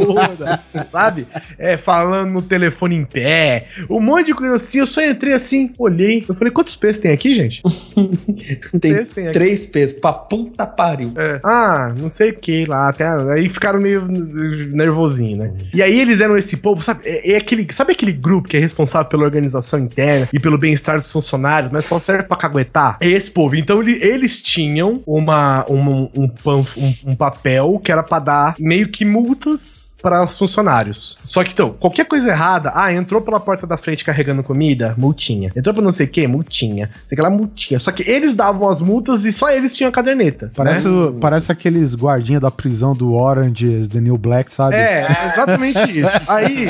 [0.06, 0.60] Toda,
[0.90, 1.28] sabe?
[1.58, 4.80] É, falando no telefone em pé, um monte de coisa assim.
[4.80, 6.26] Eu só entrei assim, olhei.
[6.28, 7.62] Eu falei, quantos P's tem aqui, gente?
[8.80, 9.34] Tem P's tem aqui.
[9.40, 10.00] três pesos.
[10.00, 11.12] Pra puta pariu.
[11.16, 11.40] É.
[11.44, 12.90] Ah, não sei o que lá.
[12.90, 15.54] Até, aí ficaram meio nervosinho, né?
[15.74, 17.02] E aí eles eram esse povo, sabe?
[17.06, 20.98] É, é aquele, sabe aquele grupo que é responsável pela organização interna e pelo bem-estar
[20.98, 22.98] dos funcionários, mas só serve pra caguetar?
[23.02, 23.56] Esse povo.
[23.56, 26.66] Então ele- eles tinham uma, um, um, um-
[27.08, 31.18] um papel que era pra dar meio que multas para os funcionários.
[31.24, 35.52] Só que então, qualquer coisa errada, ah, entrou pela porta da frente carregando comida, multinha.
[35.56, 36.88] Entrou pra não sei o que, multinha.
[37.10, 37.80] Tem aquela multinha.
[37.80, 40.52] Só que eles davam as multas e só eles tinham a caderneta.
[40.56, 40.92] Parece, né?
[40.92, 44.76] o- parece aqueles guardinha da prisão do Orange the New Black, sabe?
[44.76, 46.12] É, exatamente isso.
[46.28, 46.68] Aí,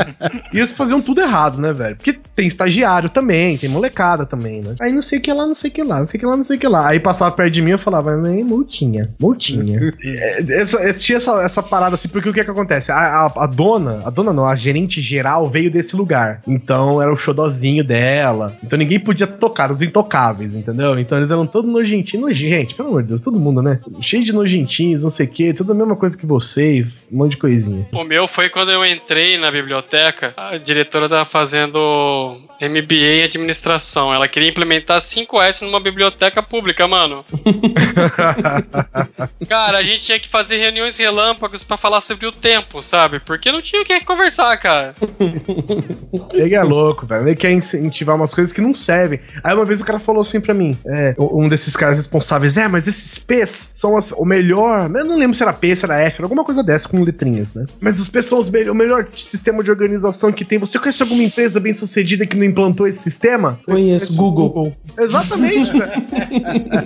[0.54, 1.96] e eles faziam tudo errado, né, velho?
[1.96, 4.76] Porque tem estagiário também, tem molecada também, né?
[4.82, 6.26] Aí não sei o que lá, não sei o que lá, não sei o que
[6.26, 6.88] lá, não sei o que lá.
[6.88, 9.92] Aí passava perto de mim eu falava, "Nem multinha, multinha.
[10.08, 12.92] É, essa, tinha essa, essa parada assim, porque o que que acontece?
[12.92, 16.42] A, a- a dona, a dona não, a gerente geral veio desse lugar.
[16.48, 18.56] Então era o xodozinho dela.
[18.64, 20.98] Então ninguém podia tocar, os intocáveis, entendeu?
[21.00, 22.36] Então eles eram todos nojentinhos.
[22.38, 23.80] Gente, pelo amor de Deus, todo mundo, né?
[24.02, 27.32] Cheio de nojentinhos, não sei o que, tudo a mesma coisa que você, um monte
[27.32, 27.88] de coisinha.
[27.92, 34.14] O meu foi quando eu entrei na biblioteca, a diretora tava fazendo MBA em administração.
[34.14, 37.24] Ela queria implementar 5S numa biblioteca pública, mano.
[39.48, 43.07] cara, a gente tinha que fazer reuniões relâmpagos pra falar sobre o tempo, sabe?
[43.26, 44.94] Porque não tinha o que conversar, cara.
[46.34, 47.28] Ele é louco, velho.
[47.28, 49.20] Ele quer incentivar umas coisas que não servem.
[49.44, 52.68] Aí uma vez o cara falou assim pra mim: é, um desses caras responsáveis, é,
[52.68, 54.90] mas esses P's são as- o melhor.
[54.96, 57.54] Eu não lembro se era P, se era F, era alguma coisa dessa com letrinhas,
[57.54, 57.66] né?
[57.80, 60.58] Mas os P's são os me- o melhor sistema de organização que tem.
[60.58, 63.60] Você conhece alguma empresa bem sucedida que não implantou esse sistema?
[63.66, 64.76] Conheço, Google.
[64.98, 65.92] Exatamente, velho.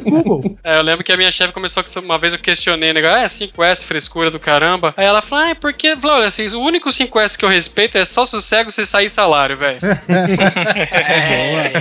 [0.03, 0.57] Google.
[0.63, 3.01] É, eu lembro que a minha chefe começou uma vez eu questionei, né?
[3.05, 4.93] Ah, é 5S, frescura do caramba.
[4.97, 8.05] Aí ela falou, ah, é porque, olha, assim, o único 5S que eu respeito é
[8.05, 9.79] só sossego se sair salário, velho.
[11.03, 11.71] É,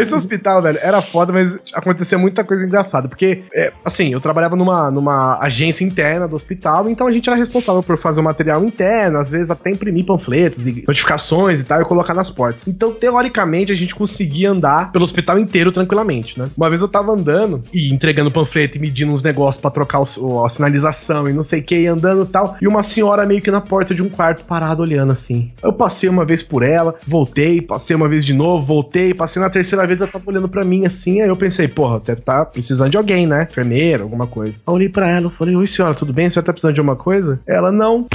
[0.00, 3.08] Esse hospital, velho, era foda, mas acontecia muita coisa engraçada.
[3.08, 7.36] Porque, é, assim, eu trabalhava numa, numa agência interna do hospital, então a gente era
[7.38, 11.80] responsável por fazer o material interno, às vezes até imprimir panfletos e notificações e tal,
[11.82, 12.66] e colocar nas portas.
[12.66, 16.46] Então, teoricamente, a gente conseguia andar pelo hospital inteiro tranquilamente, né?
[16.56, 20.44] Uma vez eu tava andando e entregando panfleto e medindo uns negócios pra trocar o-
[20.44, 23.40] a sinalização e não sei o que, e andando e tal, e uma senhora meio
[23.42, 25.50] que na porta de um quarto parada olhando assim.
[25.62, 29.50] Eu passei uma vez por ela, voltei, passei uma vez de novo, voltei, passei na
[29.50, 32.90] terceira vez, ela tava olhando pra mim assim, aí eu pensei, porra, deve tá precisando
[32.90, 33.46] de alguém, né?
[33.50, 34.58] Enfermeira, alguma coisa.
[34.58, 36.26] Aí eu olhei pra ela, eu falei, oi senhora, tudo bem?
[36.26, 37.40] A senhora tá precisando de alguma coisa?
[37.46, 38.06] Ela, não.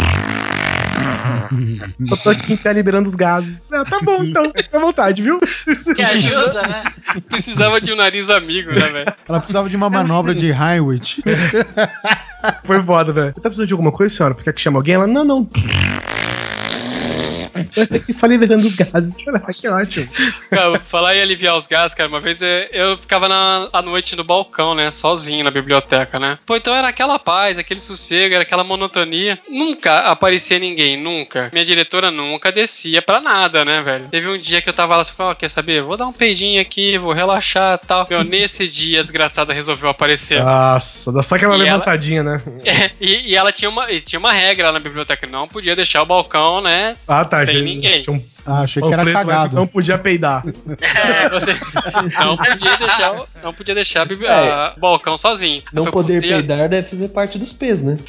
[2.00, 3.72] Só tô aqui em pé liberando os gases.
[3.72, 5.40] Ah, tá bom, então, fica à vontade, viu?
[5.96, 6.84] Que ajuda, né?
[7.28, 9.14] Precisava de um nariz amigo, né, velho?
[9.28, 11.00] Ela precisava de uma manobra de Highway.
[12.64, 13.34] Foi foda, velho.
[13.34, 14.36] Tá precisando de alguma coisa, senhora?
[14.36, 14.96] Porque que chama alguém?
[14.96, 15.50] Ela, não, não.
[17.56, 19.16] Aqui só liberando os gases.
[19.60, 20.10] Que ótimo.
[20.50, 24.24] Cara, falar em aliviar os gases, cara, uma vez eu, ficava na, à noite no
[24.24, 26.38] balcão, né, sozinho na biblioteca, né.
[26.46, 29.40] Pô, então era aquela paz, aquele sossego, era aquela monotonia.
[29.50, 31.50] Nunca aparecia ninguém, nunca.
[31.54, 34.08] Minha diretora nunca descia pra nada, né, velho.
[34.10, 35.82] Teve um dia que eu tava lá, assim, ó, quer saber?
[35.82, 38.06] Vou dar um peidinho aqui, vou relaxar e tal.
[38.10, 40.44] Meu, nesse dia a desgraçada resolveu aparecer.
[40.44, 42.42] Nossa, dá só aquela E ela- levantadinha, né?
[42.66, 45.76] É, e, e ela tinha uma, e tinha uma regra lá na biblioteca, não podia
[45.76, 47.45] deixar o balcão, né, Ah, tá.
[47.46, 48.02] Sem ninguém.
[48.02, 49.56] Tinha um Ah, achei que era cagado.
[49.56, 50.44] não podia peidar.
[50.46, 51.56] É, você
[52.24, 55.64] não podia deixar, o- não podia deixar o balcão sozinho.
[55.74, 57.98] Não poder poder- peidar deve fazer parte dos P's, né?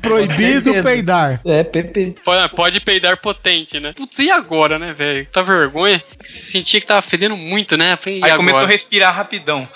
[0.00, 1.40] Proibido peidar.
[1.44, 2.16] É, PP.
[2.24, 3.92] Pode, pode peidar potente, né?
[3.96, 5.26] Putz, e agora, né, velho?
[5.32, 6.00] Tá vergonha?
[6.24, 7.98] Se sentia que tava fedendo muito, né?
[8.06, 8.36] E Aí agora?
[8.36, 9.66] começou a respirar rapidão.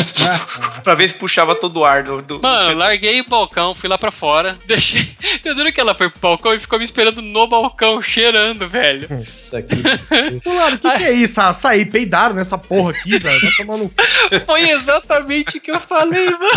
[0.82, 2.22] pra ver se puxava todo o ar do.
[2.22, 5.14] do Mano, larguei o balcão, fui lá pra fora, deixei.
[5.44, 9.08] Eu duro que ela foi pro balcão e ficou me esperando no balcão, cheirando, velho.
[10.42, 11.40] Claro, o que, que é isso?
[11.40, 13.40] Ah, sair, peidaram nessa porra aqui, velho.
[13.40, 13.92] Vai tomar no.
[14.46, 16.48] Foi exatamente o que eu falei, mano.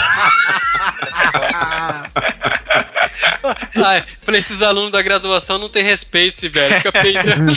[3.75, 6.75] Ai, pra esses alunos da graduação não tem respeito, esse velho.
[6.75, 7.53] Fica peidando.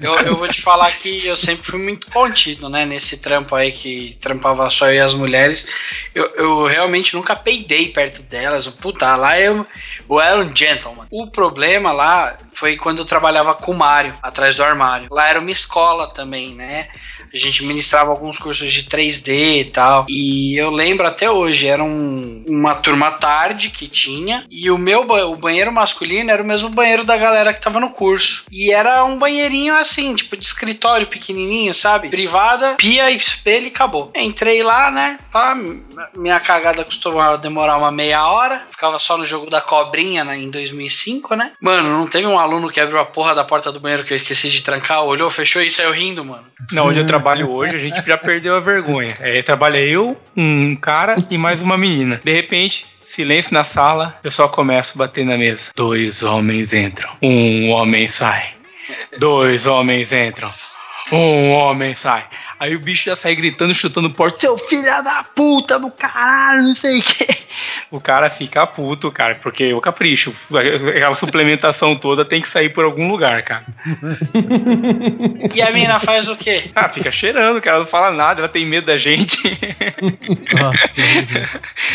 [0.00, 2.84] Eu, eu vou te falar que eu sempre fui muito contido, né?
[2.84, 5.68] Nesse trampo aí que trampava só eu e as mulheres.
[6.14, 8.66] Eu, eu realmente nunca peidei perto delas.
[8.66, 9.66] Puta, lá eu,
[10.08, 11.06] eu era um gentleman.
[11.10, 15.08] O problema lá foi quando eu trabalhava com o Mário, atrás do armário.
[15.10, 16.88] Lá era uma escola também, né?
[17.32, 20.06] A gente ministrava alguns cursos de 3D e tal.
[20.08, 24.44] E eu lembro até hoje, era um- uma turma tarde que tinha.
[24.50, 27.90] E o meu o banheiro masculino era o mesmo banheiro da galera que tava no
[27.90, 28.44] curso.
[28.50, 32.08] E era um banheirinho assim, tipo de escritório pequenininho, sabe?
[32.08, 34.10] Privada, pia, espelho e acabou.
[34.14, 35.18] Entrei lá, né?
[35.30, 35.56] Pá,
[36.16, 38.62] minha cagada costumava demorar uma meia hora.
[38.70, 41.52] Ficava só no jogo da cobrinha né, em 2005, né?
[41.60, 44.16] Mano, não teve um aluno que abriu a porra da porta do banheiro que eu
[44.16, 46.44] esqueci de trancar, olhou, fechou e saiu rindo, mano.
[46.72, 49.14] Não, eu trabalho hoje, a gente já perdeu a vergonha.
[49.20, 52.20] É, trabalha eu, um cara e mais uma menina.
[52.24, 55.70] De repente, silêncio na sala, eu só começo a bater na mesa.
[55.76, 58.54] Dois homens entram, um homem sai.
[59.20, 60.50] Dois homens entram,
[61.16, 62.26] um homem sai.
[62.58, 64.38] Aí o bicho já sai gritando, chutando porta.
[64.38, 67.26] Seu filho da puta do caralho, não sei o que.
[67.90, 70.34] O cara fica puto, cara, porque o capricho,
[70.96, 73.66] aquela suplementação toda tem que sair por algum lugar, cara.
[75.54, 76.70] E a mina faz o quê?
[76.74, 79.36] Ah, fica cheirando, cara, não fala nada, ela tem medo da gente.
[80.54, 80.90] Nossa,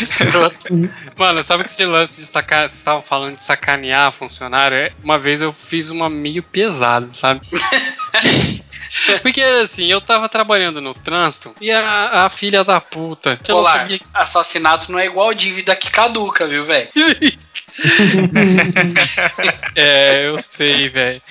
[0.00, 0.68] Escroto.
[1.16, 2.60] Mano, sabe que esse lance de sacar.
[2.68, 4.76] Vocês estavam falando de sacanear funcionário?
[4.76, 7.40] É, Uma vez eu fiz uma meio pesada, sabe?
[9.22, 14.00] Porque assim, eu tava trabalhando no trânsito e a, a filha da puta, que sabia
[14.14, 16.88] assassinato não é igual dívida que caduca, viu, velho?
[19.74, 21.22] É, eu sei, velho.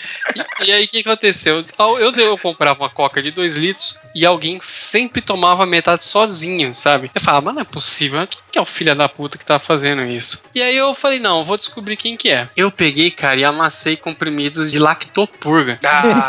[0.61, 1.63] E, e aí o que aconteceu?
[1.77, 6.73] Ao- Eu, eu comprava uma coca de 2 litros e alguém sempre tomava metade sozinho,
[6.73, 7.11] sabe?
[7.13, 9.59] Eu falava, mas não é possível, quem que é o filho da puta que tá
[9.59, 10.41] fazendo isso?
[10.55, 12.47] E aí eu falei, não, eu vou descobrir quem que é.
[12.55, 15.79] Eu peguei, cara, e amassei comprimidos de lactopurga.
[15.85, 16.27] Ah,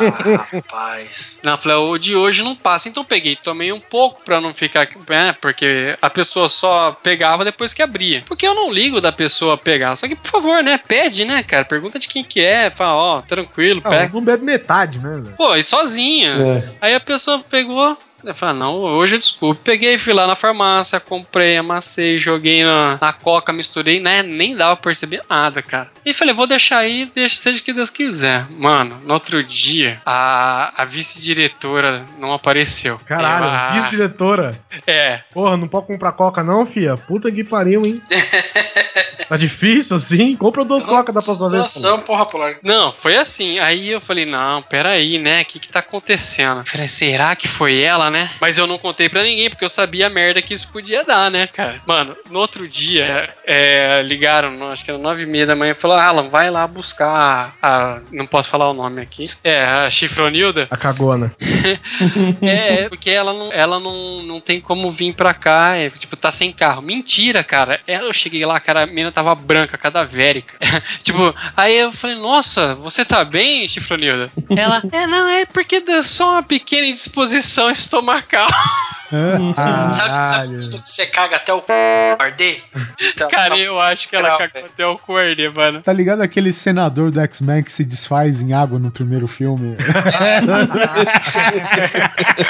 [0.53, 1.37] rapaz.
[1.43, 2.89] Não, eu falei, o de hoje não passa.
[2.89, 4.89] Então eu peguei, tomei um pouco pra não ficar.
[5.09, 8.23] É, porque a pessoa só pegava depois que abria.
[8.27, 9.95] Porque eu não ligo da pessoa pegar.
[9.97, 10.79] Só que, por favor, né?
[10.79, 11.65] Pede, né, cara?
[11.65, 12.71] Pergunta de quem que é.
[12.71, 14.13] Fala, ó, tranquilo, não, pega.
[14.13, 15.33] não bebe metade, né?
[15.37, 16.31] Pô, e sozinha.
[16.31, 16.69] É.
[16.81, 19.61] Aí a pessoa pegou, Eu falei, ah, não, hoje eu desculpe.
[19.63, 24.23] Peguei, fui lá na farmácia, comprei, amassei, joguei na, na coca, misturei, né?
[24.23, 25.89] Nem dava pra perceber nada, cara.
[26.05, 28.47] E falei, vou deixar aí, deixa seja o que Deus quiser.
[28.51, 32.99] Mano, no outro dia, a, a vice-diretora não apareceu.
[33.07, 34.61] Caralho, Eu, ah, vice-diretora.
[34.87, 36.97] É, Porra, não pode comprar coca não, fia?
[36.97, 38.03] Puta que pariu, hein?
[39.29, 40.35] tá difícil assim?
[40.37, 41.81] Compra duas cocas da próxima vez.
[42.05, 42.57] porra, Polar.
[42.63, 43.59] Não, foi assim.
[43.59, 45.43] Aí eu falei, não, peraí, né?
[45.43, 46.65] O que que tá acontecendo?
[46.65, 48.31] Falei, será que foi ela, né?
[48.41, 51.31] Mas eu não contei pra ninguém, porque eu sabia a merda que isso podia dar,
[51.31, 51.81] né, cara?
[51.87, 55.73] Mano, no outro dia, é, ligaram, no- acho que era nove e meia da manhã,
[55.73, 59.31] e falaram, Alan, vai lá buscar a, Não posso falar o nome aqui.
[59.43, 60.67] É, a Chifronilda.
[60.71, 61.33] A cagona.
[62.43, 66.31] É, porque ela não, ela não, não tem como vir pra cá, é, tipo, tá
[66.31, 66.83] sem carro.
[66.83, 67.81] Mentira, cara.
[67.87, 70.55] Ela, eu cheguei lá, cara, a menina tava branca, cadavérica.
[71.03, 74.31] tipo, aí eu falei, nossa, você tá bem, Chifronilda?
[74.57, 78.49] Ela, é, não, é porque deu só uma pequena indisposição estomacal.
[79.13, 79.93] É.
[79.93, 81.67] Sabe, sabe quando você caga até o c...
[82.19, 82.63] arder?
[83.01, 85.81] Então, Cara, só- eu acho que ela cagou até o cu arder, mano.
[85.81, 89.77] Tá ligado aquele senador do X-Men que se desfaz em água no primeiro filme?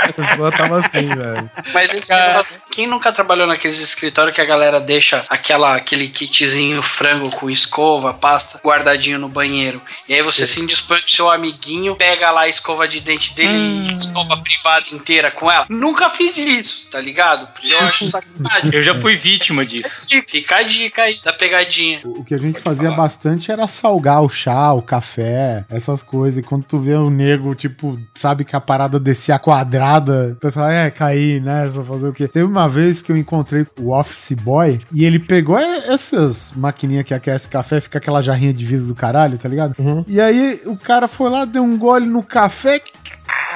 [0.02, 1.50] A pessoa tava assim, velho.
[1.72, 2.44] Mas esse Cara.
[2.70, 8.12] quem nunca trabalhou naqueles escritórios que a galera deixa aquela, aquele kitzinho frango com escova,
[8.14, 9.80] pasta, guardadinho no banheiro.
[10.08, 13.56] E aí você se indispõe com seu amiguinho, pega lá a escova de dente dele
[13.88, 15.66] e escova privada inteira com ela.
[15.68, 16.47] Nunca fiz isso,
[16.90, 17.48] tá ligado?
[17.52, 18.70] Porque eu acho sacanagem.
[18.72, 20.06] Eu já fui vítima disso.
[20.26, 22.00] Fica a dica aí da pegadinha.
[22.04, 26.38] O que a gente fazia bastante era salgar o chá, o café, essas coisas.
[26.38, 30.68] E quando tu vê o nego, tipo, sabe que a parada descia quadrada, o pessoal,
[30.68, 31.68] é, cair, né?
[31.70, 32.28] Só fazer o quê?
[32.28, 37.06] Teve uma vez que eu encontrei o Office Boy e ele pegou é, essas maquininhas
[37.06, 39.74] que aquece café, fica aquela jarrinha de vidro do caralho, tá ligado?
[39.78, 40.04] Uhum.
[40.06, 42.80] E aí o cara foi lá, deu um gole no café.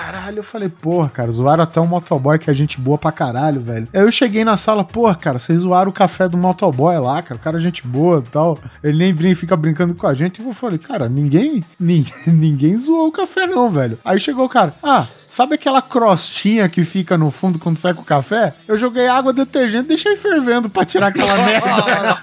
[0.03, 3.61] Caralho, eu falei, porra, cara, zoaram até o motoboy que é gente boa pra caralho,
[3.61, 3.87] velho.
[3.95, 7.37] Aí eu cheguei na sala, porra, cara, vocês zoaram o café do motoboy lá, cara,
[7.37, 8.59] o cara é gente boa e tal.
[8.83, 10.43] Ele nem brinca, fica brincando com a gente.
[10.43, 13.97] E eu falei, cara, ninguém, ninguém, ninguém zoou o café não, velho.
[14.05, 18.03] Aí chegou o cara, ah, sabe aquela crostinha que fica no fundo quando sai com
[18.03, 18.53] o café?
[18.69, 22.19] Eu joguei água detergente e deixei fervendo pra tirar aquela merda.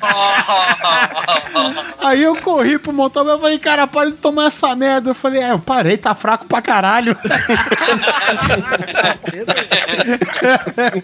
[2.00, 5.10] Aí eu corri pro motoboy e falei, cara, para de tomar essa merda.
[5.10, 7.18] Eu falei, é, eu parei, tá fraco pra caralho.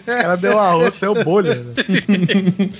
[0.06, 1.56] Ela deu arroz, saiu bolha.
[1.56, 1.74] né?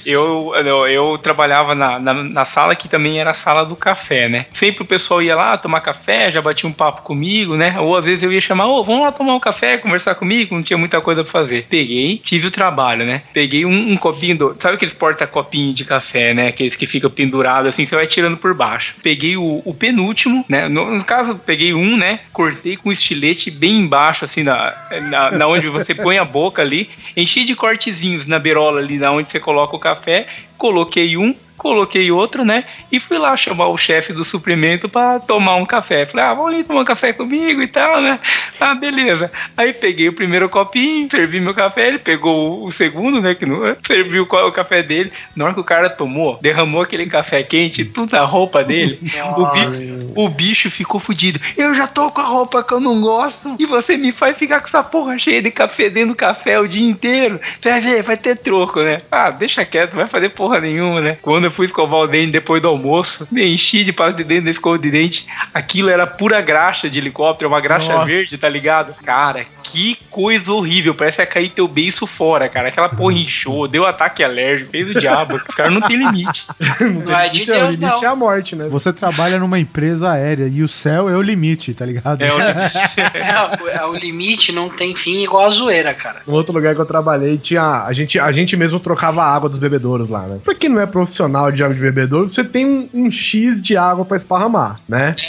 [0.05, 4.28] Eu, eu, eu trabalhava na, na, na sala que também era a sala do café,
[4.28, 4.47] né?
[4.55, 7.81] Sempre o pessoal ia lá tomar café, já batia um papo comigo, né?
[7.81, 10.63] Ou às vezes eu ia chamar, ô, vamos lá tomar um café, conversar comigo, não
[10.63, 11.67] tinha muita coisa pra fazer.
[11.69, 13.23] Peguei, tive o trabalho, né?
[13.33, 14.57] Peguei um, um copinho do.
[14.59, 16.49] Sabe aqueles porta-copinho de café, né?
[16.49, 18.95] Aqueles que ficam pendurados assim, você vai tirando por baixo.
[19.03, 20.69] Peguei o, o penúltimo, né?
[20.69, 22.21] No, no caso, peguei um, né?
[22.33, 24.75] Cortei com estilete bem embaixo, assim, na,
[25.11, 26.91] na, na onde você põe a boca ali.
[27.17, 30.27] Enchi de cortezinhos na berola ali, na onde você coloca o café.
[30.57, 32.65] Coloquei um, coloquei outro, né?
[32.93, 36.07] E fui lá chamar o chefe do suprimento pra tomar um café.
[36.07, 38.19] Falei, ah, vamos ali tomar um café comigo e tal, né?
[38.61, 39.31] Ah, beleza.
[39.57, 43.35] Aí peguei o primeiro copinho, servi meu café, ele pegou o segundo, né?
[43.35, 45.12] Que não, serviu o co- o café dele.
[45.35, 48.99] Na hora que o cara tomou, derramou aquele café quente, tudo na roupa dele.
[49.37, 51.41] o, bicho, o bicho ficou fudido.
[51.57, 53.57] Eu já tô com a roupa que eu não gosto.
[53.59, 56.66] E você me faz ficar com essa porra cheia de café dentro do café o
[56.69, 57.41] dia inteiro.
[57.62, 59.03] Vai ver, vai ter troco, né?
[59.11, 61.16] Ah, deixa quieto, não vai fazer porra nenhuma, né?
[61.23, 64.44] Quando eu fui escovar o dente depois do almoço, me enchi de pasta de dente
[64.44, 65.27] da escova de dente.
[65.52, 68.06] Aquilo era pura graxa de helicóptero, uma graxa Nossa.
[68.06, 68.94] verde, tá ligado?
[69.02, 70.95] Cara, que coisa horrível.
[70.95, 72.69] Parece que ia cair teu beiço fora, cara.
[72.69, 75.35] Aquela porra inchou, deu ataque alérgico, fez o diabo.
[75.37, 76.47] Os caras não tem limite.
[76.81, 78.13] Não é limite, é, o Deus, limite é não.
[78.13, 78.69] a morte, né?
[78.69, 82.23] Você trabalha numa empresa aérea e o céu é o limite, tá ligado?
[82.23, 82.37] É o
[83.77, 86.21] É, o- o limite não tem fim igual a zoeira, cara.
[86.27, 87.83] No outro lugar que eu trabalhei, tinha.
[87.85, 90.39] A gente, a gente mesmo trocava a água dos bebedouros lá, né?
[90.45, 93.77] Pra quem não é profissional de água de bebedouro, você tem um, um X de
[93.77, 95.15] água pra esparramar, né?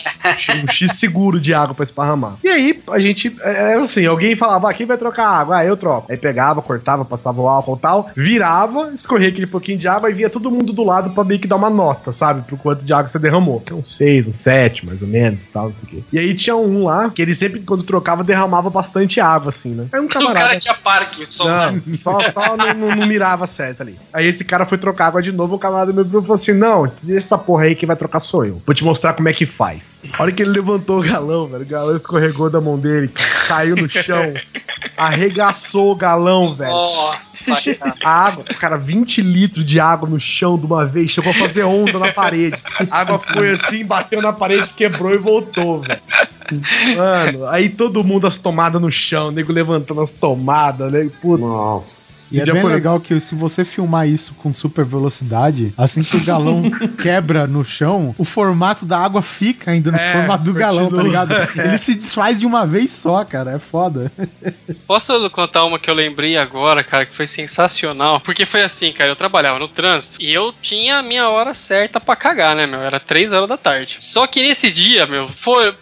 [0.64, 2.36] Um X seguro de água pra esparramar.
[2.44, 3.36] E aí, a gente.
[3.42, 5.58] é, Era assim: alguém falava, ah, quem vai trocar água?
[5.58, 6.12] Ah, eu troco.
[6.12, 10.14] Aí pegava, cortava, passava o álcool e tal, virava, escorria aquele pouquinho de água e
[10.14, 12.42] via todo mundo do lado pra meio que dar uma nota, sabe?
[12.42, 13.64] Pro quanto de água você derramou.
[13.72, 16.04] Um 6, um 7, mais ou menos e tal, não sei o quê.
[16.14, 19.88] E aí tinha um lá que ele sempre, quando trocava, derramava bastante água, assim, né?
[19.92, 20.48] Aí um O camarada.
[20.48, 23.98] cara tinha parque, só Não, só, só não, não- não mirava certo ali.
[24.14, 26.86] Aí esse cara foi trocar água de novo, o camarada meu e falou assim: Não,
[27.04, 28.62] deixa essa porra aí, quem vai trocar sou eu.
[28.66, 30.02] Vou te mostrar como é que faz.
[30.18, 33.10] A hora que ele levantou o galão, velho, o galão escorregou da mão dele,
[33.48, 34.17] caiu no chão,
[34.96, 36.72] arregaçou o galão, velho.
[36.72, 37.56] Nossa.
[38.04, 41.64] A água, cara, 20 litros de água no chão de uma vez, chegou a fazer
[41.64, 42.62] onda na parede.
[42.90, 46.02] A água foi assim, bateu na parede, quebrou e voltou, velho.
[46.96, 51.10] Mano, aí todo mundo as tomadas no chão, nego levantando as tomadas, né?
[51.22, 51.44] Puta.
[51.44, 52.17] Nossa.
[52.32, 56.18] E é bem foi- legal que se você filmar isso com super velocidade, assim que
[56.18, 56.64] o galão
[57.02, 60.98] quebra no chão, o formato da água fica ainda no É, formato do galão, tá
[60.98, 61.04] continua.
[61.26, 61.34] ligado?
[61.60, 63.52] Ele se desfaz de uma vez só, cara.
[63.52, 64.12] É foda.
[64.88, 68.20] Posso contar uma que eu lembrei agora, cara, que foi sensacional?
[68.20, 72.00] Porque foi assim, cara, eu trabalhava no trânsito e eu tinha a minha hora certa
[72.00, 72.82] pra cagar, né, meu?
[72.82, 73.98] Era 3 horas da tarde.
[74.00, 75.74] Só que nesse dia, meu, foi.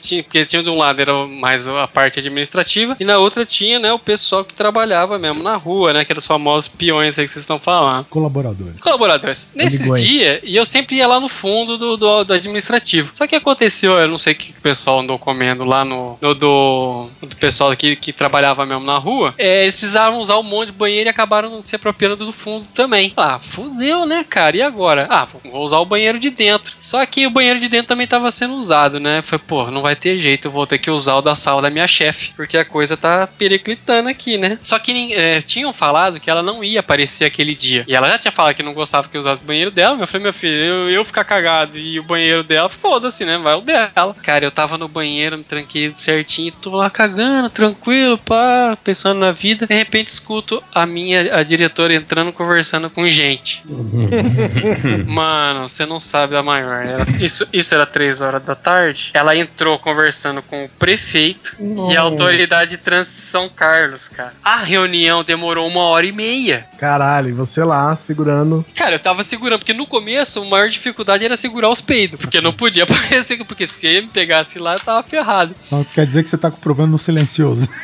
[0.00, 3.78] tinha, porque tinha de um lado era mais a parte administrativa e na outra tinha,
[3.78, 6.04] né, o pessoal que trabalhava mesmo na rua, né?
[6.04, 8.06] Que eram os famosos peões aí que vocês estão falando.
[8.06, 8.72] Colaborador.
[8.80, 9.48] Colaboradores.
[9.54, 13.10] Nesses dias, e eu sempre ia lá no fundo do, do, do administrativo.
[13.12, 16.34] Só que aconteceu, eu não sei o que o pessoal andou comendo lá no, no
[16.34, 19.34] do, do pessoal que, que trabalhava mesmo na rua.
[19.38, 23.12] É, eles precisavam usar um monte de banheiro e acabaram se apropriando do fundo também.
[23.16, 24.56] Ah, fudeu, né, cara?
[24.56, 25.06] E agora?
[25.10, 26.74] Ah, vou usar o banheiro de dentro.
[26.80, 29.22] Só que o banheiro de dentro também tava sendo usado, né?
[29.22, 31.70] Foi, pô, não vai ter jeito, eu vou ter que usar o da sala da
[31.70, 32.32] minha chefe.
[32.34, 34.58] Porque a coisa tá periclitando aqui, né?
[34.62, 37.84] Só que é, tinham falado que ela não ia aparecer aquele dia.
[37.86, 39.98] E ela já tinha falado que não gostava que eu usasse o banheiro dela.
[40.00, 43.36] Eu falei, meu filho, eu, eu ficar cagado e o banheiro dela, foda-se, né?
[43.38, 44.14] Vai o dela.
[44.22, 49.32] Cara, eu tava no banheiro, me tranquei certinho, tô lá cagando, tranquilo, pá, pensando na
[49.32, 49.66] vida.
[49.66, 53.62] De repente escuto a minha, a diretora entrando conversando com gente.
[55.06, 56.84] Mano, você não sabe a maior.
[56.84, 59.10] Era- isso, isso era três horas da tarde.
[59.14, 61.54] Ela entrou conversando com o prefeito
[61.90, 64.32] e a autoridade de trânsito de São Carlos, cara.
[64.42, 64.93] A reunião
[65.24, 66.66] demorou uma hora e meia.
[66.78, 68.64] Caralho, você lá segurando.
[68.74, 72.40] Cara, eu tava segurando, porque no começo a maior dificuldade era segurar os peidos, porque
[72.40, 75.54] não podia aparecer, porque se ele me pegasse lá, eu tava ferrado.
[75.66, 77.68] Então quer dizer que você tá com problema no silencioso.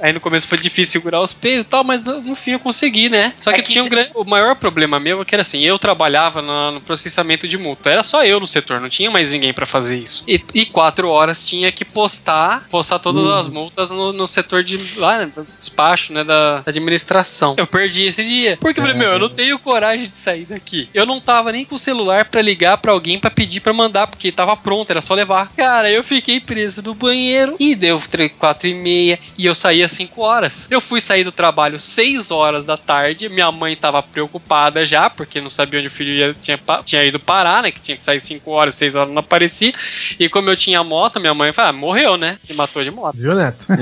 [0.00, 2.58] Aí no começo foi difícil segurar os peitos e tal, mas no, no fim eu
[2.60, 3.34] consegui, né?
[3.40, 4.10] Só que, É que tinha um grande.
[4.14, 7.90] O maior problema meu é que era assim, eu trabalhava na- no processamento de multa.
[7.90, 10.22] Era só eu no setor, não tinha mais ninguém pra fazer isso.
[10.26, 14.78] E, e quatro horas tinha que postar, postar todas as multas no, no setor de
[14.98, 16.24] lá, do despacho, né?
[16.24, 17.54] Da, da administração.
[17.56, 18.56] Eu perdi esse dia.
[18.60, 20.88] Porque eu falei, meu, eu não tenho coragem de sair daqui.
[20.94, 24.06] Eu não tava nem com o celular pra ligar pra alguém pra pedir pra mandar,
[24.06, 25.50] porque tava pronto, era só levar.
[25.56, 29.82] Cara, eu fiquei preso no banheiro e deu três, quatro e meia e eu saí
[29.82, 30.66] às 5 horas.
[30.70, 35.40] Eu fui sair do trabalho 6 horas da tarde, minha mãe tava preocupada já, porque
[35.40, 37.70] não sabia onde o filho ia- tinha, tinha ido parar, né?
[37.72, 39.72] Que tinha que sair 5 horas, 6 horas não aparecia.
[40.18, 42.34] E como eu tinha moto, minha mãe falou, ah, morreu, né?
[42.38, 43.16] Se matou de moto.
[43.16, 43.66] Viu, Neto?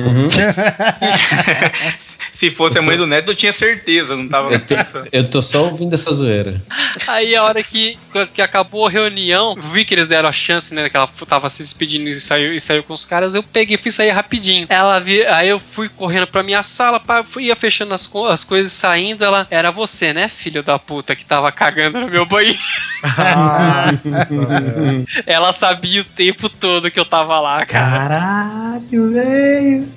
[2.33, 5.09] Se fosse a mãe do neto, eu tinha certeza, não tava Eu tô, pensando.
[5.13, 6.61] eu tô só ouvindo essa zoeira.
[7.07, 7.99] Aí a hora que,
[8.35, 10.89] que acabou a reunião, eu vi que eles deram a chance, né?
[10.89, 13.35] Que ela tava se despedindo e saiu, e saiu com os caras.
[13.35, 14.67] Eu peguei e fui sair rapidinho.
[14.69, 18.27] Ela vi, aí eu fui correndo pra minha sala, pá, fui ia fechando as, co-
[18.27, 19.25] as coisas saindo.
[19.25, 22.59] Ela era você, né, filho da puta, que tava cagando no meu banheiro.
[23.03, 24.29] Nossa.
[25.27, 28.09] Ela sabia o tempo todo que eu tava lá, cara.
[28.09, 29.89] Caralho, velho.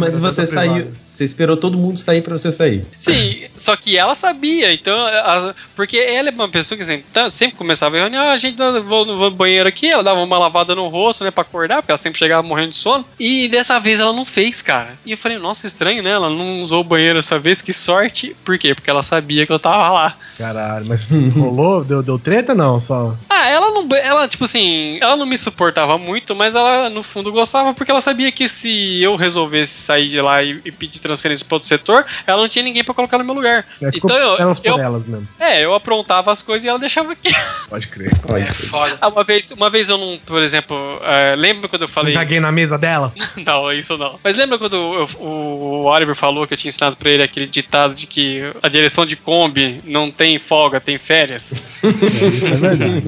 [0.00, 0.92] Mas você saiu.
[1.12, 2.86] Você esperou todo mundo sair pra você sair.
[2.98, 7.28] Sim, só que ela sabia, então, a- porque ela é uma pessoa que assim, tá-
[7.30, 10.74] sempre começava a reunião, ah, a gente vou no banheiro aqui, ela dava uma lavada
[10.74, 13.04] no rosto, né, pra acordar, porque ela sempre chegava morrendo de sono.
[13.20, 14.96] E dessa vez ela não fez, cara.
[15.04, 16.10] E eu falei, nossa, estranho, né?
[16.12, 18.34] Ela não usou o banheiro dessa vez, que sorte.
[18.42, 18.74] Por quê?
[18.74, 20.16] Porque ela sabia que eu tava lá.
[20.38, 21.84] Caralho, mas rolou?
[21.84, 22.80] Deu, deu treta não?
[22.80, 23.14] Só.
[23.28, 23.86] Ah, ela não.
[23.96, 28.00] Ela, tipo assim, ela não me suportava muito, mas ela, no fundo, gostava porque ela
[28.00, 32.04] sabia que se eu resolvesse sair de lá e, e pedir transferência para outro setor,
[32.26, 33.64] ela não tinha ninguém pra colocar no meu lugar.
[33.82, 35.28] É, Então eu, elas por eu, elas mesmo.
[35.40, 37.32] é, eu aprontava as coisas e ela deixava aqui.
[37.68, 38.10] Pode crer.
[38.32, 38.50] Olha.
[38.52, 38.98] Foda.
[39.00, 42.14] Ah, uma vez, uma vez eu não, por exemplo, é, lembra quando eu falei.
[42.14, 43.12] Caguei na mesa dela?
[43.44, 44.18] Não, isso não.
[44.22, 47.94] Mas lembra quando eu- o Oliver falou que eu tinha ensinado pra ele aquele ditado
[47.94, 51.52] de que a direção de Kombi não tem folga, tem férias?
[51.52, 53.02] Isso é verdade.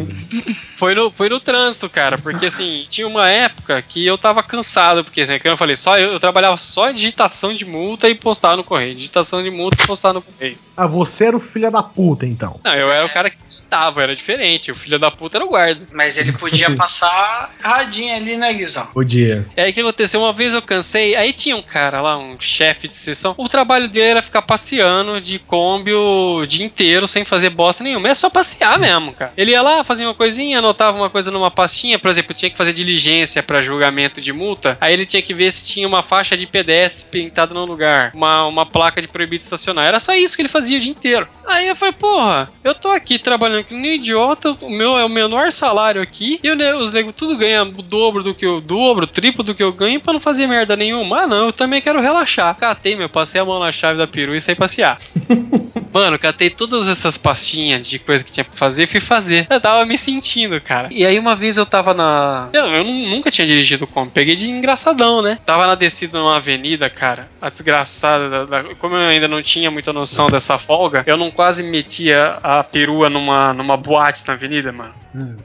[0.77, 5.05] Foi no, foi no trânsito, cara, porque assim, tinha uma época que eu tava cansado,
[5.05, 8.15] porque assim, como eu falei, só eu, eu trabalhava só em digitação de multa e
[8.15, 8.95] postar no correio.
[8.95, 10.59] Digitação de multa e postar no correio.
[10.77, 12.61] Ah, você era o filho da puta, então.
[12.65, 14.71] Não, eu era o cara que digitava, era diferente.
[14.73, 15.87] O filho da puta era o guarda.
[15.93, 18.87] Mas ele podia passar radinho ali, né, Guizão?
[18.87, 19.47] Podia.
[19.57, 20.21] E aí o que aconteceu?
[20.21, 23.35] Uma vez eu cansei, aí tinha um cara lá, um chefe de sessão.
[23.37, 28.09] O trabalho dele era ficar passeando de Kombi o dia inteiro sem fazer bosta nenhuma.
[28.09, 29.33] É só passear mesmo, cara.
[29.37, 32.57] Ele ia lá, fazia uma coisinha, anotava uma coisa numa pastinha, por exemplo, tinha que
[32.57, 34.77] fazer diligência pra julgamento de multa.
[34.81, 38.47] Aí ele tinha que ver se tinha uma faixa de pedestre pintada no lugar, uma,
[38.47, 39.87] uma placa de proibido estacionar.
[39.87, 41.29] Era só isso que ele fazia o dia inteiro.
[41.47, 45.09] Aí eu falei, porra, eu tô aqui trabalhando aqui um idiota, o meu é o
[45.09, 49.05] menor salário aqui, e o, os negros tudo ganham o dobro do que eu, dobro,
[49.05, 51.23] o triplo do que eu ganho pra não fazer merda nenhuma.
[51.23, 52.57] Ah, não, eu também quero relaxar.
[52.57, 54.99] Catei, meu, passei a mão na chave da peru e saí passear.
[55.95, 59.47] Mano, catei todas essas pastinhas de coisa que tinha pra fazer e fui fazer.
[59.49, 60.89] Eu tava me sentindo, cara.
[60.91, 62.49] E aí uma vez eu tava na.
[62.53, 64.11] Eu, eu nunca tinha dirigido como.
[64.11, 65.39] Peguei de engraçadão, né?
[65.47, 67.29] Tava na descida numa avenida, cara.
[67.41, 68.29] A desgraçada.
[68.29, 68.75] Da, da...
[68.75, 73.09] Como eu ainda não tinha muita noção dessa folga, eu não quase metia a perua
[73.11, 74.93] numa, numa boate na avenida, mano.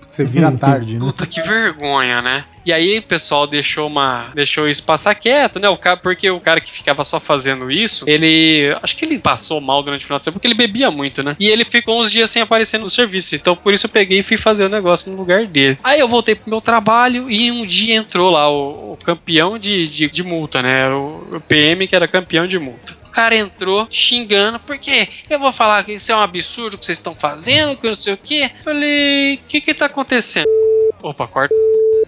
[0.09, 0.99] Você vira tarde, né?
[0.99, 2.45] Puta que vergonha, né?
[2.69, 4.29] E aí o pessoal deixou uma.
[4.35, 5.67] Deixou isso passar quieto, né?
[5.67, 8.77] O cara, porque o cara que ficava só fazendo isso, ele.
[8.83, 11.35] Acho que ele passou mal durante o final de semana, porque ele bebia muito, né?
[11.39, 13.33] E ele ficou uns dias sem aparecer no serviço.
[13.33, 15.79] Então por isso eu peguei e fui fazer o negócio no lugar dele.
[15.83, 19.87] Aí eu voltei pro meu trabalho e um dia entrou lá o, o campeão de,
[19.87, 20.87] de, de, multa, né?
[20.89, 22.95] O, o PM que era campeão de multa.
[23.03, 26.99] O cara entrou xingando, porque eu vou falar que isso é um absurdo que vocês
[26.99, 28.47] estão fazendo, que eu não sei o que.
[28.63, 30.45] Falei, o que que tá acontecendo?
[31.01, 31.55] Opa, corta.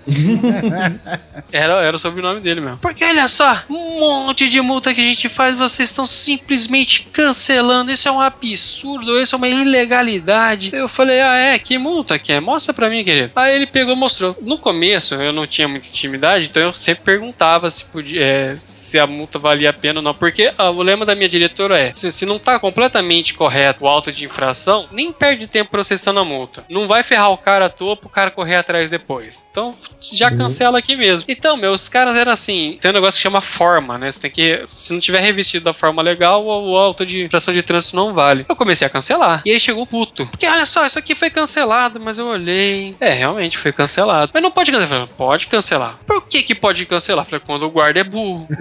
[1.52, 2.78] era, era o sobrenome dele mesmo.
[2.80, 7.92] Porque olha só, um monte de multa que a gente faz, vocês estão simplesmente cancelando.
[7.92, 10.72] Isso é um absurdo, isso é uma ilegalidade.
[10.74, 11.60] Eu falei, ah, é?
[11.60, 12.40] Que multa que é?
[12.40, 13.32] Mostra pra mim, querido.
[13.36, 14.36] Aí ele pegou e mostrou.
[14.42, 18.98] No começo, eu não tinha muita intimidade, então eu sempre perguntava se, podia, é, se
[18.98, 20.14] a multa valia a pena ou não.
[20.14, 23.88] Porque ah, o lema da minha diretora é: se, se não tá completamente correto o
[23.88, 26.66] auto de infração, nem perde tempo processando a multa.
[26.70, 29.46] Não vai ferrar o cara à toa pro cara correr atrás depois.
[29.52, 30.38] Então, já Uhum.
[30.38, 31.26] cancela aqui mesmo.
[31.28, 34.10] Então, meus caras eram assim: tem um negócio que chama forma, né?
[34.12, 34.62] Você tem que.
[34.66, 38.14] Se não tiver revestido da forma legal, o, o auto de infração de trânsito não
[38.14, 38.46] vale.
[38.48, 39.42] Eu comecei a cancelar.
[39.46, 40.26] E aí chegou puto.
[40.28, 42.96] Porque olha só, isso aqui foi cancelado, mas eu olhei.
[43.00, 44.32] É, realmente foi cancelado.
[44.34, 45.02] Mas não pode cancelar.
[45.02, 46.00] Eu falei, pode cancelar.
[46.08, 47.26] Por que que pode cancelar?
[47.26, 48.48] Falei, quando o guarda é burro.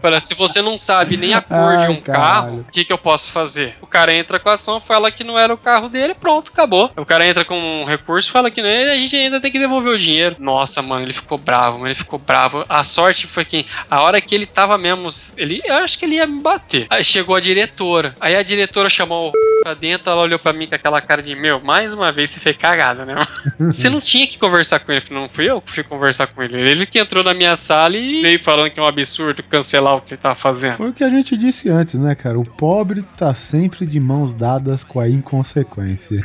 [0.00, 2.24] Falei, se você não sabe nem a cor de Ai, um caralho.
[2.24, 3.76] carro, o que, que eu posso fazer?
[3.80, 6.90] O cara entra com a ação, fala que não era o carro dele, pronto, acabou.
[6.96, 9.58] O cara entra com um recurso, fala que não é, a gente ainda tem que
[9.58, 10.36] devolver o dinheiro.
[10.38, 12.64] Nossa, mano, ele ficou bravo, mano, ele ficou bravo.
[12.68, 16.16] A sorte foi que a hora que ele tava mesmo, ele, eu acho que ele
[16.16, 16.86] ia me bater.
[16.90, 18.14] Aí chegou a diretora.
[18.20, 19.32] Aí a diretora chamou o
[19.62, 22.40] pra dentro, ela olhou pra mim com aquela cara de, meu, mais uma vez você
[22.40, 23.14] fez cagada, né?
[23.58, 25.02] Você não tinha que conversar com ele.
[25.10, 26.60] Não fui eu que fui conversar com ele.
[26.60, 30.00] Ele que entrou na minha sala e veio falando que é um absurdo cancelar o
[30.00, 30.76] que ele tava fazendo.
[30.76, 32.38] Foi o que a gente disse antes, né, cara?
[32.38, 36.24] O pobre tá sempre de mãos dadas com a inconsequência.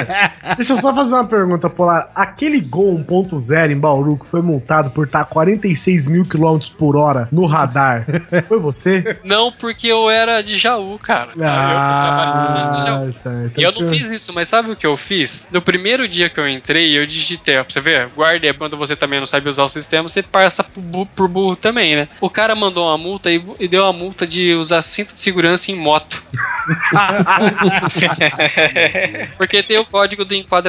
[0.72, 2.10] Deixa eu só fazer uma pergunta, Polar.
[2.14, 7.28] Aquele Gol 1.0 em Bauru que foi multado por estar 46 mil quilômetros por hora
[7.30, 8.06] no radar,
[8.46, 9.18] foi você?
[9.22, 11.32] Não, porque eu era de Jaú, cara.
[11.32, 13.12] eu, trabalhava no Jaú.
[13.22, 13.30] tá.
[13.44, 15.44] Então E eu não fiz isso, mas sabe o que eu fiz?
[15.50, 18.96] No primeiro dia que eu entrei, eu digitei, ó, pra você ver, guarda, quando você
[18.96, 22.08] também não sabe usar o sistema, você passa por burro, por burro também, né?
[22.20, 25.70] O cara mandou uma multa e, e deu uma multa de usar cinto de segurança
[25.70, 26.22] em moto.
[29.36, 30.61] Porque tem o código do enquadramento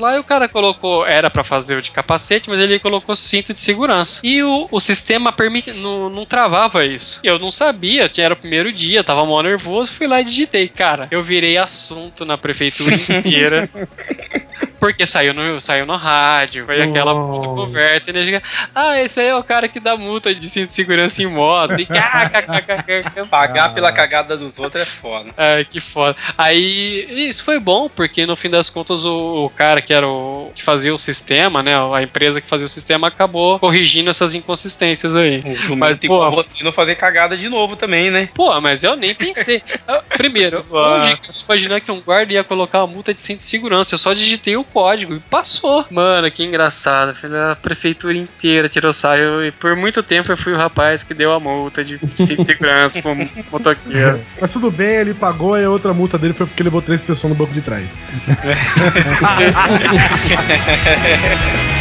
[0.00, 3.52] lá e o cara colocou, era pra fazer o de capacete, mas ele colocou cinto
[3.52, 4.20] de segurança.
[4.22, 7.20] E o, o sistema permite, não, não travava isso.
[7.22, 10.68] Eu não sabia, era o primeiro dia, tava mó nervoso, fui lá e digitei.
[10.68, 13.68] Cara, eu virei assunto na prefeitura inteira.
[14.86, 17.32] Porque saiu no, saiu no rádio, foi aquela Oh.
[17.32, 18.42] puta conversa, e ele chega,
[18.72, 21.74] ah, esse aí é o cara que dá multa de cinto de segurança em moto.
[21.80, 23.26] E, kkkk.
[23.28, 25.30] Pagar pela cagada dos outros é foda.
[25.36, 26.16] Ai, que foda.
[26.38, 30.52] Aí, isso foi bom, porque no fim das contas o, o cara que era o
[30.54, 31.72] que fazia o sistema, né?
[31.92, 35.42] A empresa que fazia o sistema acabou corrigindo essas inconsistências aí.
[35.76, 38.28] Mas, tem pô, você não fazer cagada de novo também, né?
[38.34, 39.62] Pô, mas eu nem pensei.
[39.88, 43.40] Ah, Primeiro, onde que eu imaginar que um guarda ia colocar uma multa de cinto
[43.40, 43.94] de segurança?
[43.94, 45.86] Eu só digitei o código e passou.
[45.90, 47.16] Mano, que engraçado.
[47.50, 51.32] A prefeitura inteira tirou saio e por muito tempo eu fui o rapaz que deu
[51.32, 53.16] a multa de segurança pro
[53.50, 54.20] motoqueiro.
[54.38, 57.00] Mas tudo bem, ele pagou e a outra multa dele foi porque ele levou três
[57.00, 57.98] pessoas no banco de trás.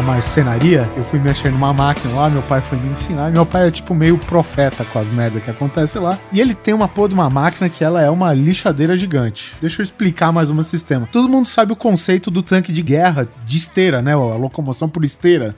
[0.00, 3.30] na marcenaria, eu fui mexer numa máquina lá, meu pai foi me ensinar.
[3.30, 6.18] Meu pai é tipo meio profeta com as merdas que acontecem lá.
[6.32, 9.54] E ele tem uma porra de uma máquina que ela é uma lixadeira gigante.
[9.60, 11.08] Deixa eu explicar mais o sistema.
[11.12, 14.14] Todo mundo sabe o conceito do tanque de guerra de esteira, né?
[14.14, 15.54] A locomoção por esteira.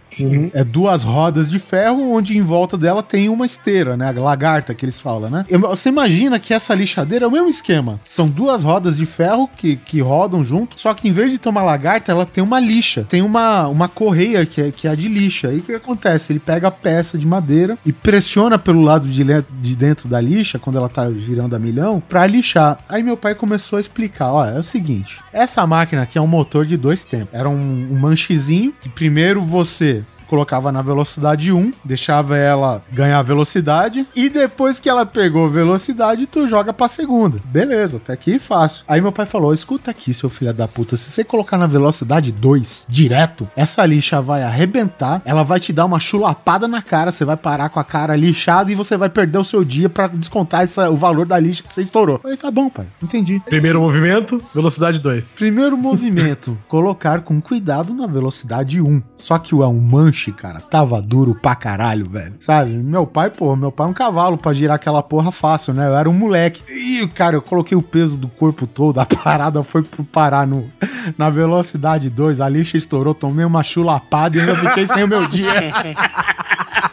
[0.52, 4.08] É duas rodas de ferro, onde em volta dela tem uma esteira, né?
[4.08, 5.44] A lagarta que eles falam, né?
[5.48, 8.00] Você imagina que essa lixadeira é o mesmo esquema.
[8.04, 11.48] São duas rodas de ferro que, que rodam junto, só que em vez de ter
[11.48, 12.72] uma lagarta, ela tem uma lixa.
[12.72, 15.48] lixa, tem uma, uma correia que é, que é a de lixa.
[15.48, 16.32] Aí o que acontece?
[16.32, 20.58] Ele pega a peça de madeira e pressiona pelo lado de, de dentro da lixa,
[20.58, 22.78] quando ela tá girando a milhão, pra lixar.
[22.88, 26.26] Aí meu pai começou a explicar: ó, é o seguinte, essa máquina aqui é um
[26.26, 27.34] motor de dois tempos.
[27.34, 34.06] Era um, um manchezinho que primeiro você colocava na velocidade 1, deixava ela ganhar velocidade
[34.16, 37.38] e depois que ela pegou velocidade, tu joga pra segunda.
[37.44, 38.82] Beleza, até aqui fácil.
[38.88, 42.32] Aí meu pai falou: "Escuta aqui, seu filho da puta, se você colocar na velocidade
[42.32, 47.26] 2 direto, essa lixa vai arrebentar, ela vai te dar uma chulapada na cara, você
[47.26, 50.62] vai parar com a cara lixada e você vai perder o seu dia pra descontar
[50.62, 52.14] essa- o valor da lixa que você estourou".
[52.16, 52.86] Eu falei: "Tá bom, pai.
[53.02, 53.38] Entendi".
[53.44, 55.34] Primeiro movimento, velocidade 2.
[55.34, 59.02] Primeiro movimento, colocar com cuidado na velocidade 1.
[59.14, 62.34] Só que o é um manche, cara, tava duro pra caralho, velho.
[62.38, 62.70] Sabe?
[62.70, 65.88] Meu pai, pô, meu pai é um cavalo pra girar aquela porra fácil, né?
[65.88, 66.62] Eu era um moleque.
[66.70, 70.70] E, cara, eu coloquei o peso do corpo todo, a parada foi pro parar no,
[71.16, 75.26] na velocidade 2, a lixa estourou, tomei uma chulapada e ainda fiquei sem o meu
[75.26, 75.52] dia.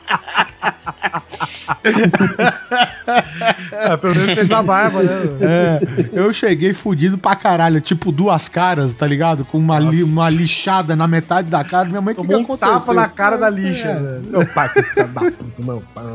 [3.73, 5.11] Ah, pelo menos fez a barba, né?
[5.41, 5.79] É,
[6.13, 9.43] eu cheguei fudido pra caralho, tipo duas caras, tá ligado?
[9.45, 11.85] Com uma, li- uma lixada na metade da cara.
[11.89, 12.73] Minha mãe, o que, que Tomou um aconteceu?
[12.79, 13.99] tapa na cara da lixa, É.
[13.99, 14.21] velho.
[14.29, 15.09] Meu pai, que puta,
[15.59, 16.05] meu pai.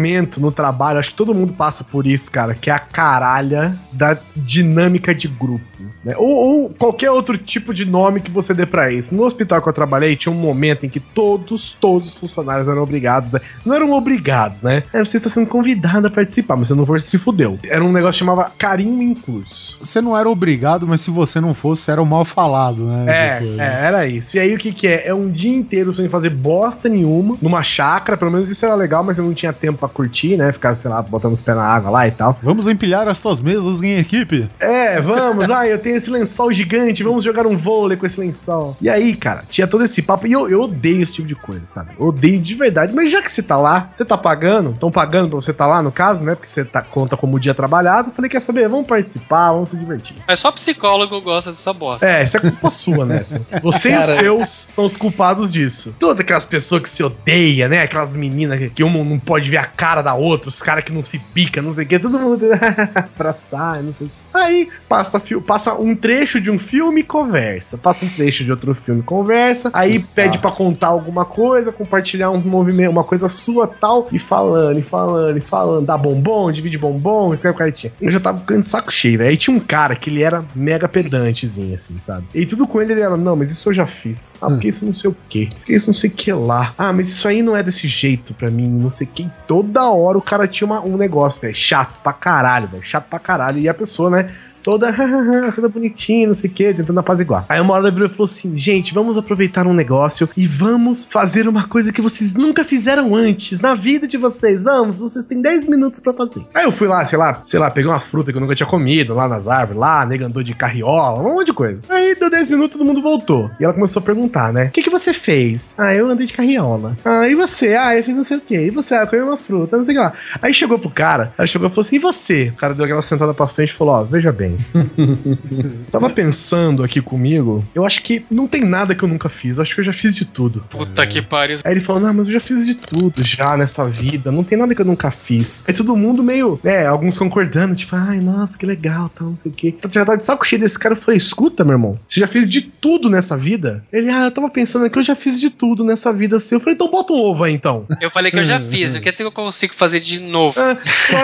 [0.00, 3.74] Momento no trabalho, acho que todo mundo passa por isso, cara, que é a caralha
[3.92, 5.64] da dinâmica de grupo.
[6.04, 6.14] né?
[6.16, 9.14] Ou, ou qualquer outro tipo de nome que você dê pra isso.
[9.14, 12.82] No hospital que eu trabalhei, tinha um momento em que todos, todos os funcionários eram
[12.82, 13.34] obrigados.
[13.34, 14.82] a- Não eram obrigados, né?
[14.92, 17.58] Era você está sendo convidado a participar, mas se não for, se fudeu.
[17.62, 19.78] Era um negócio que chamava carinho em curso.
[19.82, 23.04] Você não era obrigado, mas se você não fosse, era o mal falado, né?
[23.08, 24.36] É, é, era isso.
[24.36, 25.08] E aí o que que é?
[25.08, 29.02] É um dia inteiro sem fazer bosta nenhuma, numa chácara, pelo menos isso era legal,
[29.04, 30.52] mas eu não tinha tempo pra curtir, né?
[30.52, 32.38] Ficar, sei lá, botando os pés na água lá e tal.
[32.42, 34.48] Vamos empilhar as tuas mesas em equipe.
[34.58, 38.76] É, vamos, ai, eu tenho esse lençol gigante, vamos jogar um vôlei com esse lençol.
[38.80, 41.64] E aí, cara, tinha todo esse papo, e eu, eu odeio esse tipo de coisa,
[41.66, 41.90] sabe?
[41.98, 45.28] Eu odeio de verdade, mas já que você tá lá, você tá pagando, estão pagando
[45.28, 46.34] pra você tá lá, no caso, né?
[46.34, 49.76] Porque você tá, conta como dia trabalhado, eu falei, quer saber, vamos participar, vamos se
[49.76, 50.16] divertir.
[50.26, 52.06] Mas só psicólogo gosta dessa bosta.
[52.06, 53.40] É, isso é culpa sua, Neto.
[53.62, 55.94] Você e os seus são os culpados disso.
[55.98, 57.82] Todas aquelas pessoas que se odeiam, né?
[57.82, 60.92] Aquelas meninas que, que uma não pode ver a cara da outra, os caras que
[60.92, 62.44] não se pica, não sei o que, todo mundo
[62.94, 64.29] abraçar, não sei o que.
[64.32, 67.76] Aí passa, passa um trecho de um filme e conversa.
[67.78, 69.70] Passa um trecho de outro filme e conversa.
[69.72, 74.08] Aí pede pra contar alguma coisa, compartilhar um movimento, uma coisa sua tal.
[74.12, 75.86] E falando, e falando, e falando.
[75.86, 77.92] Dá bombom, divide bombom, escreve cartinha.
[78.00, 79.30] Eu já tava ficando de saco cheio, velho.
[79.30, 82.24] Aí tinha um cara que ele era mega pedantezinho, assim, sabe?
[82.34, 84.36] E tudo com ele ele era, não, mas isso eu já fiz.
[84.40, 85.48] Ah, porque isso não sei o quê.
[85.56, 86.72] Porque isso não sei o que lá.
[86.78, 89.22] Ah, mas isso aí não é desse jeito pra mim, não sei o que.
[89.24, 91.54] E toda hora o cara tinha uma- um negócio, velho.
[91.54, 92.82] Chato pra caralho, velho.
[92.82, 93.58] Chato pra caralho.
[93.58, 94.29] E a pessoa, né?
[94.62, 94.92] Toda,
[95.54, 97.44] toda bonitinha, não sei o que, tentando apaziguar.
[97.48, 101.06] Aí uma hora ela virou e falou assim: gente, vamos aproveitar um negócio e vamos
[101.06, 104.64] fazer uma coisa que vocês nunca fizeram antes na vida de vocês.
[104.64, 106.46] Vamos, vocês têm 10 minutos pra fazer.
[106.54, 108.66] Aí eu fui lá, sei lá, sei lá, peguei uma fruta que eu nunca tinha
[108.66, 111.80] comido lá nas árvores, lá, nega andou de carriola, um monte de coisa.
[111.88, 113.50] Aí deu 10 minutos, todo mundo voltou.
[113.58, 114.66] E ela começou a perguntar, né?
[114.66, 115.74] O que, que você fez?
[115.76, 116.96] Ah, eu andei de carriola.
[117.04, 117.74] Ah, e você?
[117.74, 118.66] Ah, eu fiz não sei o quê.
[118.66, 118.94] E você?
[118.94, 120.12] Ah, eu comi uma fruta, não sei o que lá.
[120.40, 122.52] Aí chegou pro cara, ela chegou e falou assim: e você?
[122.54, 124.49] O cara deu aquela sentada pra frente e falou: ó, veja bem.
[125.90, 129.62] Tava pensando aqui comigo, eu acho que não tem nada que eu nunca fiz, eu
[129.62, 130.64] acho que eu já fiz de tudo.
[130.70, 131.58] Puta que pariu.
[131.64, 134.58] Aí ele falou: Não, mas eu já fiz de tudo já nessa vida, não tem
[134.58, 135.62] nada que eu nunca fiz.
[135.66, 139.50] Aí todo mundo meio, né, alguns concordando, tipo, ai, nossa, que legal, tal, não sei
[139.50, 139.74] o quê.
[139.76, 140.94] Então, já tava de saco cheio desse cara.
[140.94, 143.84] Eu falei: Escuta, meu irmão, você já fez de tudo nessa vida?
[143.92, 146.54] Ele, ah, eu tava pensando que eu já fiz de tudo nessa vida assim.
[146.54, 147.86] Eu falei: Então bota um ovo aí então.
[148.00, 150.58] Eu falei que eu já fiz, não quer dizer que eu consigo fazer de novo.
[150.58, 150.78] Ah,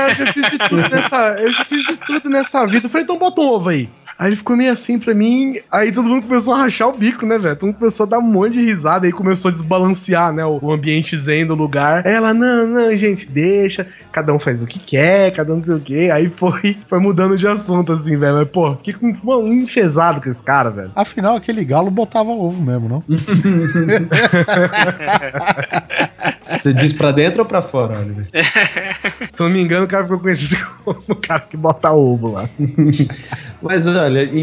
[0.09, 1.37] eu já fiz de tudo nessa.
[1.39, 2.87] Eu já fiz de tudo nessa vida.
[2.87, 3.89] Eu falei, então bota um ovo aí.
[4.19, 7.27] Aí ele ficou meio assim pra mim, aí todo mundo começou a rachar o bico,
[7.27, 7.55] né, velho?
[7.55, 10.59] Todo mundo começou a dar um monte de risada, aí começou a desbalancear, né, o,
[10.63, 12.07] o ambiente zen do lugar.
[12.07, 15.63] Aí ela, não, não, gente, deixa, cada um faz o que quer, cada um não
[15.63, 16.09] sei o quê.
[16.11, 18.37] Aí foi, foi mudando de assunto, assim, velho.
[18.37, 20.93] Mas, pô, fiquei com um enfesado com esse cara, velho.
[20.97, 23.05] Afinal, aquele galo botava ovo mesmo, não?
[26.51, 28.27] Você diz pra dentro ou pra fora, Oliver?
[29.33, 32.33] Se eu não me engano, o cara ficou conhecido como o cara que bota ovo
[32.33, 32.49] lá.
[33.63, 34.37] Mas olha, em-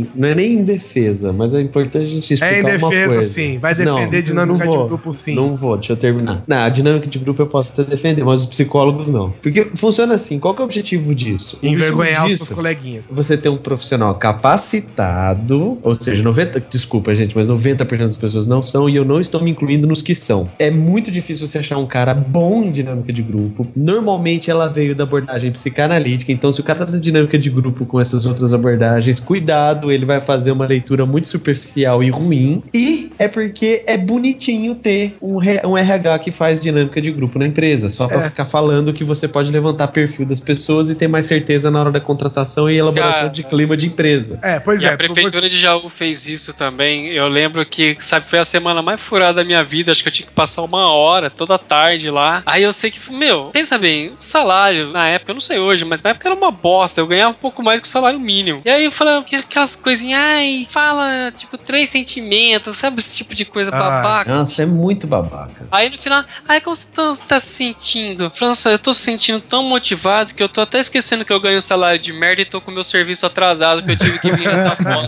[0.00, 2.88] em- não é nem em defesa, mas é importante a gente explicar É em uma
[2.90, 3.28] defesa, coisa.
[3.28, 3.58] sim.
[3.58, 4.88] Vai defender Não, dinâmica não de vou.
[4.88, 5.34] grupo, sim.
[5.34, 6.42] Não vou, deixa eu terminar.
[6.48, 9.30] Não, a dinâmica de grupo eu posso até defender, mas os psicólogos não.
[9.42, 11.58] Porque funciona assim, qual que é o objetivo disso?
[11.62, 13.06] O Envergonhar os objetivo seus disso coleguinhas.
[13.12, 18.62] você ter um profissional capacitado, ou seja, 90, desculpa gente, mas 90% das pessoas não
[18.62, 20.48] são e eu não estou me incluindo nos que são.
[20.58, 23.66] É muito difícil você achar um cara bom em dinâmica de grupo.
[23.76, 27.84] Normalmente ela veio da abordagem psicanalítica, então se o cara tá fazendo dinâmica de grupo
[27.86, 32.62] com essas outras abordagens, cuidado, ele vai fazer uma leitura muito superficial e ruim.
[32.74, 35.38] E é porque é bonitinho ter um,
[35.68, 38.22] um RH que faz dinâmica de grupo na empresa, só pra É.
[38.22, 41.90] ficar falando que você pode levantar perfil das pessoas e ter mais certeza na hora
[41.90, 43.28] da contratação e elaboração Cara.
[43.28, 44.38] de clima de empresa.
[44.42, 44.92] É, pois e é.
[44.92, 47.08] a prefeitura de Jaú fez isso também.
[47.08, 49.92] Eu lembro que, sabe, foi a semana mais furada da minha vida.
[49.92, 52.42] Acho que eu tinha que passar uma hora toda tarde lá.
[52.46, 55.84] Aí eu sei que, meu, pensa bem, o salário na época, eu não sei hoje,
[55.84, 57.00] mas na época era uma bosta.
[57.00, 58.62] Eu ganhava um pouco mais que o salário mínimo.
[58.64, 63.00] E aí eu falava que aquelas coisinhas, ai, fala, tipo, três sentimentos, sabe?
[63.00, 64.34] Esse tipo de coisa Ah, babaca.
[64.34, 65.66] Nossa, é muito babaca.
[65.72, 68.30] Aí no final, ai, como você tá, tá se sentindo?
[68.36, 71.58] França, eu tô se sentindo tão motivado que eu tô até esquecendo que eu ganho
[71.58, 74.30] um salário de merda e tô com o meu serviço atrasado que eu tive que
[74.32, 75.06] vir nessa foto.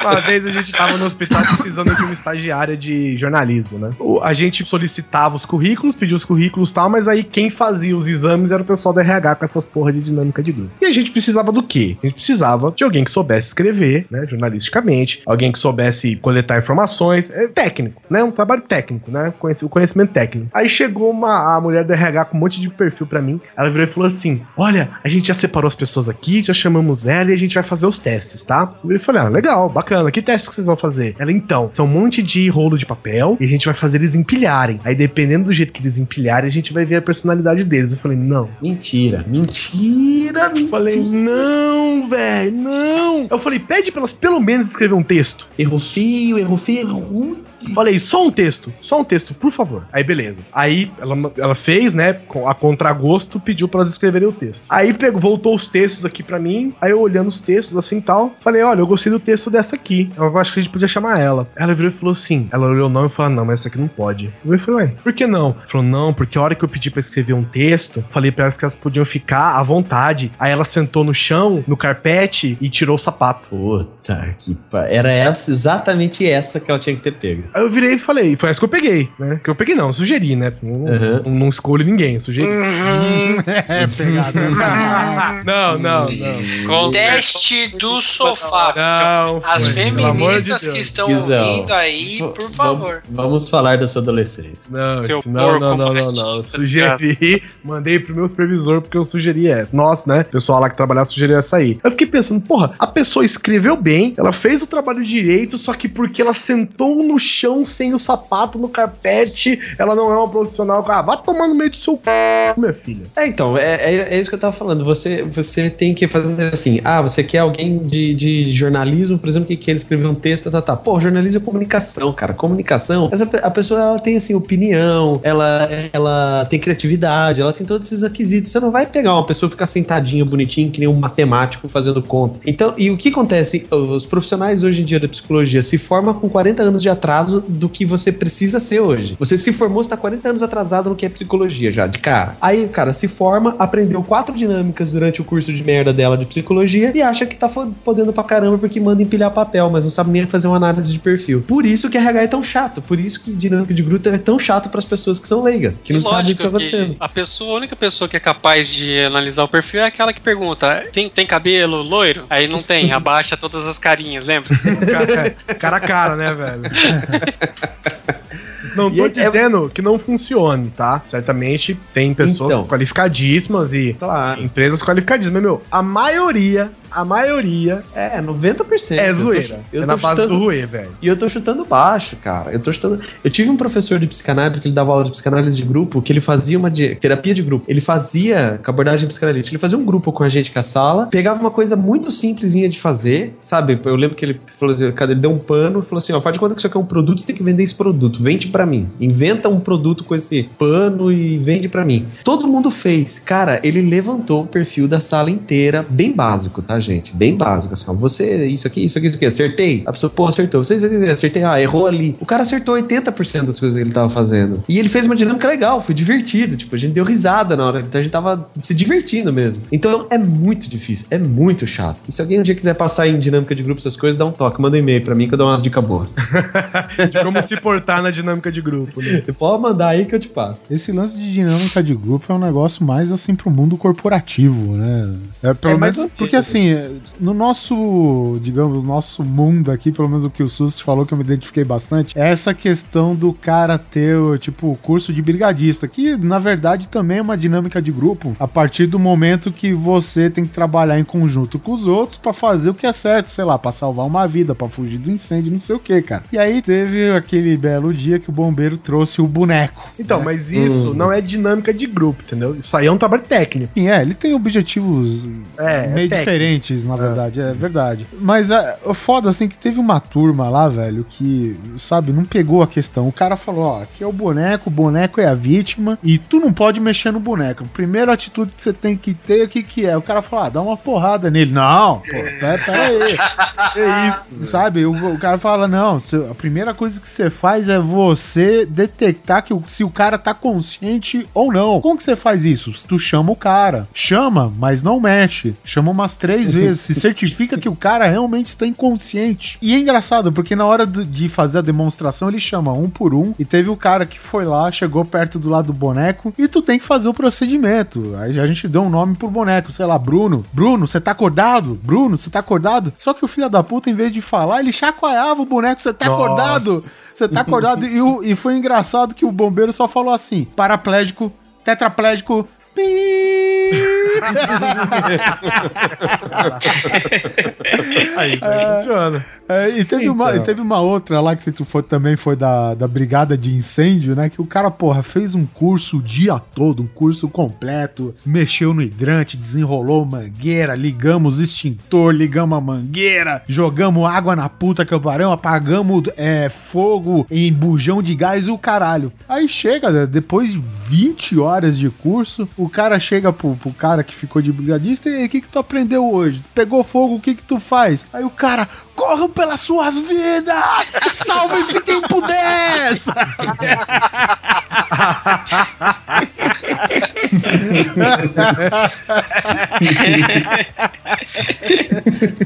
[0.00, 3.83] Uma vez a gente tava no hospital precisando de uma estagiária de jornalismo, né?
[3.98, 7.96] O- A gente solicitava os currículos, pedia os currículos e tal, mas aí quem fazia
[7.96, 10.70] os exames era o pessoal do RH com essas porra de dinâmica de grupo.
[10.80, 11.96] E a gente precisava do quê?
[12.02, 17.30] A gente precisava de alguém que soubesse escrever, né, jornalisticamente, alguém que soubesse coletar informações,
[17.30, 19.32] é técnico, né, um trabalho técnico, né,
[19.62, 20.48] o conhecimento técnico.
[20.54, 23.68] Aí chegou uma a mulher do RH com um monte de perfil pra mim, ela
[23.68, 27.30] virou e falou assim: "Olha, a gente já separou as pessoas aqui, já chamamos ela
[27.30, 30.10] e a gente vai fazer os testes, tá?" Eu falei: "Ah, legal, bacana.
[30.10, 33.36] Que teste que vocês vão fazer?" Ela: "Então, são um monte de rolo de papel
[33.40, 34.80] e a gente vai fazer eles empilharem.
[34.84, 37.98] Aí dependendo do jeito que eles empilharem, a gente vai ver a personalidade deles." Eu
[37.98, 43.26] falei: "Não, Mentira, mentira, eu falei, não, velho, não.
[43.30, 45.46] Eu falei, pede pra elas pelo menos escrever um texto.
[45.58, 47.32] Erro feio, erro feio, erro.
[47.72, 49.86] Falei, só um texto, só um texto, por favor.
[49.92, 50.38] Aí, beleza.
[50.52, 54.64] Aí ela, ela fez, né, a contragosto, pediu pra elas escreverem o texto.
[54.68, 58.32] Aí pegou, voltou os textos aqui pra mim, aí eu olhando os textos assim tal,
[58.40, 60.10] falei, olha, eu gostei do texto dessa aqui.
[60.16, 61.46] Eu acho que a gente podia chamar ela.
[61.56, 63.78] Ela virou e falou assim, ela olhou o nome e falou, não, mas essa aqui
[63.78, 64.32] não pode.
[64.44, 65.56] Eu falei, ué, por que não?
[65.66, 68.56] Falou, não, porque a hora que eu pedi pra escrever um texto, falei pra elas
[68.56, 70.32] que elas podiam ficar à vontade.
[70.38, 73.50] Aí ela sentou no chão, no carpete, e tirou o sapato.
[73.50, 74.86] Puta que pa...
[74.86, 77.44] Era essa, exatamente essa que ela tinha que ter pego.
[77.54, 79.40] Aí eu virei e falei, foi essa que eu peguei, né?
[79.42, 80.52] Que eu peguei não, eu sugeri, né?
[80.60, 81.22] Não, Uhum.
[81.26, 82.48] não, não escolho ninguém, sugeri.
[83.46, 84.34] É, pegada.
[85.44, 86.66] Não, não, não.
[86.66, 88.72] Com Teste do sofá.
[88.74, 90.74] Não, As foi, de feministas Deus.
[90.74, 93.02] que estão Guizão, ouvindo aí, por favor.
[93.08, 94.70] Vamos falar da sua adolescência.
[94.70, 96.38] Não, Seu não, porco não, não, não, não.
[96.38, 99.76] Sugeri, mandei pro meu supervisor porque eu sugeri essa.
[99.76, 100.20] Nossa, né?
[100.22, 101.78] O pessoal lá que trabalhava sugeriu essa aí.
[101.84, 105.88] Eu fiquei pensando, porra, a pessoa escreveu bem, ela fez o trabalho direito, só que
[105.88, 107.33] porque ela sentou no chão
[107.64, 110.84] sem o sapato no carpete, ela não é uma profissional.
[110.88, 112.54] Ah, vá tomar no meio do seu c...
[112.56, 113.06] minha filha.
[113.16, 114.84] É, então, é, é, é isso que eu tava falando.
[114.84, 116.80] Você, você tem que fazer assim.
[116.84, 120.62] Ah, você quer alguém de, de jornalismo, por exemplo, que quer escrever um texto, tá,
[120.62, 120.76] tá.
[120.76, 122.34] Pô, jornalismo é comunicação, cara.
[122.34, 123.08] Comunicação.
[123.12, 128.02] Essa, a pessoa ela tem assim opinião, ela, ela tem criatividade, ela tem todos esses
[128.02, 128.50] requisitos.
[128.50, 132.40] Você não vai pegar uma pessoa ficar sentadinha, bonitinho, que nem um matemático fazendo conta.
[132.46, 133.66] Então, e o que acontece?
[133.70, 137.68] Os profissionais hoje em dia da psicologia se formam com 40 anos de atraso do
[137.68, 139.16] que você precisa ser hoje.
[139.18, 142.36] Você se formou, você tá 40 anos atrasado no que é psicologia já, de cara.
[142.40, 146.92] Aí, cara, se forma, aprendeu quatro dinâmicas durante o curso de merda dela de psicologia
[146.94, 150.26] e acha que tá podendo pra caramba porque manda empilhar papel, mas não sabe nem
[150.26, 151.42] fazer uma análise de perfil.
[151.46, 154.38] Por isso que RH é tão chato, por isso que dinâmica de grupo é tão
[154.38, 156.96] chato pras pessoas que são leigas, que não sabem o que tá acontecendo.
[156.98, 160.20] a pessoa, a única pessoa que é capaz de analisar o perfil é aquela que
[160.20, 162.26] pergunta: tem, tem cabelo loiro?
[162.28, 164.54] Aí não tem, abaixa todas as carinhas, lembra?
[164.84, 166.62] Cara, cara a cara, né, velho?
[168.74, 171.00] Não E tô é- dizendo que não funcione, tá?
[171.06, 172.66] Certamente tem pessoas Então.
[172.66, 173.96] qualificadíssimas e
[174.38, 175.34] empresas qualificadíssimas.
[175.40, 178.98] Mas, meu, a maioria, a maioria É, 90%.
[178.98, 179.60] é Eu tô- zoeira.
[179.72, 180.90] Eu é na base chutando- do ruê, velho.
[181.02, 182.52] E eu tô chutando baixo, cara.
[182.52, 183.00] Eu tô chutando.
[183.22, 186.12] Eu tive um professor de psicanálise que ele dava aula de psicanálise de grupo, que
[186.12, 187.64] ele fazia uma de- terapia de grupo.
[187.68, 189.54] Ele fazia com abordagem psicanalítica.
[189.54, 192.68] Ele fazia um grupo com a gente com a sala, pegava uma coisa muito simplesinha
[192.68, 193.78] de fazer, sabe?
[193.84, 196.20] Eu lembro que ele falou assim, cara, ele deu um pano e falou assim: ó,
[196.20, 198.22] faz de conta que isso aqui é um produto, você tem que vender esse produto.
[198.22, 198.88] Vende pra mim.
[199.00, 202.06] Inventa um produto com esse pano e vende pra mim.
[202.22, 203.18] Todo mundo fez.
[203.18, 207.14] Cara, ele levantou o perfil da sala inteira, bem básico, tá, gente?
[207.14, 207.74] Bem básico.
[207.74, 209.82] Assim, ó, você, isso aqui, isso aqui, isso aqui, acertei?
[209.86, 210.62] A pessoa, pô, acertou.
[210.62, 212.16] Vocês acertei, ah, errou ali.
[212.20, 214.62] O cara acertou 80% das coisas que ele tava fazendo.
[214.68, 216.56] E ele fez uma dinâmica legal, foi divertido.
[216.56, 217.80] Tipo, a gente deu risada na hora.
[217.80, 219.62] Então a gente tava se divertindo mesmo.
[219.72, 222.02] Então é muito difícil, é muito chato.
[222.08, 224.32] E se alguém um dia quiser passar em dinâmica de grupo essas coisas, dá um
[224.32, 226.08] toque, manda um e-mail pra mim que eu dou umas dicas boas.
[227.10, 229.22] De como se portar na dinâmica de grupo, né?
[229.24, 230.62] Você pode mandar aí que eu te passo.
[230.70, 235.14] Esse lance de dinâmica de grupo é um negócio mais assim pro mundo corporativo, né?
[235.42, 240.08] É, pelo É menos porque assim, assim, no nosso, digamos, no nosso mundo aqui, pelo
[240.08, 243.32] menos o que o Sus falou que eu me identifiquei bastante, é essa questão do
[243.32, 247.92] cara ter, tipo, o curso de brigadista, que na verdade também é uma dinâmica de
[247.92, 252.18] grupo, a partir do momento que você tem que trabalhar em conjunto com os outros
[252.18, 255.10] pra fazer o que é certo, sei lá, pra salvar uma vida, pra fugir do
[255.10, 256.22] incêndio, não sei o que, cara.
[256.32, 259.92] E aí teve aquele belo dia que o bombeiro trouxe o boneco.
[259.98, 260.24] Então, né?
[260.24, 262.54] mas isso não é dinâmica de grupo, entendeu?
[262.58, 263.72] Isso aí é um trabalho técnico.
[263.74, 265.24] Sim, é, ele tem objetivos
[265.58, 266.16] É, é meio técnico.
[266.16, 266.53] diferentes,
[266.84, 268.06] na verdade, é verdade.
[268.20, 272.62] Mas é, o foda, assim, que teve uma turma lá, velho, que, sabe, não pegou
[272.62, 273.08] a questão.
[273.08, 276.38] O cara falou, ó, aqui é o boneco, o boneco é a vítima, e tu
[276.40, 277.64] não pode mexer no boneco.
[277.64, 279.96] A primeira atitude que você tem que ter, o que que é?
[279.96, 281.52] O cara falou, ah, dá uma porrada nele.
[281.52, 282.02] Não, pô,
[282.40, 283.16] pera, pera aí.
[283.76, 284.44] É isso.
[284.44, 286.00] Sabe, o, o cara fala, não,
[286.30, 290.32] a primeira coisa que você faz é você detectar que o- se o cara tá
[290.34, 291.80] consciente ou não.
[291.80, 292.72] Como que você faz isso?
[292.86, 293.88] Tu chama o cara.
[293.92, 295.54] Chama, mas não mexe.
[295.64, 296.80] Chama umas três vezes.
[296.80, 299.56] Se certifica que o cara realmente está inconsciente.
[299.62, 303.34] E é engraçado, porque na hora de fazer a demonstração, ele chama um por um.
[303.38, 306.34] E teve o cara que foi lá, chegou perto do lado do boneco.
[306.36, 308.14] E tu tem que fazer o procedimento.
[308.18, 310.44] Aí a gente deu um nome pro boneco, sei lá, Bruno.
[310.52, 311.78] Bruno, você tá acordado?
[311.82, 312.92] Bruno, você tá acordado?
[312.98, 315.82] Só que o filho da puta, em vez de falar, ele chacoalhava o boneco.
[315.82, 316.24] Você tá Nossa.
[316.24, 316.80] acordado?
[316.80, 317.86] Você tá acordado?
[317.86, 321.32] E, o- e foi engraçado que o bombeiro só falou assim: paraplégico,
[321.64, 322.46] tetraplégico.
[328.16, 329.24] Aí isso aí funciona.
[329.48, 330.42] É, e, teve uma, Então.
[330.42, 334.28] e teve uma outra lá que foi, também foi da, da brigada de incêndio, né?
[334.30, 338.82] Que o cara, porra, fez um curso o dia todo, um curso completo, mexeu no
[338.82, 345.00] hidrante, desenrolou mangueira, ligamos o extintor, ligamos a mangueira, jogamos água na puta que eu
[345.00, 349.12] parei, apagamos é, fogo em bujão de gás e o caralho.
[349.28, 354.02] Aí chega, né, depois de 20 horas de curso, o cara chega pro, pro cara
[354.02, 356.42] que ficou de brigadista e aí, o que que tu aprendeu hoje?
[356.54, 358.06] Pegou fogo, o que que tu faz?
[358.12, 360.92] Aí o cara, corram pelas suas vidas!
[361.14, 362.92] Salve-se quem puder!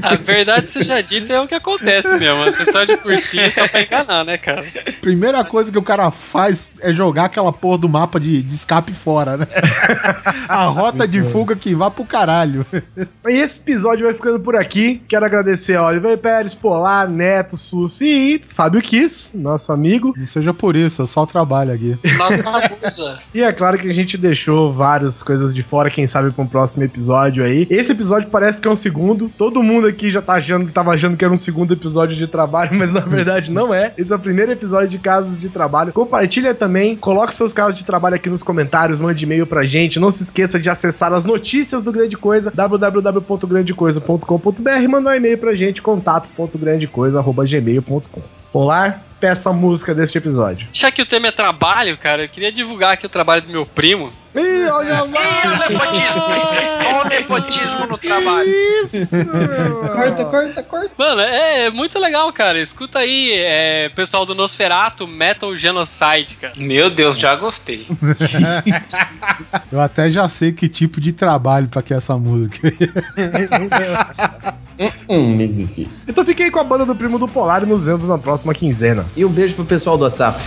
[0.02, 2.44] A verdade seja dita é o que acontece mesmo.
[2.44, 4.64] Essa história de cursinho é só pra enganar, né, cara?
[5.00, 8.92] Primeira coisa que o cara faz é jogar aquela porra do mapa de, de escape
[8.92, 9.46] fora, né?
[10.48, 12.64] A rota de fuga que vá pro caralho.
[13.28, 15.02] E esse episódio vai ficando por aqui.
[15.08, 20.14] Quero agradecer a Oliver Pérez, Polar, Neto, Sussi e Fábio Kiss, nosso amigo.
[20.16, 21.98] Não seja por isso, eu só trabalho aqui.
[22.16, 23.18] Nossa.
[23.34, 26.46] E é claro que a gente deixou várias coisas de fora, quem sabe pra um
[26.46, 27.66] próximo episódio aí.
[27.68, 29.28] Esse episódio parece que é um segundo.
[29.36, 32.72] Todo mundo aqui já tá achando, tava achando que era um segundo episódio de trabalho,
[32.78, 33.92] mas na verdade não é.
[33.98, 35.92] Esse é o primeiro episódio de casos de trabalho.
[35.92, 39.98] Compartilha também, coloque seus casos de trabalho aqui nos comentários, mande e-mail pra gente.
[39.98, 45.38] Não se esqueça de acessar as notícias do Grande Coisa, www.grandecoisa.com.br e mandar um e-mail
[45.38, 45.82] pra gente,
[46.68, 48.22] contato.grandecoisa.gmail.com.
[48.52, 50.68] Polar, peça a música deste episódio.
[50.72, 53.66] Já que o tema é trabalho, cara, eu queria divulgar aqui o trabalho do meu
[53.66, 54.12] primo.
[54.38, 55.06] Ih, olha lá!
[55.06, 56.22] Ih, o nepotismo!
[56.88, 58.48] Olha o nepotismo no trabalho.
[58.48, 60.90] Isso, meu Corta, corta, corta.
[60.96, 62.60] Mano, é, é muito legal, cara.
[62.60, 66.54] Escuta aí, é, pessoal do Nosferato Metal Genocide, cara.
[66.56, 67.86] Meu Deus, já gostei.
[69.70, 72.68] Eu até já sei que tipo de trabalho pra que é essa música.
[76.06, 79.04] Então fiquei com a banda do Primo do Polar e nos vemos na próxima quinzena.
[79.16, 80.38] E um beijo pro pessoal do WhatsApp.